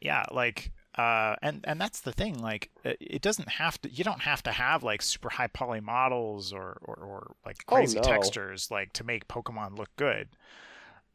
[0.00, 2.38] Yeah, like, uh, and and that's the thing.
[2.40, 3.90] Like, it, doesn't have to.
[3.90, 7.74] You don't have to have like super high poly models or or, or like Oh,
[7.76, 8.02] crazy no.
[8.02, 10.28] textures like to make Pokemon look good.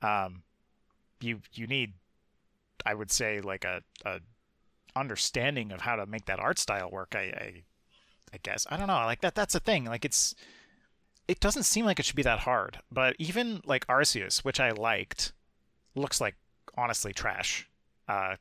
[0.02, 0.44] Um,
[1.20, 1.94] you you need,
[2.86, 4.20] I would say, like a a
[4.96, 7.14] understanding of how to make that art style work.
[7.16, 7.64] I, I
[8.34, 8.94] I guess I don't know.
[8.94, 9.36] Like that.
[9.36, 9.86] That's a thing.
[9.86, 10.36] Like it's.
[11.28, 14.72] It doesn't seem like it should be that hard, but even like Arceus, which I
[14.72, 15.34] liked,
[15.96, 16.36] looks like
[16.78, 17.70] honestly trash.
[18.08, 18.36] Uh,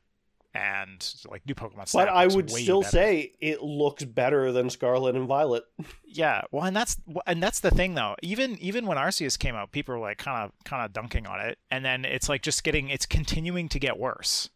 [0.55, 2.07] and like new Pokemon Snap.
[2.07, 2.91] But I would still better.
[2.91, 5.65] say it looks better than Scarlet and Violet.
[6.05, 6.43] yeah.
[6.51, 6.97] Well, and that's
[7.27, 8.15] and that's the thing though.
[8.23, 11.41] Even even when Arceus came out, people were like kind of kind of dunking on
[11.41, 14.49] it, and then it's like just getting it's continuing to get worse.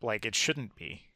[0.00, 1.07] Like it shouldn't be.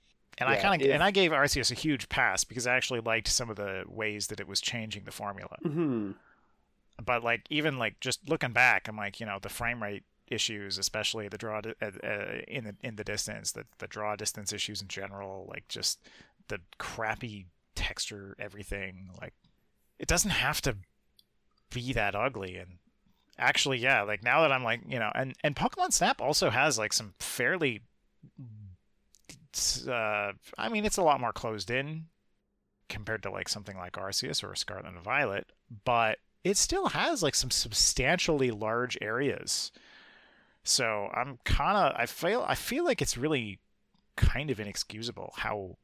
[0.42, 3.28] And I kind of and I gave Arceus a huge pass because I actually liked
[3.28, 5.56] some of the ways that it was changing the formula.
[5.62, 6.12] hmm
[7.04, 10.78] But like even like just looking back, I'm like you know the frame rate issues,
[10.78, 14.52] especially the draw di- uh, uh, in the in the distance, the the draw distance
[14.52, 16.00] issues in general, like just
[16.48, 19.10] the crappy texture, everything.
[19.20, 19.34] Like
[19.98, 20.76] it doesn't have to
[21.70, 22.56] be that ugly.
[22.56, 22.78] And
[23.38, 26.78] actually, yeah, like now that I'm like you know, and and Pokemon Snap also has
[26.78, 27.82] like some fairly,
[29.88, 32.06] uh, I mean, it's a lot more closed in
[32.88, 35.46] compared to like something like Arceus or Scarlet and Violet,
[35.84, 39.72] but it still has like some substantially large areas.
[40.64, 43.58] So I'm kind of I feel I feel like it's really
[44.16, 45.76] kind of inexcusable how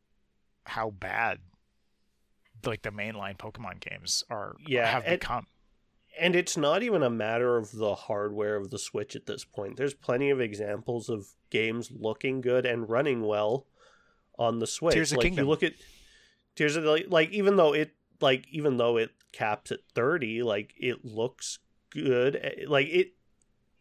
[0.65, 1.39] how bad
[2.65, 5.47] like the mainline Pokemon games are Yeah, have and- become.
[6.19, 9.77] And it's not even a matter of the hardware of the Switch at this point.
[9.77, 13.67] There's plenty of examples of games looking good and running well
[14.39, 14.95] on the Switch.
[14.95, 15.45] Tears of like Kingdom.
[15.45, 15.75] you look at
[16.57, 20.75] Tears of like, like even though it like even though it caps at 30, like
[20.77, 21.59] it looks
[21.91, 22.37] good.
[22.37, 23.13] eh, Like it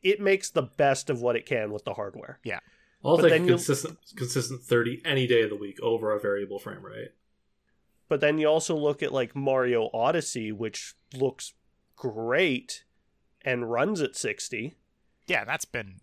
[0.03, 2.39] it makes the best of what it can with the hardware.
[3.03, 6.19] I'll but take a you'll- consistent consistent thirty any day of the week over a
[6.19, 7.11] variable frame rate.
[8.09, 11.53] But then you also look at like Mario Odyssey which looks
[11.97, 12.85] great
[13.43, 14.77] and runs at 60.
[15.27, 15.95] Yeah, that's been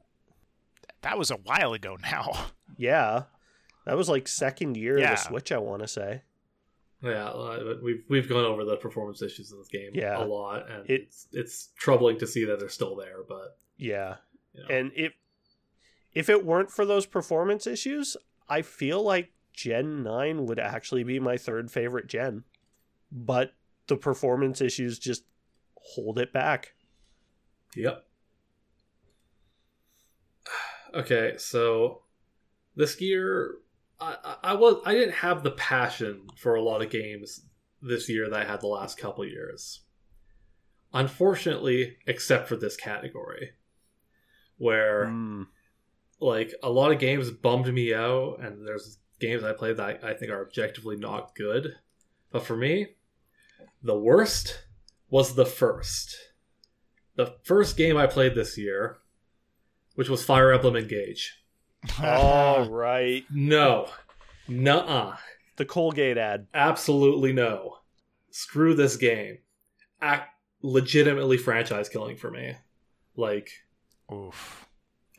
[1.00, 2.46] that was a while ago now.
[2.76, 3.24] Yeah.
[3.86, 5.12] That was like second year Yeah.
[5.12, 6.22] of the Switch, I want to say.
[7.02, 10.22] Yeah, we've we've gone over the performance issues in this game Yeah.
[10.22, 13.18] a lot, and It- it's it's troubling to see that they're still there.
[13.28, 14.16] But Yeah.
[14.54, 14.68] you know.
[14.74, 15.12] And if
[16.14, 18.16] if it weren't for those performance issues,
[18.48, 22.44] I feel like Gen 9 would actually be my third favorite gen.
[23.12, 23.52] But
[23.86, 25.24] the performance issues just
[25.93, 26.74] hold it back.
[27.77, 28.05] Yep.
[30.94, 32.02] Okay, so
[32.77, 33.56] this year,
[34.01, 37.40] I, I, I was I didn't have the passion for a lot of games
[37.82, 39.81] this year that I had the last couple years.
[40.93, 43.51] Unfortunately, except for this category,
[44.59, 45.47] where Mm.
[46.20, 50.11] like a lot of games bummed me out, and there's games I played that I,
[50.11, 51.74] I think are objectively not good.
[52.31, 52.94] But for me,
[53.82, 54.62] the worst
[55.10, 56.16] was the first.
[57.16, 58.98] The first game I played this year,
[59.94, 61.40] which was Fire Emblem Engage.
[62.02, 63.24] All right.
[63.31, 63.89] No.
[64.48, 65.16] Nuh-uh.
[65.56, 66.48] The Colgate ad.
[66.52, 67.76] Absolutely no.
[68.31, 69.39] Screw this game.
[70.01, 70.31] Act
[70.62, 72.55] legitimately franchise killing for me.
[73.16, 73.51] Like
[74.12, 74.66] Oof.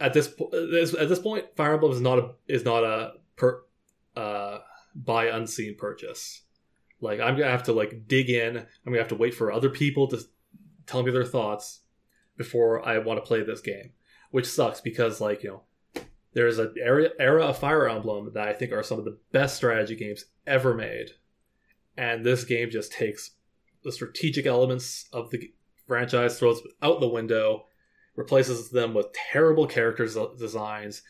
[0.02, 3.62] at this po- at this point, Fire Emblem is not a is not a per
[4.18, 4.58] uh
[4.94, 6.42] buy unseen purchase.
[7.02, 8.58] Like I'm gonna have to like dig in.
[8.58, 10.20] I'm gonna have to wait for other people to
[10.86, 11.82] tell me their thoughts
[12.38, 13.92] before I want to play this game,
[14.32, 16.04] which sucks because like you know
[16.34, 19.56] there's an era era of Fire Emblem that I think are some of the best
[19.56, 21.12] strategy games ever made,
[21.98, 23.32] and this game just takes
[23.84, 25.54] the strategic elements of the
[25.88, 27.66] franchise, throws out the window,
[28.16, 30.08] replaces them with terrible character
[30.38, 31.04] designs,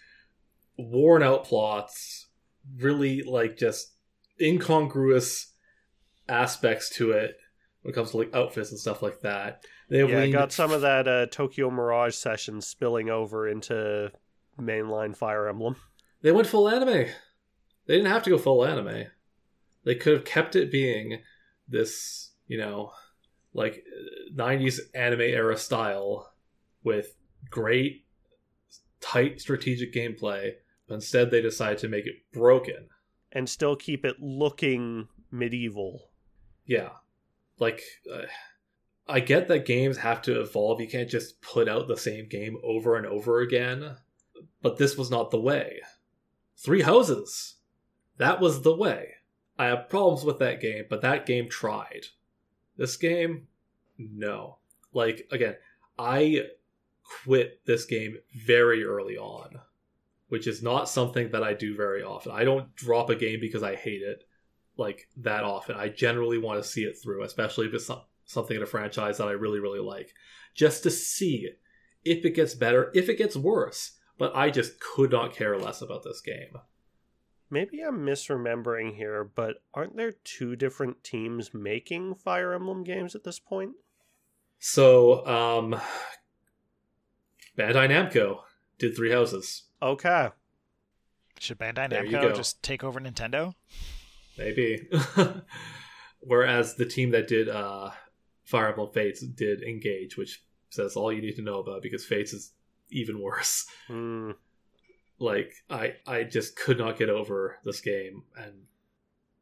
[0.77, 2.27] worn out plots,
[2.77, 3.93] really like just
[4.41, 5.53] incongruous
[6.27, 7.37] aspects to it
[7.81, 9.63] when it comes to like outfits and stuff like that.
[9.89, 14.11] They Yeah, leaned- got some of that uh, Tokyo Mirage session spilling over into
[14.59, 15.75] mainline Fire Emblem.
[16.21, 17.07] They went full anime.
[17.85, 19.05] They didn't have to go full anime.
[19.83, 21.19] They could have kept it being
[21.67, 22.91] this, you know,
[23.53, 23.83] like
[24.35, 26.33] 90s anime era style
[26.83, 27.15] with
[27.51, 28.05] great,
[28.99, 30.53] tight strategic gameplay.
[30.87, 32.87] But instead, they decided to make it broken.
[33.31, 36.09] And still keep it looking medieval.
[36.65, 36.89] Yeah.
[37.59, 37.81] Like,
[38.11, 38.23] uh,
[39.07, 40.81] I get that games have to evolve.
[40.81, 43.97] You can't just put out the same game over and over again.
[44.61, 45.81] But this was not the way.
[46.57, 47.55] Three Houses.
[48.17, 49.09] That was the way.
[49.57, 52.07] I have problems with that game, but that game tried.
[52.77, 53.47] This game,
[53.97, 54.57] no.
[54.93, 55.55] Like, again,
[55.97, 56.47] I
[57.23, 59.59] quit this game very early on,
[60.29, 62.31] which is not something that I do very often.
[62.31, 64.23] I don't drop a game because I hate it
[64.77, 65.75] like that often.
[65.75, 67.89] I generally want to see it through, especially if it's
[68.25, 70.13] something in a franchise that I really, really like,
[70.53, 71.49] just to see
[72.03, 73.93] if it gets better, if it gets worse.
[74.17, 76.57] But I just could not care less about this game.
[77.49, 83.23] Maybe I'm misremembering here, but aren't there two different teams making Fire Emblem games at
[83.23, 83.73] this point?
[84.57, 85.79] So, um,
[87.57, 88.39] Bandai Namco
[88.77, 89.63] did Three Houses.
[89.81, 90.29] Okay.
[91.39, 93.53] Should Bandai Namco just take over Nintendo?
[94.37, 94.89] Maybe.
[96.19, 97.91] Whereas the team that did uh,
[98.43, 102.33] Fire Emblem Fates did Engage, which says all you need to know about because Fates
[102.33, 102.51] is
[102.89, 103.65] even worse.
[103.89, 104.35] Mm.
[105.19, 108.53] Like I, I just could not get over this game, and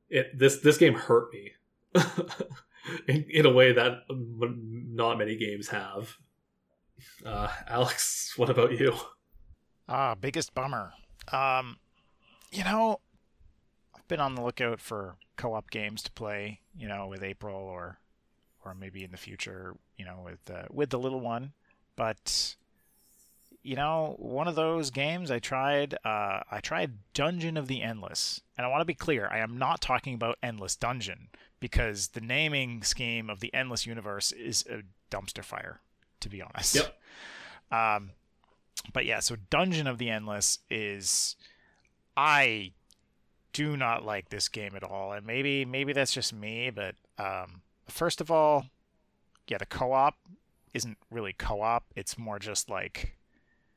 [0.10, 1.52] it this this game hurt me
[3.08, 6.18] in, in a way that not many games have.
[7.26, 8.94] Uh, Alex, what about you?
[9.90, 10.94] Ah, biggest bummer.
[11.32, 11.78] Um,
[12.52, 13.13] you know, I've
[14.14, 16.60] been on the lookout for co-op games to play.
[16.78, 17.98] You know, with April or
[18.64, 19.76] or maybe in the future.
[19.98, 21.54] You know, with uh, with the little one,
[21.96, 22.56] but
[23.64, 25.96] you know, one of those games I tried.
[26.06, 29.58] Uh, I tried Dungeon of the Endless, and I want to be clear: I am
[29.58, 31.30] not talking about Endless Dungeon
[31.60, 35.80] because the naming scheme of the Endless Universe is a dumpster fire,
[36.20, 36.76] to be honest.
[36.76, 37.00] Yep.
[37.72, 38.12] Um,
[38.92, 41.36] but yeah, so Dungeon of the Endless is,
[42.18, 42.74] I
[43.54, 47.62] do not like this game at all, and maybe maybe that's just me, but um,
[47.88, 48.66] first of all,
[49.48, 50.16] yeah, the co-op
[50.74, 53.16] isn't really co-op; it's more just like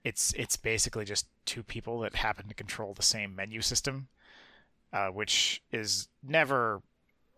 [0.04, 4.08] it's it's basically just two people that happen to control the same menu system,
[4.92, 6.82] uh, which is never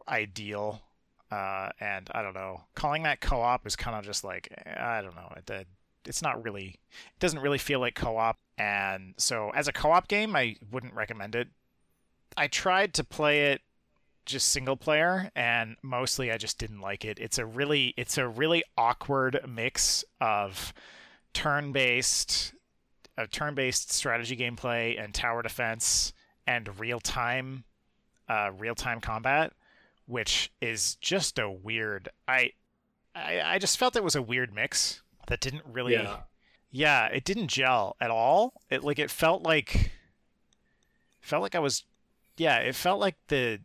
[0.08, 0.82] ideal.
[1.30, 5.14] Uh, and I don't know, calling that co-op is kind of just like I don't
[5.14, 5.32] know.
[5.36, 5.66] It,
[6.08, 8.38] it's not really, it doesn't really feel like co-op.
[8.56, 11.48] And so as a co-op game, I wouldn't recommend it.
[12.38, 13.62] I tried to play it
[14.24, 17.18] just single player and mostly I just didn't like it.
[17.18, 20.72] It's a really it's a really awkward mix of
[21.34, 22.54] turn-based
[23.16, 26.12] a turn-based strategy gameplay and tower defense
[26.46, 27.64] and real-time
[28.28, 29.52] uh, real-time combat,
[30.06, 32.08] which is just a weird.
[32.28, 32.52] I,
[33.14, 35.94] I I just felt it was a weird mix that didn't really.
[35.94, 36.20] Yeah.
[36.70, 38.52] Yeah, it didn't gel at all.
[38.70, 39.92] It like it felt like.
[41.20, 41.84] Felt like I was,
[42.38, 42.58] yeah.
[42.58, 43.60] It felt like the,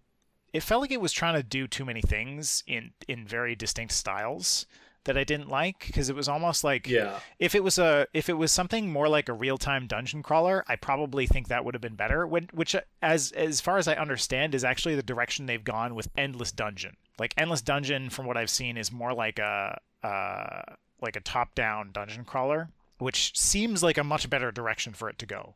[0.51, 3.93] it felt like it was trying to do too many things in in very distinct
[3.93, 4.65] styles
[5.05, 7.19] that I didn't like because it was almost like yeah.
[7.39, 10.63] if it was a if it was something more like a real time dungeon crawler,
[10.67, 12.25] I probably think that would have been better.
[12.25, 16.09] When, which as as far as I understand is actually the direction they've gone with
[16.17, 16.95] Endless Dungeon.
[17.19, 20.61] Like Endless Dungeon, from what I've seen, is more like a uh,
[21.01, 22.69] like a top down dungeon crawler,
[22.99, 25.55] which seems like a much better direction for it to go,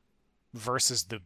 [0.53, 1.21] versus the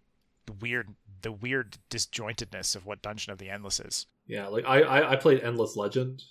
[0.59, 0.89] weird
[1.21, 4.07] the weird disjointedness of what Dungeon of the Endless is.
[4.27, 6.23] Yeah, like I I, I played Endless Legend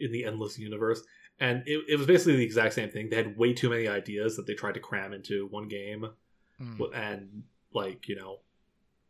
[0.00, 1.02] in the endless universe
[1.40, 4.36] and it, it was basically the exact same thing they had way too many ideas
[4.36, 6.08] that they tried to cram into one game
[6.60, 6.94] mm.
[6.94, 7.42] and
[7.72, 8.38] like you know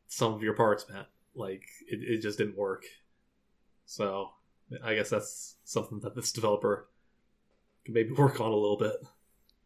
[0.08, 1.04] some of your parts man
[1.34, 2.84] like it, it just didn't work
[3.86, 4.30] so
[4.84, 6.88] i guess that's something that this developer
[7.84, 8.96] can maybe work on a little bit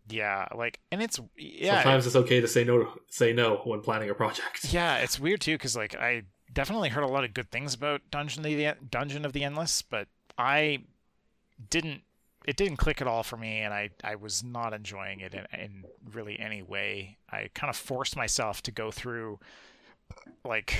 [0.09, 4.11] yeah like and it's yeah sometimes it's okay to say no say no when planning
[4.11, 6.23] a project yeah it's weird too because like i
[6.53, 9.81] definitely heard a lot of good things about dungeon of the dungeon of the endless
[9.81, 10.79] but i
[11.70, 12.03] didn't
[12.47, 15.47] it didn't click at all for me and I, I was not enjoying it in,
[15.59, 17.19] in really any way.
[17.31, 19.39] I kind of forced myself to go through
[20.45, 20.77] like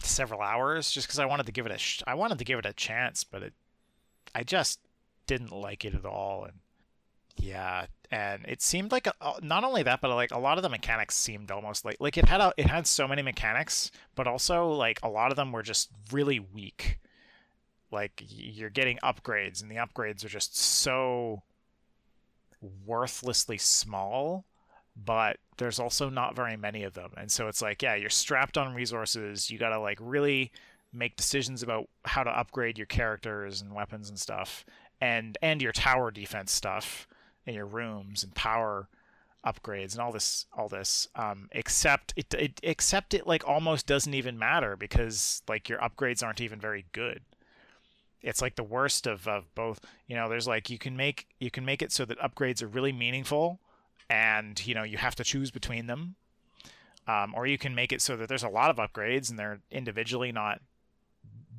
[0.00, 2.58] several hours just because I wanted to give it a sh- I wanted to give
[2.58, 3.54] it a chance, but it
[4.34, 4.80] I just
[5.26, 6.54] didn't like it at all and
[7.36, 10.68] yeah, and it seemed like a, not only that, but like a lot of the
[10.68, 14.68] mechanics seemed almost like like it had a, it had so many mechanics, but also
[14.68, 16.98] like a lot of them were just really weak
[17.92, 21.42] like you're getting upgrades and the upgrades are just so
[22.84, 24.44] worthlessly small
[24.96, 27.10] but there's also not very many of them.
[27.16, 29.50] And so it's like, yeah, you're strapped on resources.
[29.50, 30.52] You got to like really
[30.92, 34.64] make decisions about how to upgrade your characters and weapons and stuff
[34.98, 37.06] and and your tower defense stuff
[37.54, 38.88] your rooms and power
[39.44, 44.14] upgrades and all this all this um, except it, it except it like almost doesn't
[44.14, 47.20] even matter because like your upgrades aren't even very good.
[48.22, 51.50] It's like the worst of, of both you know there's like you can make you
[51.50, 53.60] can make it so that upgrades are really meaningful
[54.10, 56.16] and you know you have to choose between them
[57.06, 59.60] um, or you can make it so that there's a lot of upgrades and they're
[59.70, 60.60] individually not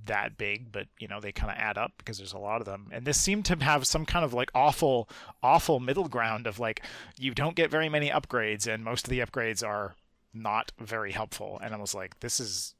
[0.07, 2.65] that big, but you know they kind of add up because there's a lot of
[2.65, 2.89] them.
[2.91, 5.09] And this seemed to have some kind of like awful,
[5.41, 6.83] awful middle ground of like
[7.17, 9.95] you don't get very many upgrades, and most of the upgrades are
[10.33, 11.59] not very helpful.
[11.63, 12.75] And I was like, this is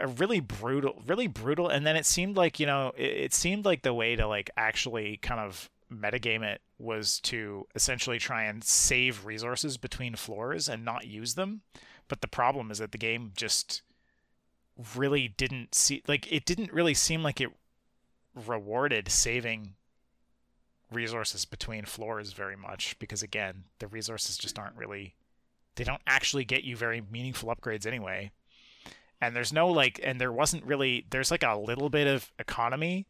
[0.00, 1.68] a really brutal, really brutal.
[1.68, 4.50] And then it seemed like you know it, it seemed like the way to like
[4.56, 10.84] actually kind of metagame it was to essentially try and save resources between floors and
[10.84, 11.62] not use them.
[12.08, 13.82] But the problem is that the game just
[14.94, 17.50] really didn't see like it didn't really seem like it
[18.46, 19.74] rewarded saving
[20.92, 25.14] resources between floors very much because again the resources just aren't really
[25.76, 28.30] they don't actually get you very meaningful upgrades anyway.
[29.20, 33.06] And there's no like and there wasn't really there's like a little bit of economy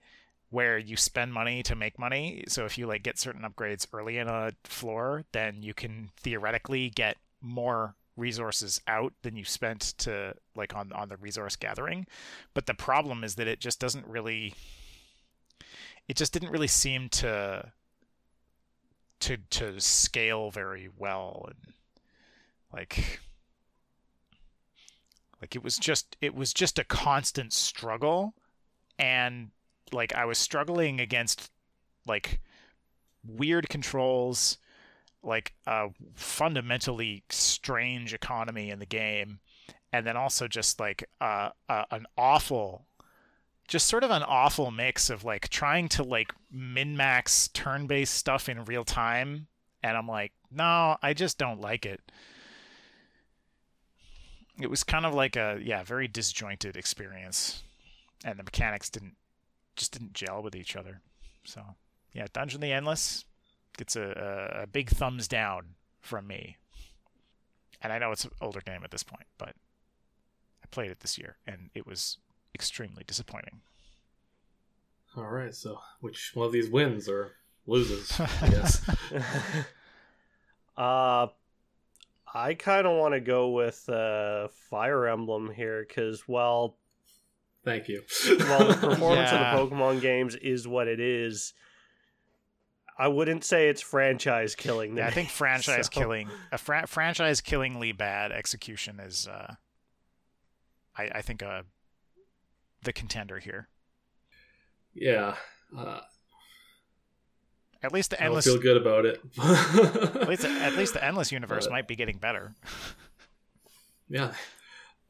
[0.50, 2.44] where you spend money to make money.
[2.48, 6.90] So if you like get certain upgrades early in a floor then you can theoretically
[6.90, 12.06] get more resources out than you spent to like on on the resource gathering.
[12.54, 14.54] But the problem is that it just doesn't really
[16.08, 17.72] it just didn't really seem to
[19.20, 21.48] to to scale very well.
[21.48, 21.74] And
[22.72, 23.20] like
[25.40, 28.34] like it was just it was just a constant struggle.
[28.98, 29.50] And
[29.92, 31.50] like I was struggling against
[32.06, 32.40] like
[33.26, 34.58] weird controls
[35.26, 39.40] like a fundamentally strange economy in the game
[39.92, 42.86] and then also just like uh, uh, an awful
[43.68, 48.14] just sort of an awful mix of like trying to like min max turn based
[48.14, 49.48] stuff in real time
[49.82, 52.00] and i'm like no i just don't like it.
[54.58, 57.62] It was kind of like a yeah very disjointed experience
[58.24, 59.16] and the mechanics didn't
[59.74, 61.02] just didn't gel with each other.
[61.44, 61.62] So
[62.14, 63.25] yeah dungeon the endless
[63.76, 66.56] gets a, a big thumbs down from me.
[67.82, 71.18] And I know it's an older game at this point, but I played it this
[71.18, 72.18] year and it was
[72.54, 73.60] extremely disappointing.
[75.16, 77.32] All right, so which one of these wins or
[77.66, 78.18] loses?
[78.20, 78.88] I guess.
[80.76, 81.28] uh,
[82.34, 86.76] I kind of want to go with uh, Fire Emblem here because, well,
[87.64, 88.02] thank you.
[88.40, 89.56] well, the performance yeah.
[89.56, 91.54] of the Pokemon games is what it is.
[92.98, 94.96] I wouldn't say it's franchise killing.
[94.96, 96.00] Yeah, I think franchise so.
[96.00, 99.54] killing a fra- franchise killingly bad execution is, uh,
[100.96, 101.62] I, I think, uh,
[102.82, 103.68] the contender here.
[104.94, 105.34] Yeah.
[105.76, 106.00] Uh,
[107.82, 108.46] at least the endless.
[108.46, 109.20] I feel good about it.
[109.42, 112.54] at least, at least the endless universe might be getting better.
[114.08, 114.32] yeah,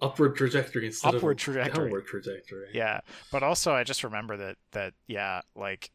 [0.00, 1.84] upward trajectory instead upward of trajectory.
[1.84, 2.68] downward trajectory.
[2.74, 3.00] Yeah,
[3.30, 5.90] but also I just remember that that yeah, like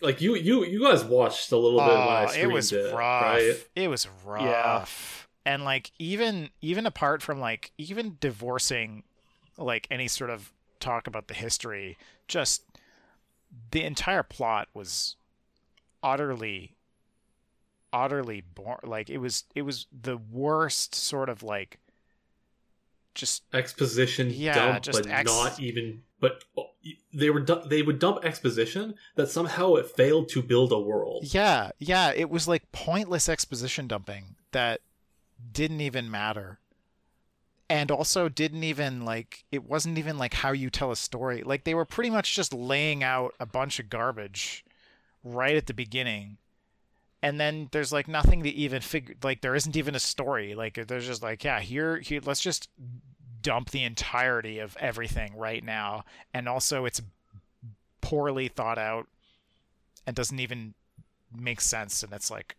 [0.00, 2.94] like you you you guys watched a little bit when I oh, it was it,
[2.94, 3.22] rough.
[3.22, 3.54] Right?
[3.74, 5.28] It was rough.
[5.46, 5.52] Yeah.
[5.52, 9.02] And like even even apart from like even divorcing
[9.56, 11.96] like any sort of talk about the history,
[12.28, 12.62] just
[13.70, 15.16] the entire plot was
[16.02, 16.74] utterly
[17.92, 18.80] utterly boring.
[18.84, 21.78] Like it was it was the worst sort of like
[23.14, 26.02] just exposition yeah, dump, but ex- not even.
[26.20, 26.62] But uh,
[27.12, 31.24] they were they would dump exposition that somehow it failed to build a world.
[31.32, 34.80] Yeah, yeah, it was like pointless exposition dumping that
[35.52, 36.58] didn't even matter.
[37.70, 41.42] And also didn't even like it wasn't even like how you tell a story.
[41.42, 44.64] Like they were pretty much just laying out a bunch of garbage
[45.22, 46.38] right at the beginning.
[47.22, 50.54] And then there's like nothing to even figure like there isn't even a story.
[50.54, 52.70] Like there's just like, yeah, here here let's just
[53.42, 56.04] dump the entirety of everything right now.
[56.34, 57.02] And also it's
[58.00, 59.06] poorly thought out
[60.06, 60.74] and doesn't even
[61.36, 62.02] make sense.
[62.02, 62.56] And it's like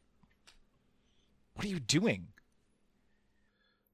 [1.54, 2.28] what are you doing?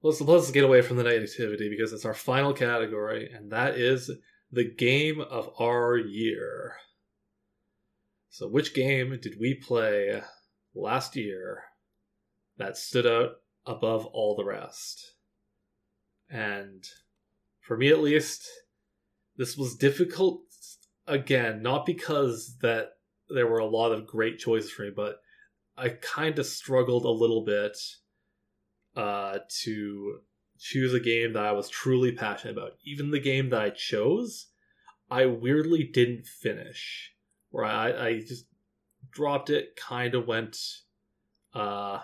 [0.03, 4.11] Let's let's get away from the negativity because it's our final category and that is
[4.51, 6.75] the game of our year.
[8.29, 10.21] So which game did we play
[10.75, 11.63] last year
[12.57, 15.14] that stood out above all the rest
[16.29, 16.83] and
[17.61, 18.47] for me at least,
[19.37, 20.41] this was difficult
[21.07, 22.93] again, not because that
[23.29, 25.17] there were a lot of great choices for me, but
[25.77, 27.77] I kind of struggled a little bit
[28.95, 30.19] uh, to
[30.57, 32.73] choose a game that I was truly passionate about.
[32.85, 34.47] Even the game that I chose,
[35.09, 37.11] I weirdly didn't finish.
[37.49, 38.45] Where I, I just
[39.11, 40.57] dropped it, kind of went,
[41.53, 41.99] uh,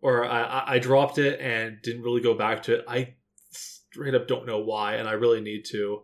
[0.00, 2.84] or I, I dropped it and didn't really go back to it.
[2.88, 3.14] I
[3.56, 6.02] straight up don't know why, and I really need to.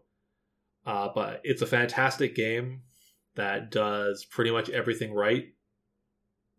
[0.86, 2.82] Uh, but it's a fantastic game
[3.36, 5.46] that does pretty much everything right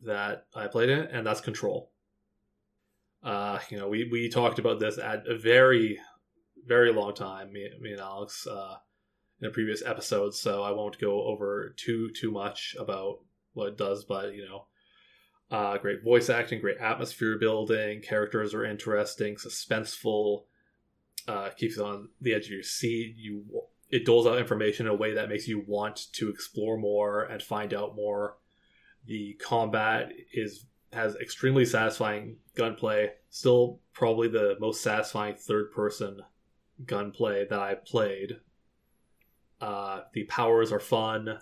[0.04, 1.92] that I played in, and that's Control.
[3.24, 6.00] Uh, you know, we, we talked about this at a very,
[6.66, 8.76] very long time, me, me and Alex, uh,
[9.40, 13.20] in a previous episode, so I won't go over too too much about
[13.54, 14.66] what it does, but you know,
[15.56, 20.44] uh, great voice acting, great atmosphere building, characters are interesting, suspenseful,
[21.28, 23.16] uh, keeps you on the edge of your seat.
[23.18, 23.44] You
[23.90, 27.44] it doles out information in a way that makes you want to explore more and
[27.44, 28.38] find out more.
[29.06, 33.12] The combat is has extremely satisfying gunplay.
[33.30, 36.22] Still, probably the most satisfying third person
[36.86, 38.38] gunplay that I played.
[39.60, 41.40] Uh, the powers are fun.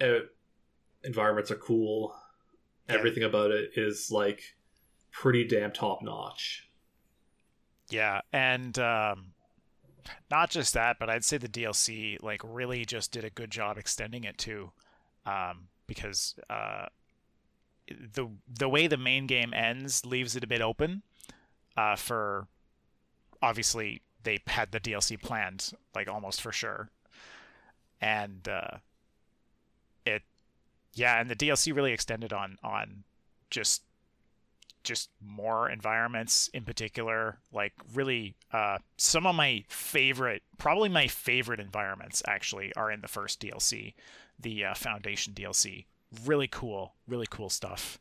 [0.00, 0.18] Uh,
[1.04, 2.14] environments are cool.
[2.88, 2.96] Yeah.
[2.96, 4.42] Everything about it is like
[5.10, 6.65] pretty damn top notch.
[7.88, 9.32] Yeah, and um,
[10.30, 13.78] not just that, but I'd say the DLC like really just did a good job
[13.78, 14.72] extending it too,
[15.24, 16.86] um, because uh,
[17.88, 21.02] the the way the main game ends leaves it a bit open
[21.76, 22.48] uh, for
[23.42, 26.90] obviously they had the DLC planned like almost for sure,
[28.00, 28.78] and uh,
[30.04, 30.22] it
[30.94, 33.04] yeah, and the DLC really extended on on
[33.50, 33.82] just
[34.86, 41.60] just more environments in particular like really uh, some of my favorite probably my favorite
[41.60, 43.92] environments actually are in the first dlc
[44.38, 45.84] the uh, foundation dlc
[46.24, 47.98] really cool really cool stuff.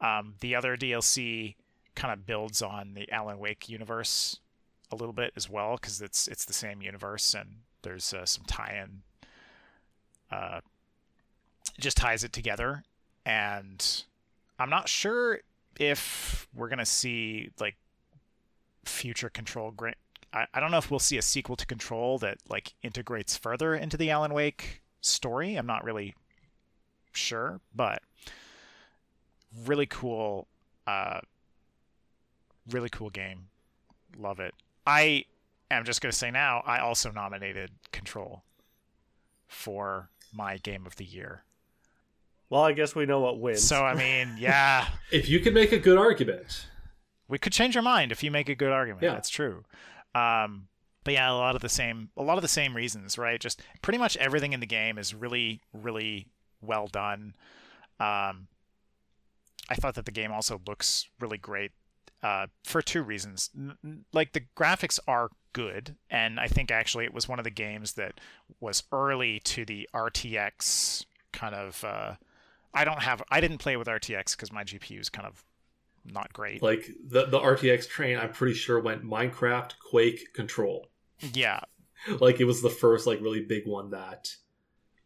[0.00, 1.54] Um, the other dlc
[1.94, 4.40] kind of builds on the alan wake universe
[4.90, 8.44] a little bit as well because it's it's the same universe and there's uh, some
[8.46, 9.02] tie-in
[10.30, 10.60] uh,
[11.78, 12.84] just ties it together.
[13.24, 14.04] And
[14.58, 15.40] i'm not sure
[15.78, 17.76] if we're gonna see like
[18.84, 19.94] future control gra-
[20.32, 23.74] I, I don't know if we'll see a sequel to control that like integrates further
[23.74, 25.56] into the alan wake story.
[25.56, 26.14] I'm not really
[27.12, 28.02] sure but
[29.66, 30.48] really cool
[30.86, 31.20] uh
[32.70, 33.48] really cool game.
[34.18, 34.54] Love it.
[34.86, 35.24] I
[35.72, 38.42] am just gonna say now i also nominated control
[39.48, 41.44] for my game of the year
[42.52, 43.62] Well, I guess we know what wins.
[43.66, 46.66] so i mean yeah If you could make a good argument,
[47.26, 49.02] we could change our mind if you make a good argument.
[49.02, 49.12] Yeah.
[49.14, 49.64] That's true.
[50.14, 50.68] Um,
[51.04, 53.40] but yeah, a lot of the same, a lot of the same reasons, right?
[53.40, 56.26] Just pretty much everything in the game is really, really
[56.60, 57.34] well done.
[57.98, 58.48] Um,
[59.70, 61.72] I thought that the game also looks really great
[62.22, 63.48] uh, for two reasons.
[63.56, 67.44] N- n- Like the graphics are good, and I think actually it was one of
[67.44, 68.20] the games that
[68.60, 71.82] was early to the RTX kind of.
[71.82, 72.12] Uh,
[72.74, 75.44] I don't have, I didn't play with RTX because my GPU is kind of
[76.04, 76.62] not great.
[76.62, 80.88] like the the RTX train, I'm pretty sure went Minecraft, Quake, Control.
[81.32, 81.60] Yeah,
[82.18, 84.34] Like it was the first like really big one that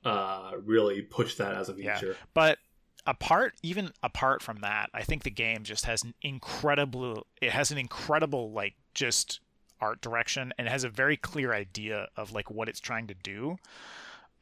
[0.05, 1.94] uh really pushed that as a Yeah.
[1.98, 2.16] feature.
[2.32, 2.59] but
[3.06, 7.70] apart even apart from that i think the game just has an incredible it has
[7.70, 9.40] an incredible like just
[9.80, 13.14] art direction and it has a very clear idea of like what it's trying to
[13.14, 13.56] do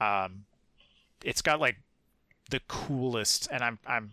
[0.00, 0.44] um
[1.22, 1.76] it's got like
[2.54, 4.12] the coolest and i'm i'm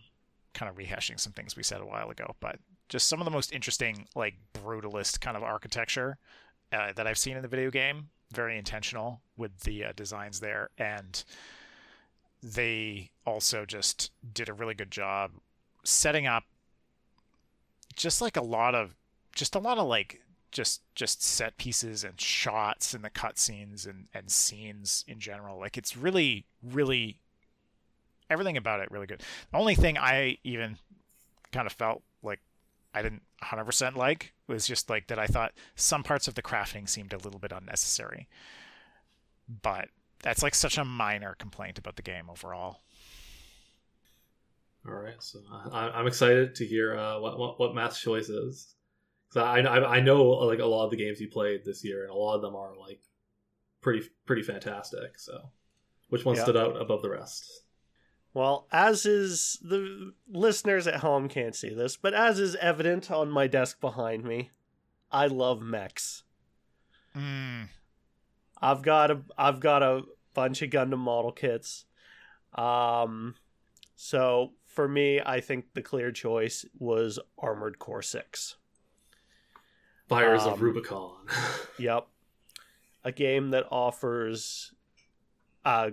[0.55, 2.57] kind of rehashing some things we said a while ago but
[2.89, 6.17] just some of the most interesting like brutalist kind of architecture
[6.73, 8.09] uh, that i've seen in the video game.
[8.33, 11.23] Very intentional with the uh, designs there and
[12.41, 15.31] they also just did a really good job
[15.83, 16.45] setting up
[17.95, 18.95] just like a lot of
[19.35, 20.19] just a lot of like
[20.51, 25.59] just just set pieces and shots and the cutscenes and and scenes in general.
[25.59, 27.20] Like it's really really
[28.31, 29.21] everything about it really good
[29.51, 30.77] the only thing i even
[31.51, 32.39] kind of felt like
[32.93, 36.87] i didn't 100% like was just like that i thought some parts of the crafting
[36.87, 38.27] seemed a little bit unnecessary
[39.61, 39.89] but
[40.23, 42.79] that's like such a minor complaint about the game overall
[44.87, 45.39] All right, so
[45.71, 48.75] I, I'm excited to hear uh, what, what what Matt's choice is.
[49.29, 52.03] Because I, I I know like a lot of the games you played this year,
[52.03, 53.01] and a lot of them are like
[53.81, 55.19] pretty pretty fantastic.
[55.19, 55.51] So,
[56.09, 56.43] which one Yeah.
[56.43, 57.60] stood out above the rest?
[58.33, 63.29] Well, as is the listeners at home can't see this, but as is evident on
[63.29, 64.51] my desk behind me,
[65.11, 66.23] I love mechs.
[67.15, 67.67] mm,
[68.61, 70.03] I've got a I've got a
[70.33, 71.85] bunch of Gundam model kits.
[72.55, 73.35] Um
[73.95, 78.55] so for me, I think the clear choice was Armored Core 6.
[80.07, 81.15] Fires Um, of Rubicon.
[81.79, 82.07] Yep.
[83.03, 84.73] A game that offers
[85.65, 85.91] a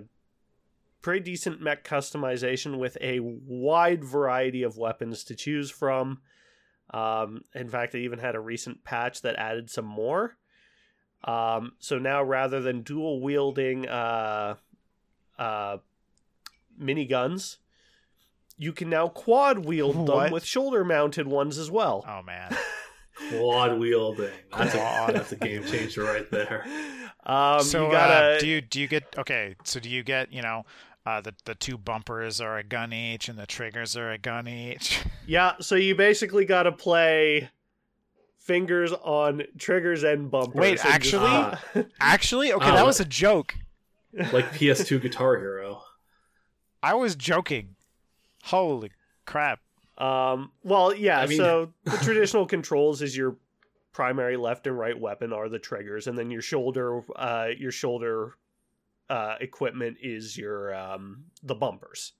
[1.01, 6.19] pretty decent mech customization with a wide variety of weapons to choose from.
[6.91, 10.37] Um, in fact, it even had a recent patch that added some more.
[11.23, 14.55] Um, so now rather than dual wielding uh,
[15.37, 15.77] uh,
[16.81, 17.57] miniguns,
[18.57, 20.31] you can now quad wield them What?
[20.31, 22.05] with shoulder mounted ones as well.
[22.07, 22.55] Oh man.
[23.31, 24.31] Quad wielding.
[24.57, 26.65] That's a, that's a game changer right there.
[27.25, 29.55] Um, so you gotta, uh, do you do you get okay?
[29.65, 30.63] So do you get you know
[31.05, 34.47] uh, the the two bumpers are a gun each and the triggers are a gun
[34.47, 35.01] each?
[35.27, 37.51] Yeah, so you basically got to play
[38.39, 40.55] fingers on triggers and bumpers.
[40.55, 41.27] Wait, and just- actually?
[41.27, 41.61] Ah.
[41.99, 43.53] Actually, okay, that was a joke.
[44.11, 45.83] Like PS2 Guitar Hero.
[46.81, 47.75] I was joking.
[48.45, 48.91] Holy
[49.25, 49.59] crap!
[49.99, 51.19] um, well, yeah.
[51.19, 53.37] I mean- so the traditional controls is your
[53.91, 58.33] primary left and right weapon are the triggers, and then your shoulder, uh, your shoulder
[59.09, 62.13] uh, equipment is your um, the bumpers.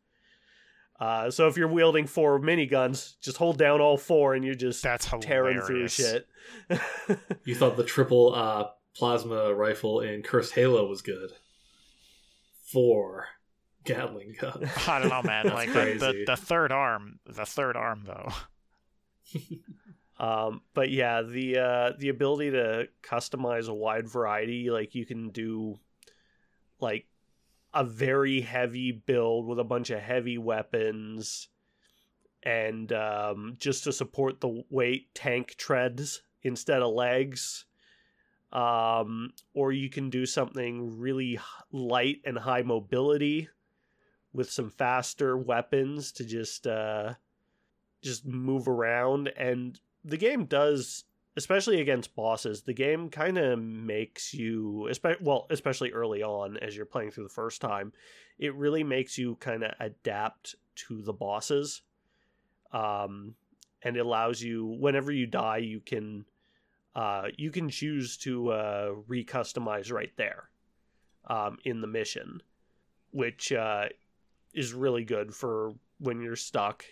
[1.00, 4.84] Uh, so if you're wielding four miniguns, just hold down all four, and you're just
[4.84, 5.96] That's tearing hilarious.
[5.96, 6.28] through shit.
[7.46, 11.32] You thought the triple uh, plasma rifle in Cursed Halo was good.
[12.72, 13.28] Four
[13.86, 14.70] Gatling guns.
[14.88, 15.48] I don't know, man.
[15.48, 18.32] Like the, the the third arm, the third arm though.
[20.20, 25.30] Um, but yeah, the uh, the ability to customize a wide variety, like you can
[25.30, 25.80] do
[26.82, 27.06] like
[27.74, 31.48] a very heavy build with a bunch of heavy weapons,
[32.44, 37.66] and um, just to support the weight, tank treads instead of legs.
[38.52, 41.40] Um, or you can do something really
[41.72, 43.48] light and high mobility
[44.34, 47.14] with some faster weapons to just uh,
[48.02, 51.04] just move around and the game does
[51.38, 54.92] especially against bosses the game kind of makes you
[55.22, 57.94] well especially early on as you're playing through the first time
[58.38, 61.82] it really makes you kind of adapt to the bosses
[62.72, 63.36] um
[63.84, 66.26] and it allows you whenever you die you can
[66.96, 70.50] uh you can choose to uh recustomize right there
[71.28, 72.42] um in the mission
[73.12, 73.86] which uh
[74.54, 76.84] is really good for when you're stuck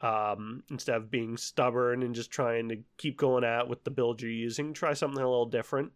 [0.00, 4.20] um, instead of being stubborn and just trying to keep going at with the build
[4.20, 5.92] you're using, try something a little different.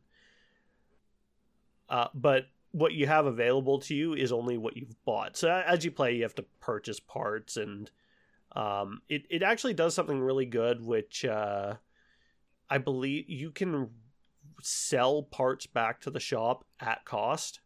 [1.89, 5.37] Uh, but what you have available to you is only what you've bought.
[5.37, 7.91] So as you play, you have to purchase parts, and
[8.53, 11.75] um, it it actually does something really good, which uh,
[12.69, 13.91] I believe you can
[14.63, 17.61] sell parts back to the shop at cost.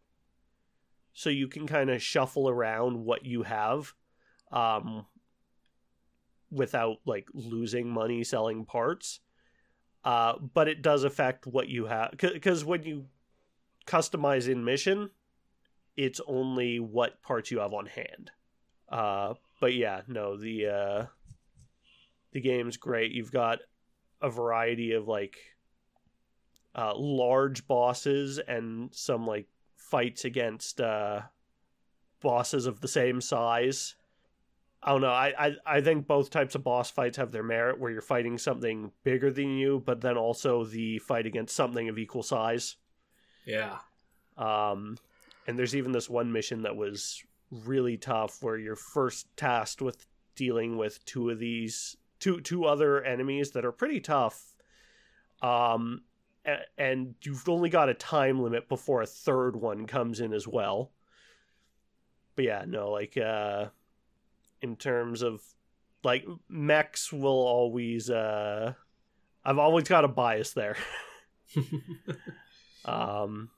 [1.13, 3.95] So you can kind of shuffle around what you have.
[4.51, 5.07] Um,
[6.55, 9.21] without like losing money selling parts.
[10.05, 13.07] Uh, but it does affect what you have because when you
[13.87, 15.11] customize in mission,
[15.97, 18.31] it's only what parts you have on hand.
[18.89, 21.07] Uh, but yeah, no, the uh,
[22.33, 23.13] the game's great.
[23.13, 23.61] You've got
[24.21, 25.39] a variety of like
[26.75, 31.23] uh, large bosses and some like fights against uh,
[32.21, 33.95] bosses of the same size.
[34.87, 35.09] I don't know.
[35.09, 38.37] I, I I think both types of boss fights have their merit, where you're fighting
[38.37, 42.77] something bigger than you, but then also the fight against something of equal size.
[43.47, 43.79] Yeah.
[44.37, 44.99] Um,
[45.47, 50.07] and there's even this one mission that was really tough, where you're first tasked with
[50.37, 54.55] dealing with two of these two two other enemies that are pretty tough.
[55.41, 56.03] Um,
[56.77, 60.91] and you've only got a time limit before a third one comes in as well.
[62.37, 63.69] But yeah, no, like uh
[64.65, 65.43] in terms of
[66.03, 68.73] like mechs will always uh
[69.45, 70.77] I've always got a bias there.
[72.85, 73.51] um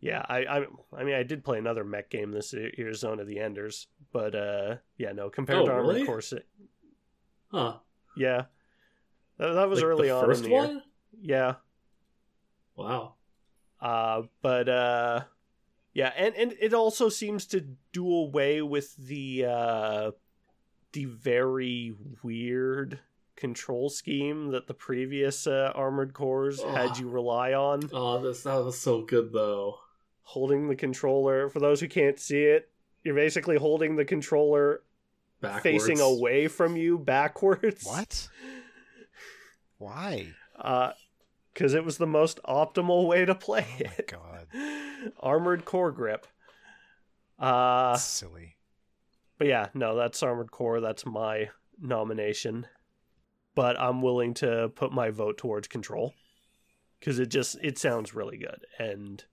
[0.00, 3.26] yeah, I, I I mean I did play another mech game this year, Zone of
[3.26, 6.06] the Enders, but uh yeah, no, compared Oh, to Armored really?
[6.06, 6.22] Core
[7.50, 7.74] huh.
[8.16, 8.44] yeah.
[9.38, 10.82] That, that was Like early on in the year.
[11.20, 11.54] Yeah.
[12.76, 13.14] Wow.
[13.80, 15.24] Uh, but uh,
[15.94, 20.10] yeah, and and it also seems to do away with the uh,
[20.92, 22.98] the very weird
[23.36, 27.88] control scheme that the previous uh, armored cores had you rely on.
[27.92, 29.78] Oh, this that was so good though.
[30.22, 31.48] Holding the controller.
[31.48, 32.70] For those who can't see it,
[33.04, 34.82] you're basically holding the controller
[35.40, 35.62] Backwards.
[35.62, 37.84] facing away from you backwards.
[37.84, 38.28] What?
[39.78, 40.28] Why?
[40.58, 40.92] Uh,
[41.54, 44.12] because it was the most optimal way to play Oh my it.
[44.12, 45.12] god.
[45.20, 46.26] Armored core grip.
[47.38, 48.56] Uh, That's silly.
[49.38, 50.80] But yeah, no, that's Armored Core.
[50.80, 51.50] That's my
[51.80, 52.66] nomination.
[53.56, 56.14] But I'm willing to put my vote towards Control
[57.00, 59.24] because it just it sounds really good, and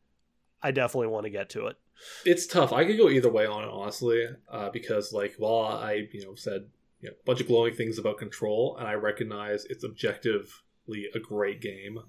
[0.62, 1.78] I definitely want to get to it.
[2.26, 2.74] It's tough.
[2.74, 6.34] I could go either way on it, honestly, uh, because like while I you know
[6.36, 6.66] said
[7.00, 10.48] you know, a bunch of glowing things about Control, and I recognize it's objectively
[10.90, 12.00] a great game.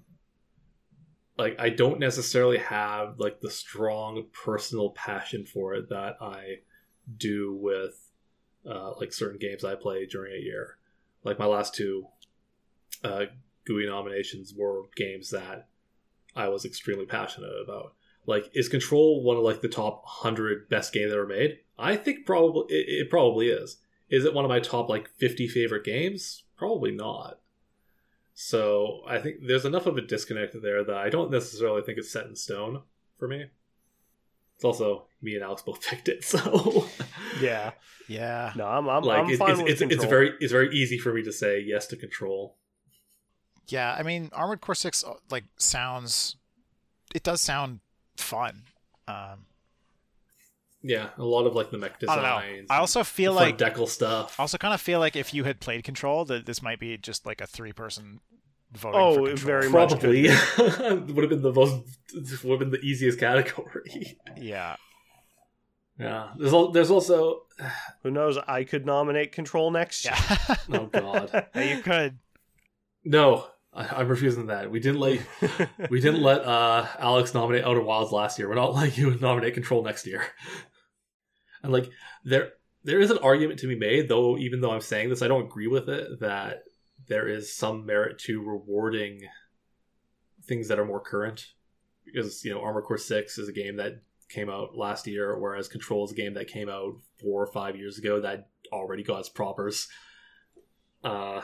[1.37, 6.59] Like I don't necessarily have like the strong personal passion for it that I
[7.17, 8.11] do with
[8.69, 10.77] uh, like certain games I play during a year.
[11.23, 12.07] Like my last two
[13.03, 13.25] uh,
[13.67, 15.67] GooY nominations were games that
[16.35, 17.93] I was extremely passionate about.
[18.25, 21.59] Like, is Control one of like the top hundred best games ever made?
[21.77, 23.77] I think probably it, it probably is.
[24.09, 26.43] Is it one of my top like fifty favorite games?
[26.57, 27.39] Probably not.
[28.33, 32.11] So I think there's enough of a disconnect there that I don't necessarily think it's
[32.11, 32.81] set in stone
[33.17, 33.45] for me.
[34.55, 36.85] It's also me and Alex both picked it, so
[37.41, 37.71] Yeah,
[38.07, 38.53] Yeah.
[38.55, 40.97] no, I'm I'm, like I'm it- fine it's with it's, it's very it's very easy
[40.97, 42.55] for me to say yes to Control.
[43.67, 46.35] Yeah, I mean, Armored Core Six uh, like sounds.
[47.15, 47.79] It does sound
[48.17, 48.63] fun.
[49.07, 49.45] Um,
[50.85, 52.41] Yeah, a lot of like the mech I don't know.
[52.41, 52.67] designs.
[52.69, 54.37] I also feel fun like decal stuff.
[54.37, 56.97] I also kind of feel like if you had played Control, that this might be
[56.97, 58.19] just like a three-person
[58.73, 58.99] voting.
[58.99, 59.45] Oh, for it Control.
[59.47, 60.23] very much Probably
[61.13, 61.81] would have been the most
[62.43, 64.17] would have been the easiest category.
[64.37, 64.75] Yeah.
[65.99, 67.43] Yeah, there's al- there's also
[68.01, 68.37] Who knows?
[68.47, 70.15] I could nominate Control next year.
[70.17, 70.55] Yeah.
[70.73, 72.17] oh god Yeah, you could.
[73.05, 74.69] no I, I'm refusing that.
[74.71, 75.19] We didn't let
[75.91, 78.49] we didn't let uh, Alex nominate Outer Wilds last year.
[78.49, 80.25] We're not letting you nominate Control next year.
[81.63, 81.89] And like
[82.23, 82.53] there
[82.83, 84.37] there is an argument to be made, though.
[84.37, 86.19] Even though I'm saying this, I don't agree with it.
[86.19, 86.63] That
[87.07, 89.21] there is some merit to rewarding
[90.45, 91.53] things that are more current,
[92.05, 95.67] because you know Armor Core Six is a game that came out last year, whereas
[95.67, 99.19] Control is a game that came out four or five years ago that already got
[99.19, 99.87] its propers.
[101.03, 101.41] Uh,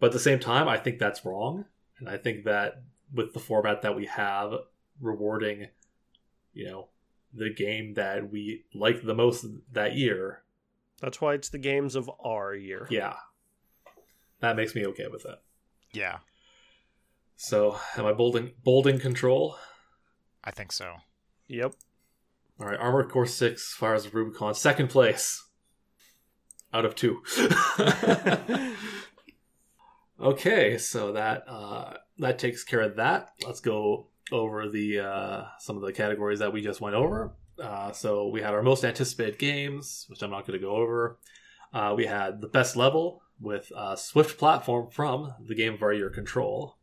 [0.00, 1.64] but at the same time, I think that's wrong,
[1.98, 2.82] and I think that
[3.12, 4.52] with the format that we have,
[5.00, 5.68] rewarding,
[6.52, 6.88] you know,
[7.34, 10.42] the game that we liked the most that year,
[11.00, 12.86] That's why it's the games of our year.
[12.90, 13.16] yeah,
[14.40, 15.38] that makes me okay with it.
[15.92, 16.18] Yeah,
[17.36, 19.56] So, am I bolding bolding control?
[20.42, 20.96] I think so.
[21.48, 21.74] Yep.
[22.60, 25.42] All right, Armored Core Six, Fires of Rubicon, second place
[26.72, 27.22] out of two.
[30.20, 33.30] okay, so that uh, that takes care of that.
[33.46, 37.32] Let's go over the uh, some of the categories that we just went over.
[37.62, 41.18] Uh, so we had our most anticipated games, which I'm not going to go over.
[41.72, 45.92] Uh, we had the best level with uh, Swift Platform from the game of our
[45.92, 46.78] year Control,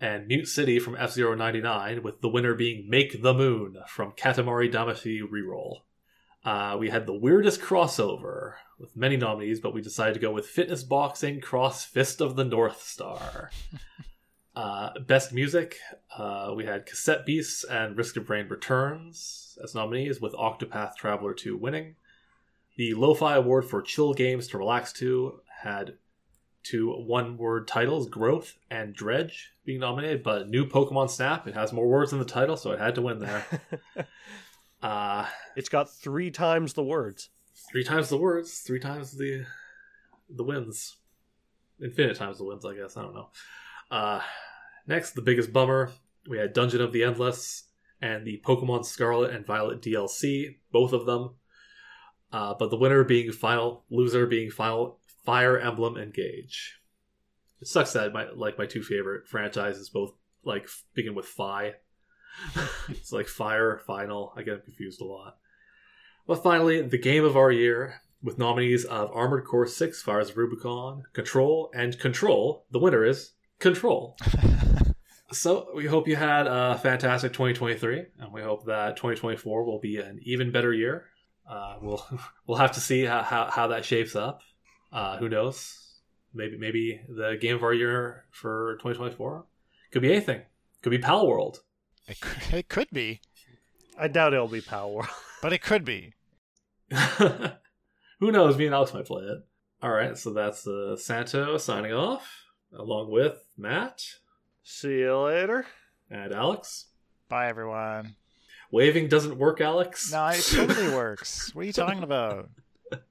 [0.00, 3.78] and Mute City from F Zero ninety nine, with the winner being Make the Moon
[3.86, 5.82] from Katamari Damacy Reroll.
[6.44, 10.46] Uh, we had the weirdest crossover with many nominees, but we decided to go with
[10.46, 13.50] Fitness Boxing Cross Fist of the North Star.
[14.54, 15.78] uh, best music,
[16.16, 21.34] uh, we had Cassette Beasts and Risk of Rain Returns as nominees, with Octopath Traveler
[21.34, 21.96] 2 winning.
[22.76, 25.94] The Lo-Fi Award for Chill Games to Relax to had
[26.62, 31.88] two one-word titles, Growth and Dredge, being nominated, but new Pokemon Snap, it has more
[31.88, 33.44] words in the title, so it had to win there.
[34.82, 37.28] Uh, it's got three times the words.
[37.70, 39.46] three times the words, three times the
[40.28, 40.96] the wins,
[41.80, 42.64] infinite times the wins.
[42.64, 43.28] I guess I don't know.
[43.92, 44.22] Uh,
[44.86, 45.92] next, the biggest bummer,
[46.28, 47.64] we had Dungeon of the Endless
[48.00, 51.34] and the Pokemon Scarlet and Violet DLC, both of them.
[52.32, 56.80] Uh, but the winner being final, loser being final, Fire Emblem Engage.
[57.60, 61.74] It sucks that my like my two favorite franchises both like begin with Fi.
[62.88, 64.32] it's like Fire, Final.
[64.34, 65.36] I get confused a lot.
[66.26, 70.36] But finally, the game of our year, with nominees of Armored Core 6, Fires of
[70.38, 72.64] Rubicon, Control, and Control.
[72.70, 73.32] The winner is
[73.62, 74.16] Control.
[75.32, 79.98] so we hope you had a fantastic 2023, and we hope that 2024 will be
[79.98, 81.06] an even better year.
[81.48, 82.04] Uh, we'll
[82.46, 84.42] we'll have to see how, how, how that shapes up.
[84.92, 85.78] Uh, who knows?
[86.34, 89.44] Maybe maybe the game of our year for 2024
[89.92, 90.42] could be anything.
[90.82, 91.58] Could be Palworld.
[92.08, 93.20] It could, it could be,
[93.96, 95.06] I doubt it'll be Power.
[95.42, 96.14] but it could be.
[96.90, 98.58] Who knows?
[98.58, 99.38] Me and Alex might play it.
[99.82, 102.41] All right, so that's uh, Santo signing off,
[102.76, 104.02] along with Matt
[104.62, 105.66] See you later.
[106.10, 106.86] and Alex.
[107.28, 108.16] Bye, everyone.
[108.70, 110.10] Waving doesn't work, Alex.
[110.12, 111.54] No, it totally works.
[111.54, 112.48] What are you talking about?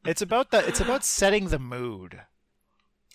[0.05, 0.67] It's about that.
[0.67, 2.19] It's about setting the mood.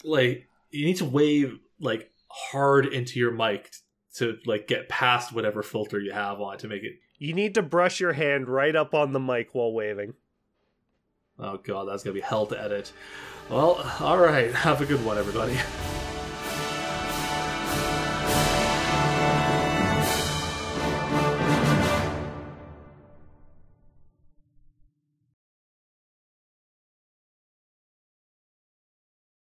[0.05, 3.71] Like you need to wave like hard into your mic
[4.17, 6.95] to like get past whatever filter you have on to make it.
[7.19, 10.15] You need to brush your hand right up on the mic while waving.
[11.39, 12.93] Oh god, that's gonna be hell to edit.
[13.49, 14.53] Well, all right.
[14.55, 15.57] Have a good one, everybody.